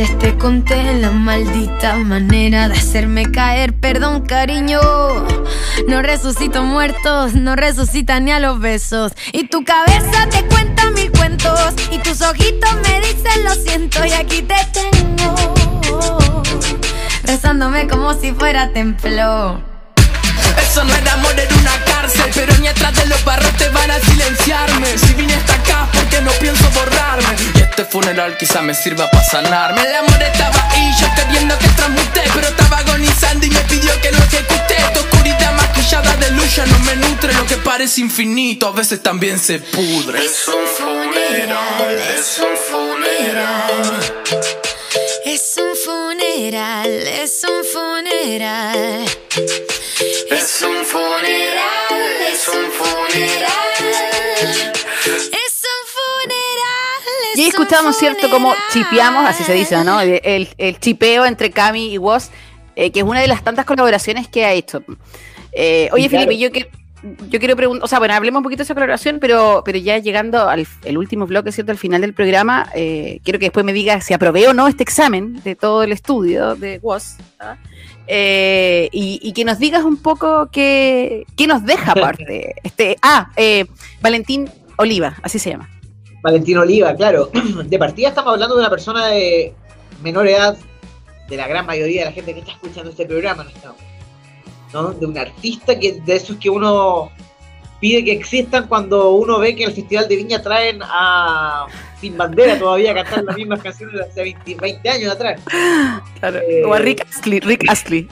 veces 0.00 0.18
te 0.18 0.38
conté 0.38 0.94
la 0.94 1.10
maldita 1.10 1.96
manera 1.96 2.68
de 2.68 2.74
hacerme 2.74 3.30
caer, 3.30 3.74
perdón 3.74 4.22
cariño. 4.22 4.80
No 5.88 6.02
resucito 6.02 6.62
muertos, 6.62 7.34
no 7.34 7.54
resucitan 7.54 8.24
ni 8.24 8.32
a 8.32 8.40
los 8.40 8.60
besos. 8.60 9.12
Y 9.32 9.48
tu 9.48 9.62
cabeza 9.64 10.26
te 10.30 10.44
cuenta 10.46 10.90
mil 10.92 11.10
cuentos 11.12 11.74
y 11.90 11.98
tus 11.98 12.22
ojitos 12.22 12.74
me 12.76 13.00
dicen 13.00 13.44
lo 13.44 13.54
siento 13.54 14.04
y 14.06 14.12
aquí 14.12 14.42
te 14.42 14.56
tengo. 14.72 16.42
Rezándome 17.24 17.86
como 17.86 18.14
si 18.14 18.32
fuera 18.32 18.72
templo. 18.72 19.69
Era 20.76 21.14
amor, 21.14 21.34
era 21.36 21.52
una 21.56 21.84
cárcel. 21.84 22.30
Pero 22.32 22.56
ni 22.58 22.68
atrás 22.68 22.94
de 22.94 23.04
los 23.06 23.24
barros 23.24 23.52
te 23.56 23.68
van 23.70 23.90
a 23.90 23.98
silenciarme. 23.98 24.96
Si 24.98 25.14
vine 25.14 25.34
hasta 25.34 25.54
acá 25.54 25.88
porque 25.92 26.20
no 26.20 26.30
pienso 26.32 26.62
borrarme 26.70 27.36
Y 27.56 27.60
este 27.60 27.84
funeral 27.84 28.36
quizá 28.36 28.62
me 28.62 28.72
sirva 28.72 29.10
para 29.10 29.24
sanarme. 29.24 29.82
El 29.82 29.94
amor 29.96 30.22
estaba 30.22 30.68
ahí, 30.70 30.92
yo 31.00 31.08
queriendo 31.16 31.58
que 31.58 31.68
transmute 31.70 32.22
Pero 32.34 32.46
estaba 32.46 32.78
agonizando 32.78 33.46
y 33.46 33.50
me 33.50 33.60
pidió 33.62 34.00
que 34.00 34.12
lo 34.12 34.18
ejecute. 34.18 34.76
Esta 34.78 35.00
oscuridad 35.00 35.52
maquillada 35.54 36.16
de 36.16 36.30
luz 36.30 36.54
ya 36.54 36.64
no 36.66 36.78
me 36.80 36.94
nutre. 36.96 37.32
Lo 37.34 37.46
que 37.46 37.56
parece 37.56 38.00
infinito 38.02 38.68
a 38.68 38.70
veces 38.70 39.02
también 39.02 39.40
se 39.40 39.58
pudre. 39.58 40.24
Es 40.24 40.46
un 40.46 40.66
funeral, 40.78 41.98
es 42.16 42.38
un 42.38 42.56
funeral. 42.70 44.00
Es 45.32 45.56
un 45.58 45.76
funeral, 45.76 46.88
es 46.90 47.44
un 47.44 47.64
funeral. 47.64 49.04
Es 50.30 50.62
un 50.62 50.84
funeral, 50.84 52.02
es 52.32 52.48
un 52.48 52.70
funeral. 52.72 53.52
Es 55.04 55.62
un 55.62 55.82
funeral. 55.94 57.00
es 57.32 57.38
Y 57.38 57.46
escuchamos, 57.48 57.96
¿cierto? 57.96 58.28
Como 58.28 58.54
chipeamos, 58.72 59.24
así 59.28 59.44
se 59.44 59.52
dice, 59.54 59.76
¿no? 59.84 60.00
El, 60.00 60.20
el- 60.24 60.48
el 60.58 60.80
chipeo 60.80 61.24
entre 61.24 61.50
Cami 61.52 61.92
y 61.92 61.98
Woz, 61.98 62.30
eh, 62.74 62.90
que 62.90 62.98
es 63.00 63.04
una 63.04 63.20
de 63.20 63.28
las 63.28 63.44
tantas 63.44 63.64
colaboraciones 63.66 64.26
que 64.28 64.44
ha 64.44 64.52
hecho. 64.52 64.82
Eh, 65.52 65.88
oye, 65.92 66.08
claro. 66.08 66.26
Felipe, 66.26 66.38
yo, 66.42 66.50
que, 66.50 66.70
yo 67.02 67.38
quiero 67.38 67.56
preguntar, 67.56 67.84
o 67.84 67.88
sea, 67.88 67.98
bueno, 67.98 68.14
hablemos 68.14 68.40
un 68.40 68.42
poquito 68.44 68.58
de 68.58 68.64
esa 68.64 68.74
colaboración, 68.74 69.18
pero, 69.20 69.62
pero 69.64 69.78
ya 69.78 69.98
llegando 69.98 70.48
al 70.48 70.66
el 70.84 70.98
último 70.98 71.26
bloque, 71.26 71.52
¿cierto? 71.52 71.72
Al 71.72 71.78
final 71.78 72.00
del 72.02 72.14
programa, 72.14 72.68
eh, 72.74 73.20
quiero 73.24 73.38
que 73.38 73.46
después 73.46 73.64
me 73.64 73.72
digas 73.72 74.04
si 74.04 74.14
aprobé 74.14 74.48
o 74.48 74.52
no 74.52 74.68
este 74.68 74.82
examen 74.82 75.40
de 75.42 75.56
todo 75.56 75.82
el 75.82 75.92
estudio 75.92 76.54
de 76.56 76.78
Woz. 76.82 77.16
¿ah? 77.38 77.56
Eh, 78.06 78.88
y, 78.92 79.20
y 79.22 79.32
que 79.32 79.44
nos 79.44 79.58
digas 79.58 79.84
un 79.84 79.96
poco 79.96 80.50
qué, 80.50 81.26
qué 81.36 81.46
nos 81.46 81.64
deja 81.64 81.92
aparte. 81.92 82.56
este, 82.62 82.96
ah, 83.02 83.30
eh, 83.36 83.66
Valentín 84.00 84.50
Oliva, 84.76 85.16
así 85.22 85.38
se 85.38 85.50
llama. 85.50 85.68
Valentino 86.22 86.62
Oliva, 86.62 86.94
claro. 86.94 87.30
De 87.64 87.78
partida 87.78 88.08
estamos 88.08 88.34
hablando 88.34 88.56
de 88.56 88.60
una 88.60 88.70
persona 88.70 89.06
de 89.06 89.54
menor 90.02 90.26
edad, 90.26 90.56
de 91.28 91.36
la 91.36 91.48
gran 91.48 91.66
mayoría 91.66 92.00
de 92.00 92.06
la 92.06 92.12
gente 92.12 92.34
que 92.34 92.40
está 92.40 92.52
escuchando 92.52 92.90
este 92.90 93.06
programa, 93.06 93.46
¿no? 93.64 93.89
¿No? 94.72 94.92
De 94.92 95.06
un 95.06 95.16
artista 95.18 95.78
que 95.78 96.00
de 96.00 96.16
esos 96.16 96.36
que 96.36 96.50
uno 96.50 97.10
pide 97.80 98.04
que 98.04 98.12
existan 98.12 98.68
cuando 98.68 99.12
uno 99.12 99.38
ve 99.38 99.56
que 99.56 99.64
el 99.64 99.72
Festival 99.72 100.06
de 100.06 100.16
Viña 100.16 100.42
traen 100.42 100.80
a 100.82 101.66
Sin 102.00 102.16
Bandera 102.16 102.58
todavía 102.58 102.92
a 102.92 102.94
cantar 102.94 103.24
las 103.24 103.36
mismas 103.36 103.62
canciones 103.62 103.96
de 103.96 104.02
hace 104.02 104.22
20, 104.22 104.54
20 104.56 104.88
años 104.90 105.12
atrás. 105.12 105.40
Eh, 106.22 106.62
O 106.66 106.74
a 106.74 106.78
Rick 106.78 107.06
Astley, 107.08 107.40
Rick 107.40 107.68
Astley. 107.68 108.08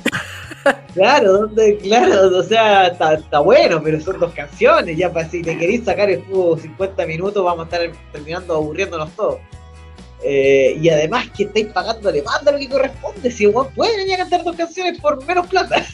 Claro, 0.95 1.33
donde, 1.33 1.79
claro, 1.79 2.37
o 2.37 2.43
sea, 2.43 2.89
está, 2.89 3.15
está 3.15 3.39
bueno, 3.41 3.81
pero 3.83 4.01
son 4.01 4.19
dos 4.19 4.33
canciones, 4.33 4.97
ya 4.97 5.13
para 5.13 5.29
si 5.29 5.43
te 5.43 5.57
queréis 5.57 5.85
sacar 5.85 6.11
el 6.11 6.23
juego 6.25 6.59
50 6.59 7.07
minutos 7.07 7.45
vamos 7.45 7.61
a 7.61 7.77
estar 7.77 7.99
terminando 8.13 8.55
aburriéndonos 8.55 9.11
todos. 9.13 9.39
Eh, 10.25 10.77
y 10.81 10.89
además 10.89 11.29
que 11.37 11.45
estáis 11.45 11.67
pagándole 11.67 12.23
más 12.23 12.45
de 12.45 12.53
lo 12.53 12.59
que 12.59 12.69
corresponde, 12.69 13.31
si 13.31 13.45
igual 13.45 13.69
pueden 13.75 13.97
venir 13.99 14.15
a 14.15 14.19
cantar 14.19 14.43
dos 14.45 14.57
canciones 14.57 14.99
por 15.01 15.25
menos 15.25 15.47
plata, 15.47 15.87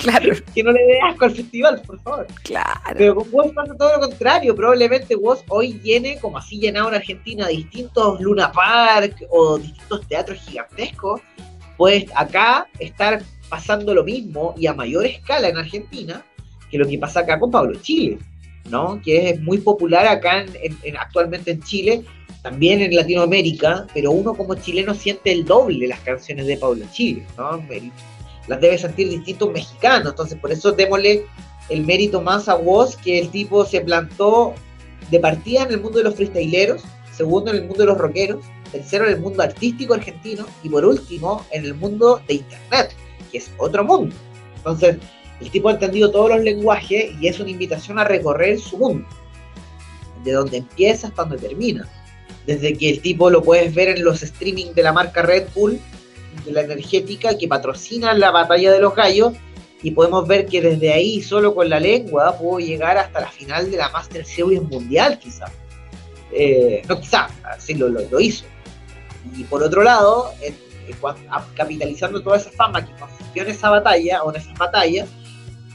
Claro, 0.00 0.34
que 0.54 0.62
no 0.62 0.72
le 0.72 0.80
dé 0.84 0.98
asco 1.08 1.24
al 1.26 1.30
festival, 1.34 1.82
por 1.86 2.00
favor. 2.00 2.26
claro. 2.42 2.94
Pero 2.96 3.14
con 3.14 3.28
Woz 3.32 3.52
pasa 3.54 3.74
todo 3.76 3.92
lo 3.96 4.00
contrario. 4.08 4.54
Probablemente 4.56 5.14
Woz 5.14 5.42
hoy 5.48 5.78
llene, 5.82 6.18
como 6.18 6.38
así 6.38 6.58
llenado 6.58 6.88
en 6.88 6.94
Argentina, 6.96 7.46
distintos 7.48 8.20
Luna 8.20 8.50
Park 8.50 9.16
o 9.30 9.58
distintos 9.58 10.06
teatros 10.08 10.38
gigantescos. 10.40 11.20
Pues 11.76 12.04
acá 12.14 12.66
estar 12.78 13.22
pasando 13.48 13.94
lo 13.94 14.04
mismo 14.04 14.54
y 14.58 14.66
a 14.66 14.74
mayor 14.74 15.06
escala 15.06 15.48
en 15.48 15.56
Argentina 15.58 16.24
que 16.70 16.78
lo 16.78 16.86
que 16.86 16.98
pasa 16.98 17.20
acá 17.20 17.38
con 17.40 17.50
Pablo 17.50 17.78
Chile, 17.80 18.18
¿no? 18.68 19.00
Que 19.02 19.30
es 19.30 19.40
muy 19.40 19.58
popular 19.58 20.06
acá 20.06 20.42
en- 20.42 20.54
en- 20.62 20.78
en- 20.84 20.96
actualmente 20.96 21.50
en 21.50 21.62
Chile, 21.62 22.04
también 22.42 22.80
en 22.80 22.94
Latinoamérica, 22.94 23.86
pero 23.92 24.12
uno 24.12 24.34
como 24.34 24.54
chileno 24.54 24.94
siente 24.94 25.32
el 25.32 25.44
doble 25.44 25.88
las 25.88 26.00
canciones 26.00 26.46
de 26.46 26.56
Pablo 26.58 26.84
Chile, 26.92 27.24
¿no? 27.36 27.56
El- 27.70 27.90
las 28.50 28.60
debe 28.60 28.76
sentir 28.76 29.08
distintos 29.08 29.52
mexicanos, 29.52 30.10
entonces 30.10 30.36
por 30.36 30.50
eso 30.50 30.72
démosle 30.72 31.24
el 31.68 31.86
mérito 31.86 32.20
más 32.20 32.48
a 32.48 32.56
Woz, 32.56 32.96
que 32.96 33.20
el 33.20 33.30
tipo 33.30 33.64
se 33.64 33.80
plantó 33.80 34.54
de 35.08 35.20
partida 35.20 35.62
en 35.62 35.70
el 35.70 35.80
mundo 35.80 35.98
de 35.98 36.04
los 36.04 36.16
freestyleros, 36.16 36.82
segundo 37.12 37.52
en 37.52 37.58
el 37.58 37.62
mundo 37.62 37.84
de 37.84 37.86
los 37.86 37.98
rockeros, 37.98 38.44
tercero 38.72 39.06
en 39.06 39.12
el 39.12 39.20
mundo 39.20 39.44
artístico 39.44 39.94
argentino 39.94 40.46
y 40.64 40.68
por 40.68 40.84
último 40.84 41.46
en 41.52 41.64
el 41.64 41.74
mundo 41.74 42.20
de 42.26 42.34
internet, 42.34 42.92
que 43.30 43.38
es 43.38 43.52
otro 43.56 43.84
mundo. 43.84 44.16
Entonces, 44.56 44.96
el 45.40 45.50
tipo 45.52 45.68
ha 45.68 45.72
entendido 45.74 46.10
todos 46.10 46.30
los 46.30 46.40
lenguajes 46.40 47.12
y 47.20 47.28
es 47.28 47.38
una 47.38 47.50
invitación 47.50 48.00
a 48.00 48.04
recorrer 48.04 48.58
su 48.58 48.78
mundo, 48.78 49.06
de 50.24 50.32
donde 50.32 50.56
empieza 50.56 51.06
hasta 51.06 51.22
donde 51.22 51.38
termina. 51.38 51.88
Desde 52.48 52.76
que 52.76 52.90
el 52.90 53.00
tipo 53.00 53.30
lo 53.30 53.44
puedes 53.44 53.72
ver 53.72 53.90
en 53.90 54.02
los 54.02 54.24
streaming 54.24 54.72
de 54.74 54.82
la 54.82 54.92
marca 54.92 55.22
Red 55.22 55.50
Bull, 55.54 55.80
de 56.44 56.52
la 56.52 56.62
energética 56.62 57.36
que 57.36 57.48
patrocina 57.48 58.12
la 58.14 58.30
batalla 58.30 58.72
de 58.72 58.80
los 58.80 58.94
gallos, 58.94 59.32
y 59.82 59.92
podemos 59.92 60.28
ver 60.28 60.44
que 60.46 60.60
desde 60.60 60.92
ahí, 60.92 61.22
solo 61.22 61.54
con 61.54 61.68
la 61.70 61.80
lengua, 61.80 62.36
pudo 62.36 62.58
llegar 62.58 62.98
hasta 62.98 63.20
la 63.20 63.28
final 63.28 63.70
de 63.70 63.78
la 63.78 63.88
Master 63.88 64.26
Series 64.26 64.62
Mundial, 64.62 65.18
quizá. 65.18 65.46
Eh, 66.32 66.82
no 66.88 67.00
quizá, 67.00 67.28
así 67.44 67.74
lo, 67.74 67.88
lo- 67.88 68.20
hizo. 68.20 68.44
Y 69.36 69.44
por 69.44 69.62
otro 69.62 69.82
lado, 69.82 70.32
capitalizando 71.54 72.22
toda 72.22 72.36
esa 72.36 72.50
fama 72.50 72.84
que 72.84 72.92
consiguió 73.00 73.42
en 73.44 73.50
esa 73.50 73.70
batalla, 73.70 74.22
o 74.22 74.30
en 74.30 74.40
esas 74.40 74.56
batallas, 74.58 75.08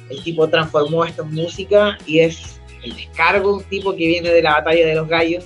el 0.10 0.24
tipo 0.24 0.48
transformó 0.48 1.04
esto 1.04 1.24
en 1.24 1.34
música 1.34 1.98
y 2.06 2.20
es 2.20 2.60
el 2.84 2.96
descargo 2.96 3.50
de 3.50 3.56
un 3.58 3.64
tipo 3.64 3.92
que 3.96 4.06
viene 4.06 4.30
de 4.30 4.42
la 4.44 4.52
batalla 4.54 4.86
de 4.86 4.96
los 4.96 5.08
gallos, 5.08 5.46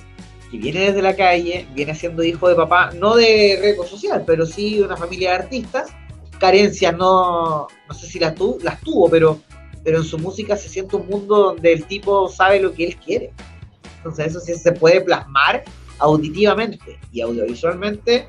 que 0.50 0.58
viene 0.58 0.80
desde 0.80 1.02
la 1.02 1.14
calle, 1.14 1.66
viene 1.74 1.94
siendo 1.94 2.22
hijo 2.22 2.48
de 2.48 2.54
papá, 2.54 2.90
no 2.92 3.14
de 3.16 3.58
récord 3.60 3.86
social, 3.86 4.24
pero 4.26 4.46
sí 4.46 4.76
de 4.76 4.84
una 4.84 4.96
familia 4.96 5.30
de 5.30 5.36
artistas, 5.36 5.90
carencias, 6.38 6.96
no, 6.96 7.68
no 7.88 7.94
sé 7.94 8.06
si 8.06 8.18
las, 8.18 8.34
tu, 8.34 8.58
las 8.62 8.80
tuvo, 8.80 9.08
pero, 9.08 9.40
pero 9.84 9.98
en 9.98 10.04
su 10.04 10.18
música 10.18 10.56
se 10.56 10.68
siente 10.68 10.96
un 10.96 11.06
mundo 11.06 11.36
donde 11.36 11.72
el 11.72 11.84
tipo 11.84 12.28
sabe 12.28 12.60
lo 12.60 12.72
que 12.72 12.86
él 12.86 12.96
quiere. 12.96 13.32
Entonces 13.98 14.28
eso 14.28 14.40
sí 14.40 14.54
se 14.54 14.72
puede 14.72 15.02
plasmar 15.02 15.62
auditivamente 15.98 16.98
y 17.12 17.20
audiovisualmente. 17.20 18.28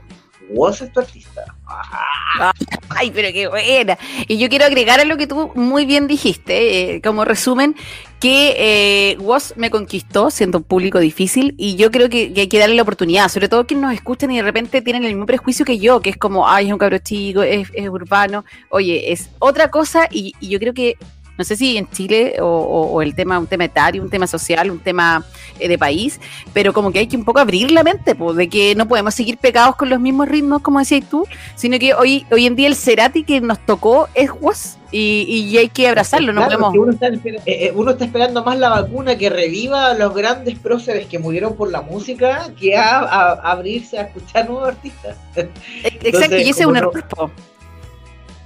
Woz 0.49 0.81
es 0.81 0.91
tu 0.91 0.99
artista. 0.99 1.43
Ah, 1.65 2.53
Ay, 2.89 3.11
pero 3.11 3.29
qué 3.31 3.47
buena. 3.47 3.97
Y 4.27 4.37
yo 4.37 4.49
quiero 4.49 4.65
agregar 4.65 4.99
a 4.99 5.05
lo 5.05 5.17
que 5.17 5.27
tú 5.27 5.51
muy 5.55 5.85
bien 5.85 6.07
dijiste, 6.07 6.95
eh, 6.95 7.01
como 7.01 7.25
resumen, 7.25 7.75
que 8.19 8.55
eh, 8.57 9.17
me 9.55 9.71
conquistó 9.71 10.29
siendo 10.29 10.59
un 10.59 10.63
público 10.63 10.99
difícil 10.99 11.55
y 11.57 11.75
yo 11.75 11.89
creo 11.89 12.09
que, 12.09 12.33
hay 12.35 12.47
que 12.47 12.59
darle 12.59 12.75
la 12.75 12.83
oportunidad, 12.83 13.29
sobre 13.29 13.49
todo 13.49 13.65
quienes 13.65 13.83
nos 13.83 13.93
escuchan 13.93 14.31
y 14.31 14.37
de 14.37 14.43
repente 14.43 14.81
tienen 14.81 15.03
el 15.03 15.13
mismo 15.13 15.25
prejuicio 15.25 15.65
que 15.65 15.79
yo, 15.79 16.01
que 16.01 16.11
es 16.11 16.17
como, 16.17 16.47
ay, 16.47 16.67
es 16.67 16.73
un 16.73 16.79
cabro 16.79 16.97
chico, 16.99 17.41
es, 17.41 17.69
urbano. 17.89 18.45
Oye, 18.69 19.11
es 19.11 19.29
otra 19.39 19.71
cosa 19.71 20.07
y 20.11 20.33
yo 20.41 20.59
creo 20.59 20.73
que 20.73 20.97
no 21.37 21.43
sé 21.43 21.55
si 21.55 21.77
en 21.77 21.89
Chile 21.89 22.35
o, 22.39 22.45
o- 22.45 22.91
o 22.91 23.01
el 23.01 23.15
tema, 23.15 23.39
un 23.39 23.47
tema 23.47 23.65
etario, 23.65 24.01
un 24.03 24.09
tema 24.09 24.27
social, 24.27 24.69
un 24.69 24.79
tema 24.79 25.25
eh, 25.59 25.67
de 25.67 25.77
país, 25.77 26.19
pero 26.53 26.71
como 26.73 26.91
que 26.91 26.99
hay 26.99 27.07
que 27.07 27.17
un 27.17 27.25
poco 27.25 27.39
abrir 27.39 27.71
la 27.71 27.83
mente, 27.83 28.13
pues, 28.15 28.35
de 28.35 28.47
que 28.49 28.75
no 28.75 28.87
podemos 28.87 29.13
seguir 29.15 29.37
pegados 29.37 29.75
con 29.75 29.89
los 29.89 29.99
mismos 29.99 30.27
ritmos, 30.27 30.61
como 30.61 30.79
decías 30.79 31.09
tú, 31.09 31.25
sino 31.55 31.79
que 31.79 31.93
hoy, 31.93 32.25
hoy 32.31 32.45
en 32.45 32.55
día 32.55 32.67
el 32.67 32.75
Cerati 32.75 33.23
que 33.23 33.41
nos 33.41 33.59
tocó 33.65 34.07
es 34.13 34.29
Woz 34.39 34.77
y, 34.91 35.21
y 35.51 35.57
hay 35.57 35.69
que 35.69 35.87
abrazarlo, 35.87 36.33
no 36.33 36.41
Claro, 36.45 36.59
podemos... 36.59 36.77
uno, 36.77 36.91
está, 36.91 37.07
eh, 37.07 37.41
eh, 37.45 37.71
uno 37.73 37.91
está 37.91 38.03
esperando 38.05 38.43
más 38.43 38.59
la 38.59 38.69
vacuna 38.69 39.17
que 39.17 39.29
reviva 39.29 39.87
a 39.87 39.93
los 39.93 40.13
grandes 40.13 40.59
próceres 40.59 41.07
que 41.07 41.17
murieron 41.17 41.55
por 41.55 41.71
la 41.71 41.81
música 41.81 42.51
que 42.59 42.75
a, 42.75 42.99
a- 42.99 43.31
a 43.31 43.51
abrirse 43.53 43.97
a 43.97 44.01
escuchar 44.03 44.49
nuevos 44.49 44.67
artistas. 44.67 45.15
Exacto, 45.83 46.37
y 46.37 46.41
ese 46.49 46.61
es 46.61 46.65
un 46.65 46.73
no- 46.73 46.79
error. 46.79 47.03
po. 47.07 47.31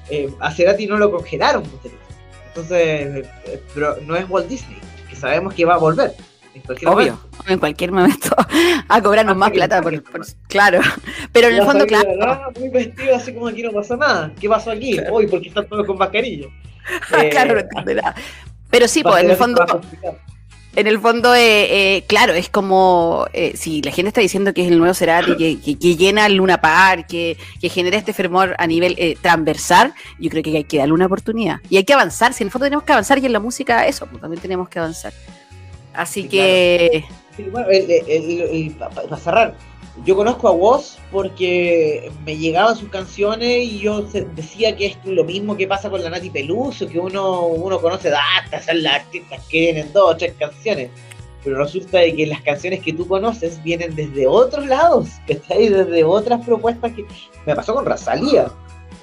Eh, 0.09 0.29
a 0.39 0.51
Cerati 0.51 0.85
no 0.85 0.97
lo 0.97 1.09
congelaron, 1.11 1.63
pues, 1.63 1.91
entonces 2.55 3.25
eh, 3.45 3.61
pero 3.73 3.97
no 4.05 4.15
es 4.15 4.29
Walt 4.29 4.47
Disney, 4.47 4.77
que 5.09 5.15
sabemos 5.15 5.53
que 5.53 5.65
va 5.65 5.75
a 5.75 5.77
volver. 5.77 6.13
en 6.53 6.61
cualquier 6.61 6.89
Obvio, 6.89 7.13
momento. 7.15 7.43
en 7.51 7.59
cualquier 7.59 7.91
momento 7.91 8.29
a 8.87 9.01
cobrarnos 9.01 9.35
más 9.35 9.51
plata, 9.51 9.81
por, 9.81 10.01
por- 10.03 10.25
claro. 10.47 10.79
Pero 11.33 11.47
en 11.49 11.55
el 11.55 11.65
fondo, 11.65 11.85
claro. 11.85 12.09
muy 12.57 12.69
vestido 12.69 13.15
así 13.15 13.33
como 13.33 13.47
aquí 13.47 13.61
no 13.61 13.71
pasó 13.71 13.97
nada. 13.97 14.31
¿Qué 14.39 14.47
pasó 14.47 14.71
aquí? 14.71 14.97
Hoy, 15.11 15.27
porque 15.27 15.49
están 15.49 15.67
todos 15.67 15.85
con 15.85 15.97
mascarilla. 15.97 16.47
claro, 17.31 17.53
no 17.55 17.59
Eh, 17.59 17.63
entiende 17.63 17.95
nada. 17.95 18.15
Pero 18.69 18.87
sí, 18.87 19.03
pues 19.03 19.23
en 19.23 19.31
el 19.31 19.35
fondo. 19.37 19.65
En 20.75 20.87
el 20.87 20.99
fondo, 20.99 21.33
eh, 21.35 21.95
eh, 21.97 22.03
claro, 22.07 22.33
es 22.33 22.49
como 22.49 23.25
eh, 23.33 23.53
si 23.55 23.81
la 23.81 23.91
gente 23.91 24.09
está 24.09 24.21
diciendo 24.21 24.53
que 24.53 24.61
es 24.63 24.67
el 24.71 24.77
nuevo 24.77 24.93
Cerati, 24.93 25.35
que, 25.37 25.59
que, 25.59 25.77
que 25.77 25.95
llena 25.95 26.25
el 26.25 26.35
Luna 26.35 26.59
Park, 26.61 27.07
que, 27.07 27.37
que 27.61 27.69
genera 27.69 27.97
este 27.97 28.13
fervor 28.13 28.55
a 28.57 28.67
nivel 28.67 28.95
eh, 28.97 29.15
transversal, 29.21 29.93
yo 30.19 30.29
creo 30.29 30.43
que 30.43 30.55
hay 30.57 30.63
que 30.63 30.77
darle 30.77 30.93
una 30.93 31.05
oportunidad. 31.05 31.57
Y 31.69 31.77
hay 31.77 31.83
que 31.83 31.93
avanzar, 31.93 32.33
si 32.33 32.43
en 32.43 32.47
el 32.47 32.51
fondo 32.51 32.65
tenemos 32.65 32.83
que 32.83 32.91
avanzar 32.91 33.17
y 33.19 33.25
en 33.25 33.33
la 33.33 33.39
música 33.39 33.87
eso, 33.87 34.05
pues 34.07 34.21
también 34.21 34.41
tenemos 34.41 34.69
que 34.69 34.79
avanzar. 34.79 35.13
Así 35.93 36.23
Sí, 36.23 36.27
que, 36.29 37.05
Sí, 37.37 37.43
bueno, 37.51 37.67
el- 37.69 37.89
el- 37.91 38.41
el- 38.41 38.71
para 38.75 39.17
cerrar, 39.17 39.55
yo 40.03 40.15
conozco 40.15 40.47
a 40.49 40.51
Woz 40.51 40.97
porque 41.11 42.11
me 42.25 42.35
llegaban 42.35 42.75
sus 42.75 42.89
canciones 42.89 43.63
y 43.63 43.79
yo 43.79 44.01
decía 44.35 44.75
que 44.75 44.87
es 44.87 44.97
lo 45.05 45.23
mismo 45.23 45.55
que 45.55 45.67
pasa 45.67 45.89
con 45.89 46.03
la 46.03 46.09
Nati 46.09 46.29
Peluso, 46.29 46.87
que 46.87 46.99
uno, 46.99 47.45
uno 47.47 47.79
conoce, 47.79 48.11
ah, 48.13 48.43
estas 48.43 48.65
son 48.65 48.83
las 48.83 48.95
artistas 48.95 49.41
que 49.49 49.59
vienen 49.61 49.93
dos 49.93 50.11
o 50.11 50.17
tres 50.17 50.33
canciones. 50.37 50.89
Pero 51.43 51.59
resulta 51.59 51.99
de 51.99 52.13
que 52.15 52.25
las 52.25 52.41
canciones 52.41 52.81
que 52.81 52.91
tú 52.91 53.07
conoces 53.07 53.61
vienen 53.63 53.95
desde 53.95 54.27
otros 54.27 54.65
lados, 54.65 55.09
¿cachai? 55.27 55.69
Desde 55.69 56.03
otras 56.03 56.43
propuestas 56.45 56.91
que... 56.93 57.05
Me 57.45 57.55
pasó 57.55 57.73
con 57.73 57.85
Rosalía. 57.85 58.51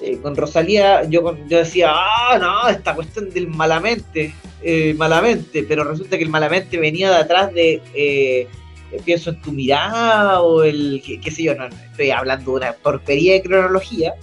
Eh, 0.01 0.19
con 0.21 0.35
Rosalía 0.35 1.03
yo, 1.05 1.35
yo 1.47 1.57
decía, 1.59 1.91
ah, 1.91 2.37
no, 2.39 2.67
esta 2.67 2.93
cuestión 2.93 3.29
del 3.31 3.47
malamente, 3.47 4.35
eh, 4.61 4.93
malamente, 4.95 5.63
pero 5.63 5.85
resulta 5.85 6.17
que 6.17 6.23
el 6.23 6.29
malamente 6.29 6.77
venía 6.77 7.09
de 7.09 7.17
atrás 7.17 7.51
de... 7.53 7.81
eh, 7.95 8.47
pienso 8.99 9.31
en 9.31 9.41
tu 9.41 9.51
mirada 9.51 10.41
o 10.41 10.63
el, 10.63 11.01
qué, 11.21 11.31
sé 11.31 11.43
yo, 11.43 11.55
no, 11.55 11.65
estoy 11.65 12.11
hablando 12.11 12.51
de 12.51 12.57
una 12.57 12.73
porquería 12.73 13.33
de 13.33 13.41
cronología, 13.41 14.13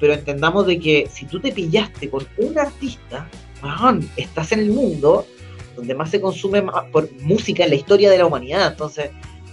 pero 0.00 0.14
entendamos 0.14 0.66
de 0.66 0.78
que 0.78 1.08
si 1.12 1.26
tú 1.26 1.40
te 1.40 1.52
pillaste 1.52 2.08
con 2.10 2.26
un 2.38 2.58
artista, 2.58 3.28
weón, 3.62 4.08
estás 4.16 4.52
en 4.52 4.60
el 4.60 4.70
mundo 4.70 5.26
donde 5.76 5.94
más 5.94 6.10
se 6.10 6.20
consume 6.20 6.62
por 6.92 7.10
música 7.22 7.64
en 7.64 7.70
la 7.70 7.76
historia 7.76 8.10
de 8.10 8.18
la 8.18 8.26
humanidad, 8.26 8.72
entonces 8.72 9.10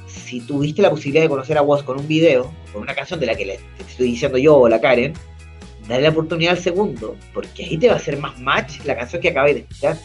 si 0.07 0.41
tuviste 0.41 0.81
la 0.81 0.89
posibilidad 0.89 1.23
de 1.23 1.29
conocer 1.29 1.57
a 1.57 1.61
Woz 1.61 1.83
con 1.83 1.99
un 1.99 2.07
video, 2.07 2.51
con 2.73 2.81
una 2.81 2.95
canción 2.95 3.19
de 3.19 3.27
la 3.27 3.35
que 3.35 3.45
le 3.45 3.59
estoy 3.87 4.07
diciendo 4.07 4.37
yo 4.37 4.57
o 4.57 4.67
la 4.67 4.81
Karen, 4.81 5.13
dale 5.87 6.01
la 6.01 6.09
oportunidad 6.09 6.53
al 6.53 6.59
segundo, 6.59 7.15
porque 7.33 7.63
ahí 7.63 7.77
te 7.77 7.87
va 7.87 7.93
a 7.93 7.97
hacer 7.97 8.17
más 8.17 8.39
match 8.39 8.79
la 8.85 8.95
canción 8.95 9.21
que 9.21 9.29
acabé 9.29 9.53
de 9.53 9.59
escuchar. 9.61 9.97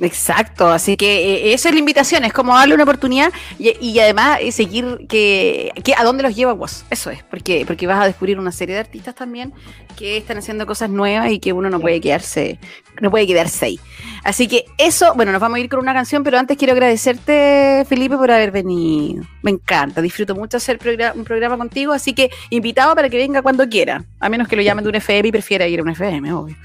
Exacto, 0.00 0.68
así 0.68 0.96
que 0.96 1.50
eh, 1.50 1.54
eso 1.54 1.68
es 1.68 1.74
la 1.74 1.78
invitación, 1.78 2.24
es 2.24 2.32
como 2.32 2.54
darle 2.54 2.74
una 2.74 2.82
oportunidad 2.82 3.32
y, 3.58 3.76
y 3.80 3.98
además 4.00 4.38
eh, 4.40 4.50
seguir 4.50 5.06
que, 5.08 5.70
que 5.84 5.94
a 5.96 6.02
dónde 6.02 6.22
los 6.24 6.34
lleva 6.34 6.52
vos, 6.52 6.84
eso 6.90 7.10
es, 7.10 7.22
porque 7.22 7.64
porque 7.66 7.86
vas 7.86 8.02
a 8.02 8.06
descubrir 8.06 8.38
una 8.38 8.50
serie 8.50 8.74
de 8.74 8.80
artistas 8.80 9.14
también 9.14 9.52
que 9.96 10.16
están 10.16 10.38
haciendo 10.38 10.66
cosas 10.66 10.90
nuevas 10.90 11.30
y 11.30 11.38
que 11.38 11.52
uno 11.52 11.70
no 11.70 11.78
puede 11.78 12.00
quedarse 12.00 12.58
no 13.00 13.10
puede 13.10 13.26
quedarse 13.26 13.66
ahí. 13.66 13.80
Así 14.24 14.48
que 14.48 14.64
eso, 14.78 15.12
bueno, 15.14 15.32
nos 15.32 15.40
vamos 15.40 15.56
a 15.56 15.60
ir 15.60 15.68
con 15.68 15.80
una 15.80 15.92
canción, 15.92 16.24
pero 16.24 16.38
antes 16.38 16.56
quiero 16.56 16.72
agradecerte 16.72 17.84
Felipe 17.86 18.16
por 18.16 18.30
haber 18.30 18.50
venido. 18.50 19.22
Me 19.42 19.50
encanta, 19.50 20.00
disfruto 20.00 20.34
mucho 20.34 20.56
hacer 20.56 20.78
un 21.14 21.24
programa 21.24 21.58
contigo, 21.58 21.92
así 21.92 22.14
que 22.14 22.30
invitado 22.50 22.94
para 22.94 23.10
que 23.10 23.18
venga 23.18 23.42
cuando 23.42 23.68
quiera, 23.68 24.02
a 24.20 24.28
menos 24.30 24.48
que 24.48 24.56
lo 24.56 24.62
llamen 24.62 24.82
de 24.84 24.88
un 24.88 24.94
FM 24.96 25.28
y 25.28 25.32
prefiera 25.32 25.68
ir 25.68 25.80
a 25.80 25.82
un 25.82 25.90
FM, 25.90 26.32
obvio. 26.32 26.56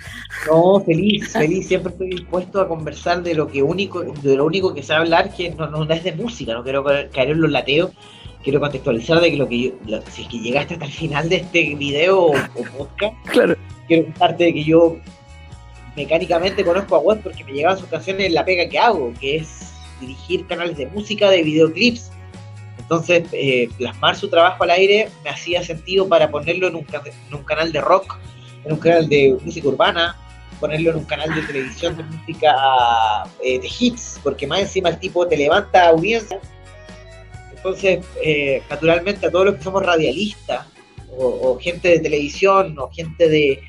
No, 0.49 0.79
feliz, 0.85 1.33
feliz, 1.33 1.67
siempre 1.67 1.91
estoy 1.91 2.09
dispuesto 2.11 2.61
a 2.61 2.67
conversar 2.67 3.21
de 3.23 3.33
lo 3.33 3.47
que 3.47 3.61
único, 3.61 4.03
de 4.03 4.35
lo 4.37 4.45
único 4.45 4.73
que 4.73 4.81
sé 4.81 4.93
hablar, 4.93 5.33
que 5.35 5.49
no, 5.51 5.67
no 5.67 5.83
es 5.93 6.03
de 6.03 6.13
música, 6.13 6.53
no 6.53 6.63
quiero 6.63 6.83
caer 6.83 7.09
caer 7.09 7.31
en 7.31 7.41
los 7.41 7.51
lateos, 7.51 7.91
quiero 8.41 8.61
contextualizar 8.61 9.19
de 9.19 9.31
que 9.31 9.37
lo 9.37 9.49
que 9.49 9.61
yo, 9.63 9.71
lo- 9.85 10.01
si 10.09 10.21
es 10.21 10.27
que 10.29 10.39
llegaste 10.39 10.75
hasta 10.75 10.85
el 10.85 10.91
final 10.93 11.27
de 11.27 11.35
este 11.35 11.75
video 11.75 12.19
o, 12.19 12.31
o 12.37 12.63
podcast, 12.77 13.13
Claro. 13.31 13.55
quiero 13.87 14.05
contarte 14.05 14.45
de 14.45 14.53
que 14.53 14.63
yo 14.63 14.95
mecánicamente 15.99 16.63
conozco 16.63 16.95
a 16.95 16.99
Wes 16.99 17.19
porque 17.21 17.43
me 17.43 17.51
llegaban 17.51 17.77
sus 17.77 17.89
canciones 17.89 18.27
en 18.27 18.33
la 18.33 18.45
pega 18.45 18.69
que 18.69 18.79
hago, 18.79 19.13
que 19.19 19.35
es 19.35 19.73
dirigir 19.99 20.47
canales 20.47 20.77
de 20.77 20.85
música, 20.87 21.29
de 21.29 21.43
videoclips. 21.43 22.09
Entonces, 22.77 23.27
eh, 23.33 23.67
plasmar 23.77 24.15
su 24.15 24.29
trabajo 24.29 24.63
al 24.63 24.69
aire 24.69 25.09
me 25.25 25.29
hacía 25.29 25.61
sentido 25.61 26.07
para 26.07 26.31
ponerlo 26.31 26.69
en 26.69 26.75
un, 26.75 26.85
en 26.93 27.35
un 27.35 27.43
canal 27.43 27.73
de 27.73 27.81
rock, 27.81 28.17
en 28.63 28.71
un 28.71 28.79
canal 28.79 29.09
de 29.09 29.37
música 29.43 29.67
urbana, 29.67 30.17
ponerlo 30.61 30.91
en 30.91 30.97
un 30.97 31.03
canal 31.03 31.35
de 31.35 31.41
televisión 31.41 31.97
de 31.97 32.03
música 32.03 32.55
eh, 33.43 33.59
de 33.59 33.67
hits, 33.67 34.21
porque 34.23 34.47
más 34.47 34.61
encima 34.61 34.87
el 34.87 34.99
tipo 34.99 35.27
te 35.27 35.35
levanta 35.35 35.89
audiencia. 35.89 36.39
Entonces, 37.53 38.05
eh, 38.23 38.63
naturalmente 38.69 39.27
a 39.27 39.31
todos 39.31 39.47
los 39.47 39.55
que 39.55 39.63
somos 39.63 39.85
radialistas, 39.85 40.65
o, 41.17 41.57
gente 41.59 41.89
de 41.89 41.99
televisión, 41.99 42.79
o 42.79 42.89
gente 42.89 43.27
de 43.27 43.59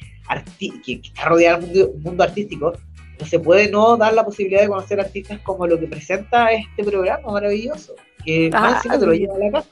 que, 0.58 0.80
que 0.82 1.08
está 1.08 1.26
rodeada 1.26 1.58
del 1.58 1.68
mundo, 1.68 1.92
mundo 2.02 2.22
artístico, 2.24 2.72
no 3.18 3.26
se 3.26 3.38
puede 3.38 3.70
no 3.70 3.96
dar 3.96 4.14
la 4.14 4.24
posibilidad 4.24 4.62
de 4.62 4.68
conocer 4.68 5.00
artistas 5.00 5.38
como 5.40 5.66
lo 5.66 5.78
que 5.78 5.86
presenta 5.86 6.50
este 6.52 6.84
programa 6.84 7.32
maravilloso, 7.32 7.94
que 8.24 8.50
Ah, 8.52 8.60
más 8.60 8.76
encima 8.76 8.98
te 8.98 9.06
lo 9.06 9.12
lleva 9.12 9.34
a 9.34 9.38
la 9.38 9.50
casa. 9.50 9.70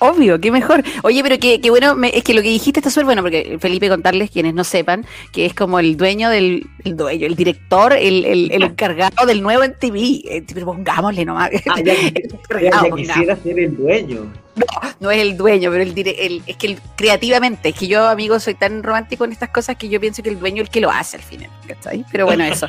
Obvio, 0.00 0.40
qué 0.40 0.50
mejor. 0.50 0.82
Oye, 1.02 1.22
pero 1.22 1.38
qué, 1.38 1.60
qué 1.60 1.70
bueno, 1.70 1.94
me- 1.94 2.10
es 2.16 2.22
que 2.22 2.34
lo 2.34 2.42
que 2.42 2.48
dijiste 2.48 2.80
está 2.80 2.90
súper 2.90 3.06
bueno, 3.06 3.22
porque 3.22 3.56
Felipe, 3.60 3.88
contarles, 3.88 4.30
quienes 4.30 4.52
no 4.54 4.62
sepan, 4.64 5.06
que 5.32 5.46
es 5.46 5.54
como 5.54 5.78
el 5.78 5.96
dueño 5.96 6.28
del, 6.30 6.66
el 6.84 6.96
dueño, 6.96 7.26
el 7.26 7.34
director, 7.34 7.92
el, 7.94 8.24
el, 8.24 8.50
el 8.52 8.62
encargado 8.62 9.26
del 9.26 9.42
nuevo 9.42 9.62
MTV. 9.64 9.96
Eh, 10.28 10.44
pero 10.52 10.66
pongámosle 10.66 11.24
nomás. 11.24 11.50
Ah, 11.68 11.80
ya, 11.80 11.94
quisiera 12.96 13.36
ser 13.36 13.58
el 13.58 13.76
dueño. 13.76 14.32
no 15.00 15.10
es 15.10 15.18
el 15.20 15.36
dueño, 15.36 15.70
pero 15.70 15.82
el, 15.82 15.94
dire- 15.94 16.16
el- 16.18 16.42
es 16.46 16.56
que 16.56 16.66
el- 16.68 16.78
creativamente, 16.96 17.70
es 17.70 17.74
que 17.74 17.86
yo, 17.86 18.06
amigo, 18.08 18.38
soy 18.40 18.54
tan 18.54 18.82
romántico 18.82 19.24
en 19.24 19.32
estas 19.32 19.50
cosas 19.50 19.76
que 19.76 19.88
yo 19.88 20.00
pienso 20.00 20.22
que 20.22 20.30
el 20.30 20.38
dueño 20.38 20.62
es 20.62 20.68
el 20.68 20.72
que 20.72 20.80
lo 20.80 20.90
hace 20.90 21.16
al 21.16 21.22
final, 21.22 21.50
¿cachai? 21.66 22.04
Pero 22.12 22.26
bueno, 22.26 22.44
eso. 22.52 22.66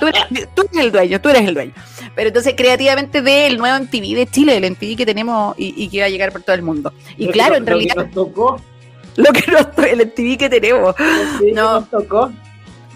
Tú, 0.00 0.06
eres, 0.06 0.48
tú 0.54 0.62
eres 0.72 0.84
el 0.84 0.92
dueño, 0.92 1.20
tú 1.20 1.28
eres 1.28 1.42
el 1.48 1.54
dueño. 1.54 1.72
Pero 2.14 2.28
entonces, 2.28 2.54
creativamente, 2.56 3.22
del 3.22 3.58
nuevo 3.58 3.76
MTV 3.84 4.14
de 4.14 4.26
Chile, 4.30 4.56
el 4.56 4.70
MTV 4.70 4.96
que 4.96 5.06
tenemos 5.06 5.54
y, 5.58 5.74
y 5.82 5.88
que 5.88 6.00
va 6.00 6.06
a 6.06 6.08
llegar 6.10 6.32
por 6.32 6.42
todo 6.42 6.54
el 6.54 6.62
mundo. 6.62 6.92
Y 7.16 7.26
Lo 7.26 7.32
que 7.32 7.32
claro, 7.32 7.50
nos- 7.50 7.58
en 7.58 7.62
lo 7.62 7.66
que 7.66 7.70
realidad, 7.72 7.96
nos 7.96 8.10
tocó, 8.12 8.60
lo 9.16 9.32
que 9.32 9.50
nos, 9.50 9.66
el 9.88 10.06
MTV 10.06 10.36
que 10.38 10.48
tenemos. 10.50 10.94
lo 10.98 11.38
que 11.40 11.52
No. 11.52 11.80
nos 11.80 11.90
tocó. 11.90 12.32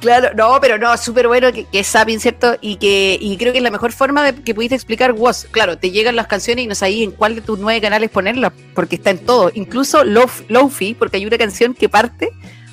Claro, 0.00 0.28
no, 0.36 0.60
pero 0.60 0.78
no, 0.78 0.96
súper 0.96 1.26
bueno 1.26 1.52
que, 1.52 1.64
que 1.64 1.80
es 1.80 1.92
¿cierto? 2.20 2.54
Y 2.60 2.76
que 2.76 3.18
y 3.20 3.36
creo 3.36 3.50
que 3.50 3.58
es 3.58 3.64
la 3.64 3.72
mejor 3.72 3.90
forma 3.90 4.22
de 4.30 4.42
que 4.44 4.54
pudiste 4.54 4.76
explicar 4.76 5.12
vos. 5.12 5.48
Claro, 5.50 5.76
te 5.76 5.90
llegan 5.90 6.14
las 6.14 6.28
canciones 6.28 6.64
y 6.64 6.68
no 6.68 6.76
sabes 6.76 6.98
en 6.98 7.10
cuál 7.10 7.34
de 7.34 7.40
tus 7.40 7.58
nueve 7.58 7.80
canales 7.80 8.08
ponerlas, 8.08 8.52
porque 8.76 8.94
está 8.94 9.10
en 9.10 9.18
todo. 9.18 9.50
Incluso 9.54 10.04
Lof- 10.04 10.44
Lofi, 10.48 10.94
porque 10.94 11.16
hay 11.16 11.26
una 11.26 11.36
canción 11.36 11.74
que 11.74 11.88
parte 11.88 12.30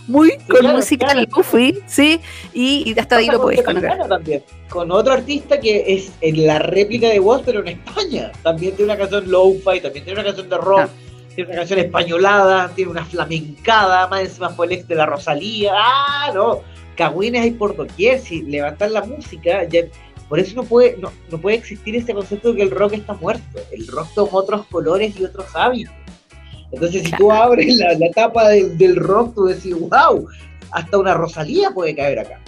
muy 0.08 0.38
con 0.50 0.60
claro, 0.60 0.78
música 0.78 1.08
claro. 1.08 1.28
Lofi, 1.36 1.80
¿sí? 1.88 2.20
Y, 2.54 2.94
y 2.94 3.00
hasta 3.00 3.18
ahí 3.18 3.28
lo 3.28 3.42
puedes 3.42 3.64
conocer. 3.64 3.98
También, 4.08 4.44
con 4.70 4.92
otro 4.92 5.14
artista 5.14 5.60
que 5.60 5.84
es 5.94 6.12
en 6.22 6.46
la 6.46 6.60
réplica 6.60 7.10
de 7.10 7.20
Woz, 7.20 7.42
pero 7.46 7.62
en 7.62 7.68
España. 7.70 8.32
También 8.44 8.76
tiene 8.76 8.92
una 8.92 9.00
canción 9.00 9.30
lo-fi, 9.30 9.80
también 9.82 10.06
tiene 10.06 10.14
una 10.14 10.24
canción 10.24 10.50
de 10.50 10.58
rock. 10.58 10.80
Ah. 10.80 10.90
tiene 11.34 11.50
una 11.50 11.60
canción 11.60 11.80
españolada, 11.80 12.72
tiene 12.76 12.92
una 12.92 13.06
flamencada, 13.06 14.08
más 14.08 14.22
encima 14.22 14.50
fue 14.50 14.68
el 14.68 14.74
ex 14.74 14.88
de 14.88 14.96
la 14.96 15.06
Rosalía. 15.06 15.72
¡Ah, 15.76 16.32
no! 16.34 16.62
Cagüines 16.96 17.42
hay 17.42 17.52
por 17.52 17.76
doquier, 17.76 18.20
si 18.20 18.42
levantar 18.44 18.90
la 18.92 19.04
música, 19.04 19.66
ya, 19.66 19.82
por 20.30 20.40
eso 20.40 20.56
no 20.56 20.64
puede, 20.64 20.98
no, 20.98 21.12
no 21.30 21.38
puede 21.40 21.58
existir 21.58 21.96
ese 21.96 22.14
concepto 22.14 22.52
de 22.52 22.58
que 22.58 22.64
el 22.64 22.72
rock 22.72 22.94
está 22.94 23.14
muerto. 23.14 23.60
El 23.72 23.86
rock 23.88 24.08
toma 24.16 24.32
otros 24.34 24.66
colores 24.68 25.16
y 25.20 25.24
otros 25.24 25.46
hábitos. 25.56 25.94
Entonces, 26.72 27.04
si 27.04 27.12
tú 27.12 27.32
abres 27.32 27.76
la, 27.78 27.94
la 27.94 28.10
tapa 28.12 28.50
del, 28.50 28.78
del 28.78 28.96
rock, 28.96 29.36
tú 29.36 29.46
decís, 29.46 29.74
wow, 29.78 30.28
hasta 30.72 30.98
una 30.98 31.14
Rosalía 31.14 31.72
puede 31.72 31.96
caer 31.96 32.20
acá. 32.20 32.40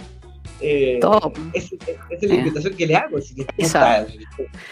Eh, 0.60 0.98
Todo. 1.00 1.32
esa 1.52 1.76
es 2.10 2.22
la 2.28 2.34
invitación 2.34 2.74
que 2.74 2.86
le 2.86 2.96
hago. 2.96 3.20
Si 3.20 3.34
gusta 3.58 4.06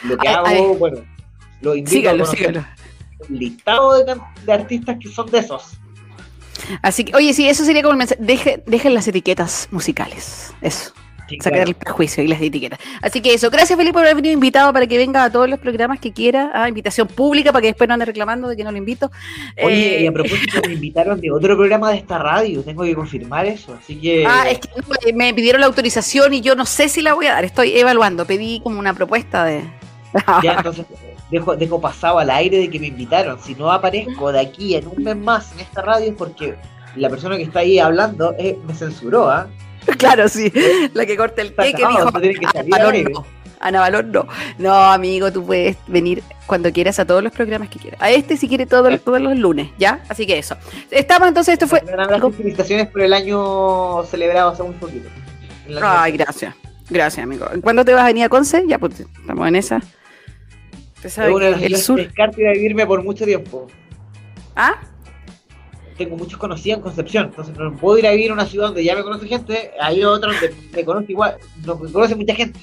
lo 0.03 0.17
que 0.19 0.29
Ay, 0.29 0.35
hago, 0.35 0.47
ay. 0.47 0.77
bueno, 0.79 0.99
lo 1.63 1.75
invito 1.77 1.93
Sígalo, 1.97 2.25
a 2.25 2.27
sígalo. 2.27 2.65
un 3.29 3.39
listado 3.39 4.05
de 4.05 4.53
artistas 4.53 4.97
que 5.01 5.09
son 5.09 5.31
de 5.31 5.39
esos. 5.39 5.75
Así 6.83 7.05
que, 7.05 7.15
oye, 7.15 7.33
sí, 7.33 7.49
eso 7.49 7.65
sería 7.65 7.83
como 7.83 7.93
el 7.93 7.99
mensaje. 7.99 8.21
Deje- 8.21 8.63
dejen 8.67 8.95
las 8.95 9.07
etiquetas 9.07 9.69
musicales. 9.71 10.53
Eso. 10.61 10.93
Sí, 11.29 11.37
Sacar 11.39 11.53
claro. 11.59 11.69
el 11.71 11.75
prejuicio 11.75 12.23
y 12.23 12.29
las 12.29 12.41
etiquetas. 12.41 12.79
Así 13.03 13.21
que 13.21 13.35
eso. 13.35 13.51
Gracias, 13.51 13.77
Felipe, 13.77 13.95
por 13.95 14.03
haber 14.03 14.17
venido 14.17 14.33
invitado 14.33 14.73
para 14.73 14.87
que 14.87 14.97
venga 14.97 15.25
a 15.25 15.31
todos 15.31 15.49
los 15.49 15.59
programas 15.59 15.99
que 15.99 16.13
quiera. 16.13 16.51
Ah, 16.55 16.69
invitación 16.69 17.09
pública 17.09 17.53
para 17.53 17.63
que 17.63 17.69
después 17.69 17.89
no 17.89 17.95
ande 17.95 18.07
reclamando 18.07 18.49
de 18.49 18.57
que 18.57 18.65
no 18.65 18.71
lo 18.71 18.79
invito. 18.79 19.11
Oye, 19.63 19.99
Eh, 19.99 20.03
y 20.03 20.07
a 20.07 20.13
propósito, 20.13 20.61
me 20.67 20.75
invitaron 20.75 21.21
de 21.21 21.31
otro 21.33 21.57
programa 21.57 21.91
de 21.91 21.97
esta 21.99 22.19
radio, 22.19 22.63
tengo 22.63 22.85
que 22.85 22.95
confirmar 22.95 23.47
eso, 23.47 23.77
así 23.83 23.97
que... 23.97 24.25
Ah, 24.27 24.49
es 24.49 24.61
que 24.61 24.69
no, 24.77 24.95
eh, 25.07 25.13
me 25.13 25.35
pidieron 25.35 25.61
la 25.61 25.67
autorización 25.67 26.33
y 26.35 26.41
yo 26.41 26.55
no 26.55 26.65
sé 26.67 26.89
si 26.89 27.03
la 27.03 27.15
voy 27.15 27.27
a 27.27 27.33
dar. 27.33 27.45
Estoy 27.45 27.77
evaluando. 27.77 28.25
Pedí 28.27 28.61
como 28.61 28.79
una 28.79 28.95
propuesta 28.95 29.45
de. 29.45 29.63
Ya, 30.43 30.55
entonces 30.55 30.87
dejo, 31.31 31.57
dejo 31.57 31.81
pasado 31.81 32.19
al 32.19 32.31
aire 32.31 32.59
de 32.59 32.71
que 32.71 32.79
me 32.79 32.87
invitaron. 32.87 33.39
Si 33.41 33.55
no 33.55 33.71
aparezco 33.71 34.33
de 34.33 34.41
aquí 34.41 34.75
en 34.75 34.87
un 34.87 35.03
mes 35.03 35.17
más 35.17 35.53
en 35.53 35.61
esta 35.61 35.83
radio 35.83 36.11
es 36.11 36.15
porque 36.17 36.55
la 36.95 37.11
persona 37.11 37.37
que 37.37 37.43
está 37.43 37.61
ahí 37.61 37.79
hablando 37.79 38.35
eh, 38.39 38.57
me 38.67 38.75
censuró, 38.75 39.29
¿ah? 39.31 39.49
claro, 39.99 40.29
sí. 40.29 40.53
La 40.95 41.07
que 41.07 41.17
corta 41.17 41.43
el 41.43 41.55
queque 41.55 41.85
acabado, 41.85 42.21
dijo. 42.21 42.41
que 42.41 42.59
"Ana 42.59 42.65
Valor 42.69 42.95
aire". 42.95 43.11
no. 43.13 43.27
Ana 43.59 43.81
Valor 43.81 44.05
no. 44.05 44.27
No, 44.59 44.75
amigo, 44.75 45.33
tú 45.33 45.45
puedes 45.45 45.77
venir 45.87 46.23
cuando 46.47 46.71
quieras 46.73 46.99
a 46.99 47.07
todos 47.07 47.23
los 47.23 47.33
programas 47.33 47.69
que 47.71 47.79
quieras. 47.79 48.01
A 48.03 48.11
este 48.11 48.37
si 48.37 48.49
quiere 48.49 48.67
todos, 48.67 49.01
todos 49.01 49.21
los 49.21 49.37
lunes, 49.37 49.71
¿ya? 49.79 50.03
Así 50.09 50.27
que 50.27 50.39
eso. 50.39 50.57
Estamos 50.91 51.29
entonces, 51.29 51.55
esto 51.55 51.67
fue. 51.67 51.83
Y 51.83 52.33
felicitaciones 52.33 52.89
por 52.89 53.01
el 53.01 53.13
año 53.13 54.05
celebrado 54.05 54.51
hace 54.51 54.63
muy 54.63 54.75
poquito. 54.75 55.09
Ay, 55.83 56.13
gracias. 56.13 56.55
Gracias, 56.89 57.25
amigo. 57.25 57.47
¿Cuándo 57.63 57.85
te 57.85 57.93
vas 57.93 58.03
a 58.05 58.07
venir 58.07 58.25
a 58.25 58.29
Conce? 58.29 58.63
Ya, 58.69 58.79
pues 58.79 59.01
estamos 59.01 59.49
en 59.49 59.57
esa. 59.57 59.77
Usted 60.97 61.07
Es 61.07 61.13
sabe 61.15 61.33
una 61.35 61.47
de 61.47 61.51
las 61.53 61.61
que 61.61 61.67
el 61.67 61.77
sur. 61.79 61.99
ir 62.01 62.13
a 62.21 62.53
vivirme 62.53 62.87
por 62.87 63.03
mucho 63.03 63.25
tiempo. 63.25 63.67
¿Ah? 64.55 64.75
Tengo 65.97 66.17
muchos 66.17 66.39
conocidos 66.39 66.79
en 66.79 66.83
Concepción, 66.83 67.25
entonces 67.27 67.57
no 67.57 67.73
puedo 67.75 67.99
ir 67.99 68.07
a 68.07 68.11
vivir 68.11 68.31
a 68.31 68.35
una 68.35 68.47
ciudad 68.47 68.67
donde 68.67 68.85
ya 68.85 68.95
me 68.95 69.03
conoce 69.03 69.27
gente, 69.27 69.71
hay 69.81 70.05
otra 70.05 70.31
donde 70.33 70.55
me 70.75 70.85
conoce 70.85 71.13
igual, 71.13 71.37
no 71.65 71.77
me 71.77 71.91
conoce 71.91 72.15
mucha 72.15 72.35
gente. 72.35 72.61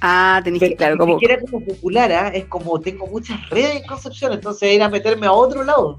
Ah, 0.00 0.40
Pero 0.44 0.58
que, 0.58 0.76
claro, 0.76 0.94
ni 0.94 0.98
como. 1.00 1.18
siquiera 1.18 1.40
como 1.40 1.64
popular, 1.64 2.12
¿ah? 2.12 2.28
es 2.28 2.44
como 2.46 2.80
tengo 2.80 3.06
muchas 3.06 3.48
redes 3.50 3.76
en 3.80 3.86
Concepción, 3.86 4.32
entonces 4.32 4.72
ir 4.72 4.82
a 4.82 4.88
meterme 4.88 5.26
a 5.26 5.32
otro 5.32 5.64
lado. 5.64 5.98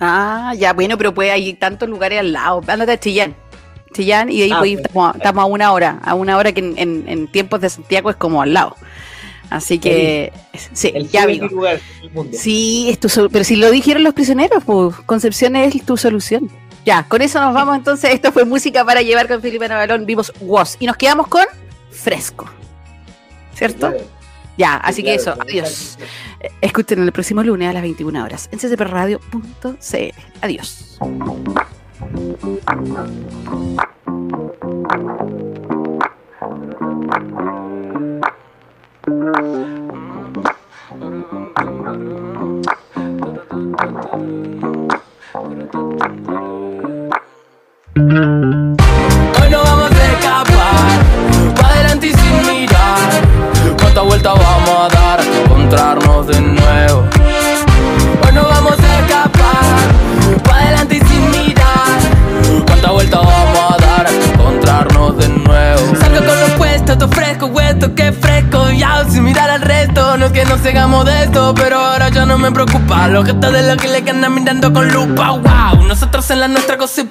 Ah, 0.00 0.54
ya, 0.56 0.72
bueno, 0.74 0.96
pero 0.96 1.12
puede 1.12 1.30
hay 1.32 1.54
tantos 1.54 1.88
lugares 1.88 2.20
al 2.20 2.32
lado. 2.32 2.60
Ándate 2.66 2.92
a 2.92 3.00
Chillán. 3.00 3.34
Chillán 3.92 4.30
y 4.30 4.38
de 4.38 4.44
ahí 4.44 4.52
Ah, 4.52 4.58
pues, 4.60 4.78
estamos, 4.78 5.14
a- 5.14 5.16
estamos 5.16 5.42
a 5.42 5.46
una 5.46 5.72
hora. 5.72 5.98
A 6.04 6.14
una 6.14 6.36
hora 6.36 6.52
que 6.52 6.60
en, 6.60 6.74
en- 6.78 7.04
en 7.08 7.26
tiempos 7.32 7.60
de 7.60 7.68
Santiago 7.70 8.10
es 8.10 8.16
como 8.16 8.40
al 8.42 8.52
lado. 8.54 8.76
Así 9.50 9.78
que, 9.78 10.32
sí, 10.72 10.92
El 10.94 11.08
ya, 11.08 11.26
mi 11.26 11.38
lugar 11.38 11.80
el 12.02 12.10
mundo. 12.10 12.36
Sí, 12.38 12.88
es 12.90 13.00
tu 13.00 13.08
pero 13.30 13.44
si 13.44 13.56
lo 13.56 13.70
dijeron 13.70 14.02
los 14.02 14.14
prisioneros, 14.14 14.62
pues 14.64 14.94
Concepción 15.06 15.56
es 15.56 15.84
tu 15.84 15.96
solución. 15.96 16.50
Ya, 16.84 17.04
con 17.04 17.22
eso 17.22 17.40
nos 17.40 17.54
vamos 17.54 17.76
entonces. 17.76 18.14
Esto 18.14 18.32
fue 18.32 18.44
música 18.44 18.84
para 18.84 19.02
llevar 19.02 19.28
con 19.28 19.42
Felipe 19.42 19.68
Navalón. 19.68 20.06
Vimos 20.06 20.32
Was. 20.40 20.76
Y 20.80 20.86
nos 20.86 20.96
quedamos 20.96 21.28
con 21.28 21.44
Fresco. 21.90 22.48
¿Cierto? 23.54 23.90
Claro, 23.90 24.04
Ya, 24.56 24.76
así 24.76 25.02
que 25.02 25.14
eso. 25.14 25.34
Adiós. 25.38 25.98
Escuchen 26.60 27.02
el 27.02 27.12
próximo 27.12 27.42
lunes 27.42 27.68
a 27.68 27.72
las 27.72 27.82
21 27.82 28.24
horas 28.24 28.48
en 28.52 28.58
ccpradio.cl. 28.58 30.14
Adiós. 30.40 30.98
Hoy 39.08 39.14
no 49.50 49.62
vamos 49.64 49.90
a 49.90 50.12
escapar, 50.12 51.00
pa' 51.58 51.68
adelante 51.70 52.08
y 52.08 52.12
sin 52.12 52.46
mirar. 52.46 53.24
¿Cuánta 53.80 54.02
vuelta 54.02 54.34
vamos 54.34 54.78
a 54.78 54.88
dar 54.94 55.20
encontrarnos 55.20 56.26
de 56.26 56.40
nuevo? 56.42 56.57
Todo 66.96 67.08
fresco, 67.08 67.46
huesto, 67.46 67.94
que 67.94 68.12
fresco. 68.12 68.70
Ya 68.70 69.04
sin 69.08 69.24
mirar 69.24 69.50
al 69.50 69.60
resto, 69.60 70.16
no 70.16 70.26
es 70.26 70.32
que 70.32 70.44
nos 70.46 70.60
sigamos 70.60 71.04
de 71.04 71.24
esto, 71.24 71.54
pero 71.54 71.78
ahora 71.78 72.08
ya 72.08 72.24
no 72.24 72.38
me 72.38 72.50
preocupa. 72.50 73.08
Los 73.08 73.26
gestos 73.26 73.52
de 73.52 73.62
los 73.62 73.76
que 73.76 73.88
le 73.88 74.10
andan 74.10 74.34
mirando 74.34 74.72
con 74.72 74.88
lupa, 74.88 75.32
wow. 75.32 75.82
Nosotros 75.86 76.30
en 76.30 76.40
la 76.40 76.48
nuestra 76.48 76.78
cosa 76.78 77.02
y. 77.02 77.06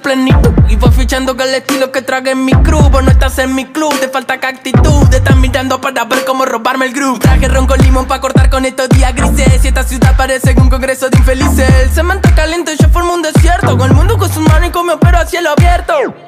Y 0.68 0.76
voy 0.76 0.90
fichando 0.90 1.36
con 1.36 1.46
el 1.46 1.54
estilo 1.54 1.92
que 1.92 2.02
trague 2.02 2.32
en 2.32 2.44
mi 2.44 2.52
crew. 2.52 2.88
Vos 2.90 3.04
no 3.04 3.10
estás 3.10 3.38
en 3.38 3.54
mi 3.54 3.66
club, 3.66 3.96
te 4.00 4.08
falta 4.08 4.40
que 4.40 4.46
actitud. 4.46 5.06
Te 5.10 5.18
están 5.18 5.40
mirando 5.40 5.80
para 5.80 6.04
ver 6.04 6.24
cómo 6.24 6.44
robarme 6.44 6.86
el 6.86 6.92
groove. 6.92 7.20
Traje 7.20 7.46
ron 7.46 7.66
con 7.66 7.78
limón 7.78 8.06
para 8.06 8.20
cortar 8.20 8.50
con 8.50 8.64
estos 8.64 8.88
días 8.88 9.14
grises. 9.14 9.64
Y 9.64 9.68
esta 9.68 9.84
ciudad 9.84 10.16
parece 10.16 10.54
un 10.58 10.70
congreso 10.70 11.08
de 11.08 11.18
infelices. 11.18 11.70
El 11.82 11.90
cemento 11.90 12.28
caliente, 12.34 12.76
yo 12.80 12.88
formo 12.88 13.14
un 13.14 13.22
desierto. 13.22 13.78
Con 13.78 13.90
el 13.90 13.96
mundo 13.96 14.18
con 14.18 14.32
sus 14.32 14.42
manos 14.42 14.70
y 14.74 14.90
opero 14.90 15.18
a 15.18 15.26
cielo 15.26 15.50
abierto. 15.56 16.27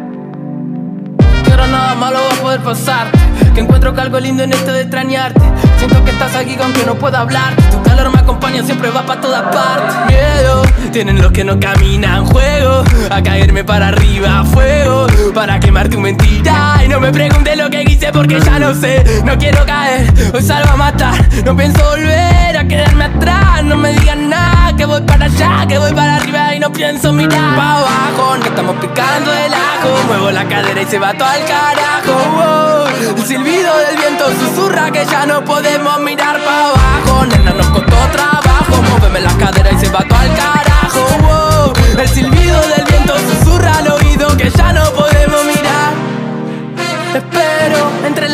nada 1.67 1.95
malo 1.95 2.19
va 2.29 2.35
a 2.35 2.41
poder 2.41 2.61
pasar. 2.61 3.07
Que 3.53 3.61
encuentro 3.61 3.93
que 3.93 4.01
algo 4.01 4.19
lindo 4.19 4.43
en 4.43 4.53
esto 4.53 4.71
de 4.71 4.81
extrañarte. 4.81 5.41
Siento 5.77 6.03
que 6.03 6.11
estás 6.11 6.35
aquí 6.35 6.57
aunque 6.61 6.85
no 6.85 6.95
pueda 6.95 7.19
hablar. 7.19 7.55
Tu 7.71 7.81
calor 7.83 8.11
me 8.11 8.19
acompaña, 8.19 8.63
siempre 8.63 8.89
va 8.89 9.05
para 9.05 9.21
todas 9.21 9.43
partes. 9.53 9.95
Miedo, 10.07 10.63
tienen 10.91 11.21
los 11.21 11.31
que 11.31 11.43
no 11.43 11.59
caminan 11.59 12.25
Juego, 12.25 12.83
a 13.09 13.21
caerme 13.21 13.63
para 13.63 13.89
arriba 13.89 14.43
Fuego, 14.45 15.07
para 15.33 15.59
quemar 15.59 15.89
tu 15.89 15.99
mentira 15.99 16.80
Y 16.83 16.87
no 16.87 16.99
me 16.99 17.11
preguntes 17.11 17.57
lo 17.57 17.69
que 17.69 17.83
hice 17.83 18.11
porque 18.11 18.39
ya 18.39 18.59
no 18.59 18.73
sé. 18.73 19.03
No 19.23 19.37
quiero 19.37 19.65
caer, 19.65 20.11
hoy 20.33 20.41
salgo 20.41 20.71
a 20.71 20.77
matar. 20.77 21.13
No 21.45 21.55
pienso 21.55 21.83
volver 21.89 22.57
a 22.57 22.67
quedarme 22.67 23.05
atrás. 23.05 23.63
No 23.63 23.77
me 23.77 23.93
digan 23.93 24.29
nada, 24.29 24.75
que 24.75 24.85
voy 24.85 25.01
para 25.01 25.25
allá 25.25 25.65
Que 25.67 25.77
voy 25.77 25.93
para 25.93 26.15
arriba 26.15 26.55
y 26.55 26.59
no 26.59 26.71
pienso 26.71 27.13
mirar. 27.13 27.55
Pa' 27.55 27.77
abajo, 27.77 28.37
no 28.37 28.45
estamos 28.45 28.75
picando 28.77 29.31
el 29.33 29.53
ajo. 29.53 29.89
Muevo 30.07 30.31
la 30.31 30.47
cadera 30.47 30.81
y 30.81 30.85
se 30.85 30.99
va 30.99 31.13
todo 31.13 31.27
al 31.27 31.45
carajo. 31.45 32.85
El 33.15 33.25
silbido 33.25 33.77
del 33.77 33.97
viento 33.97 34.25
susurra 34.39 34.91
que 34.91 35.05
ya 35.05 35.25
no 35.25 35.43
podemos 35.45 35.99
mirar 36.01 36.39
pa' 36.43 36.69
abajo. 36.69 37.25
Nena, 37.27 37.51
nos 37.51 37.67
costó 37.67 37.97
trabajo. 38.11 38.81
Móveme 38.89 39.21
la 39.21 39.33
cadera 39.37 39.71
y 39.71 39.79
se 39.79 39.89
va 39.89 39.99
todo 40.07 40.19
al 40.19 40.35
carajo. 40.35 41.73
El 41.97 42.09
silbido 42.09 42.59
del 42.75 42.85
viento 42.85 43.13
susurra 43.19 43.77
al 43.77 43.87
oído 43.89 44.35
que 44.35 44.49
ya 44.49 44.73
no 44.73 44.83
podemos 44.91 45.10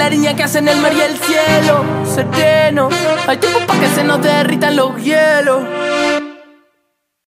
que 0.10 0.44
hacen 0.44 0.70
el 0.70 0.78
mar 0.80 0.94
y 0.94 1.02
el 1.02 1.18
cielo. 1.18 1.84
Sereno, 2.06 2.88
hay 3.28 3.38
tiempo 3.38 3.60
para 3.68 3.80
que 3.82 3.90
se 3.90 4.06
nos 4.06 4.22
derritan 4.22 4.78
los 4.78 4.96
hielos. 5.04 5.64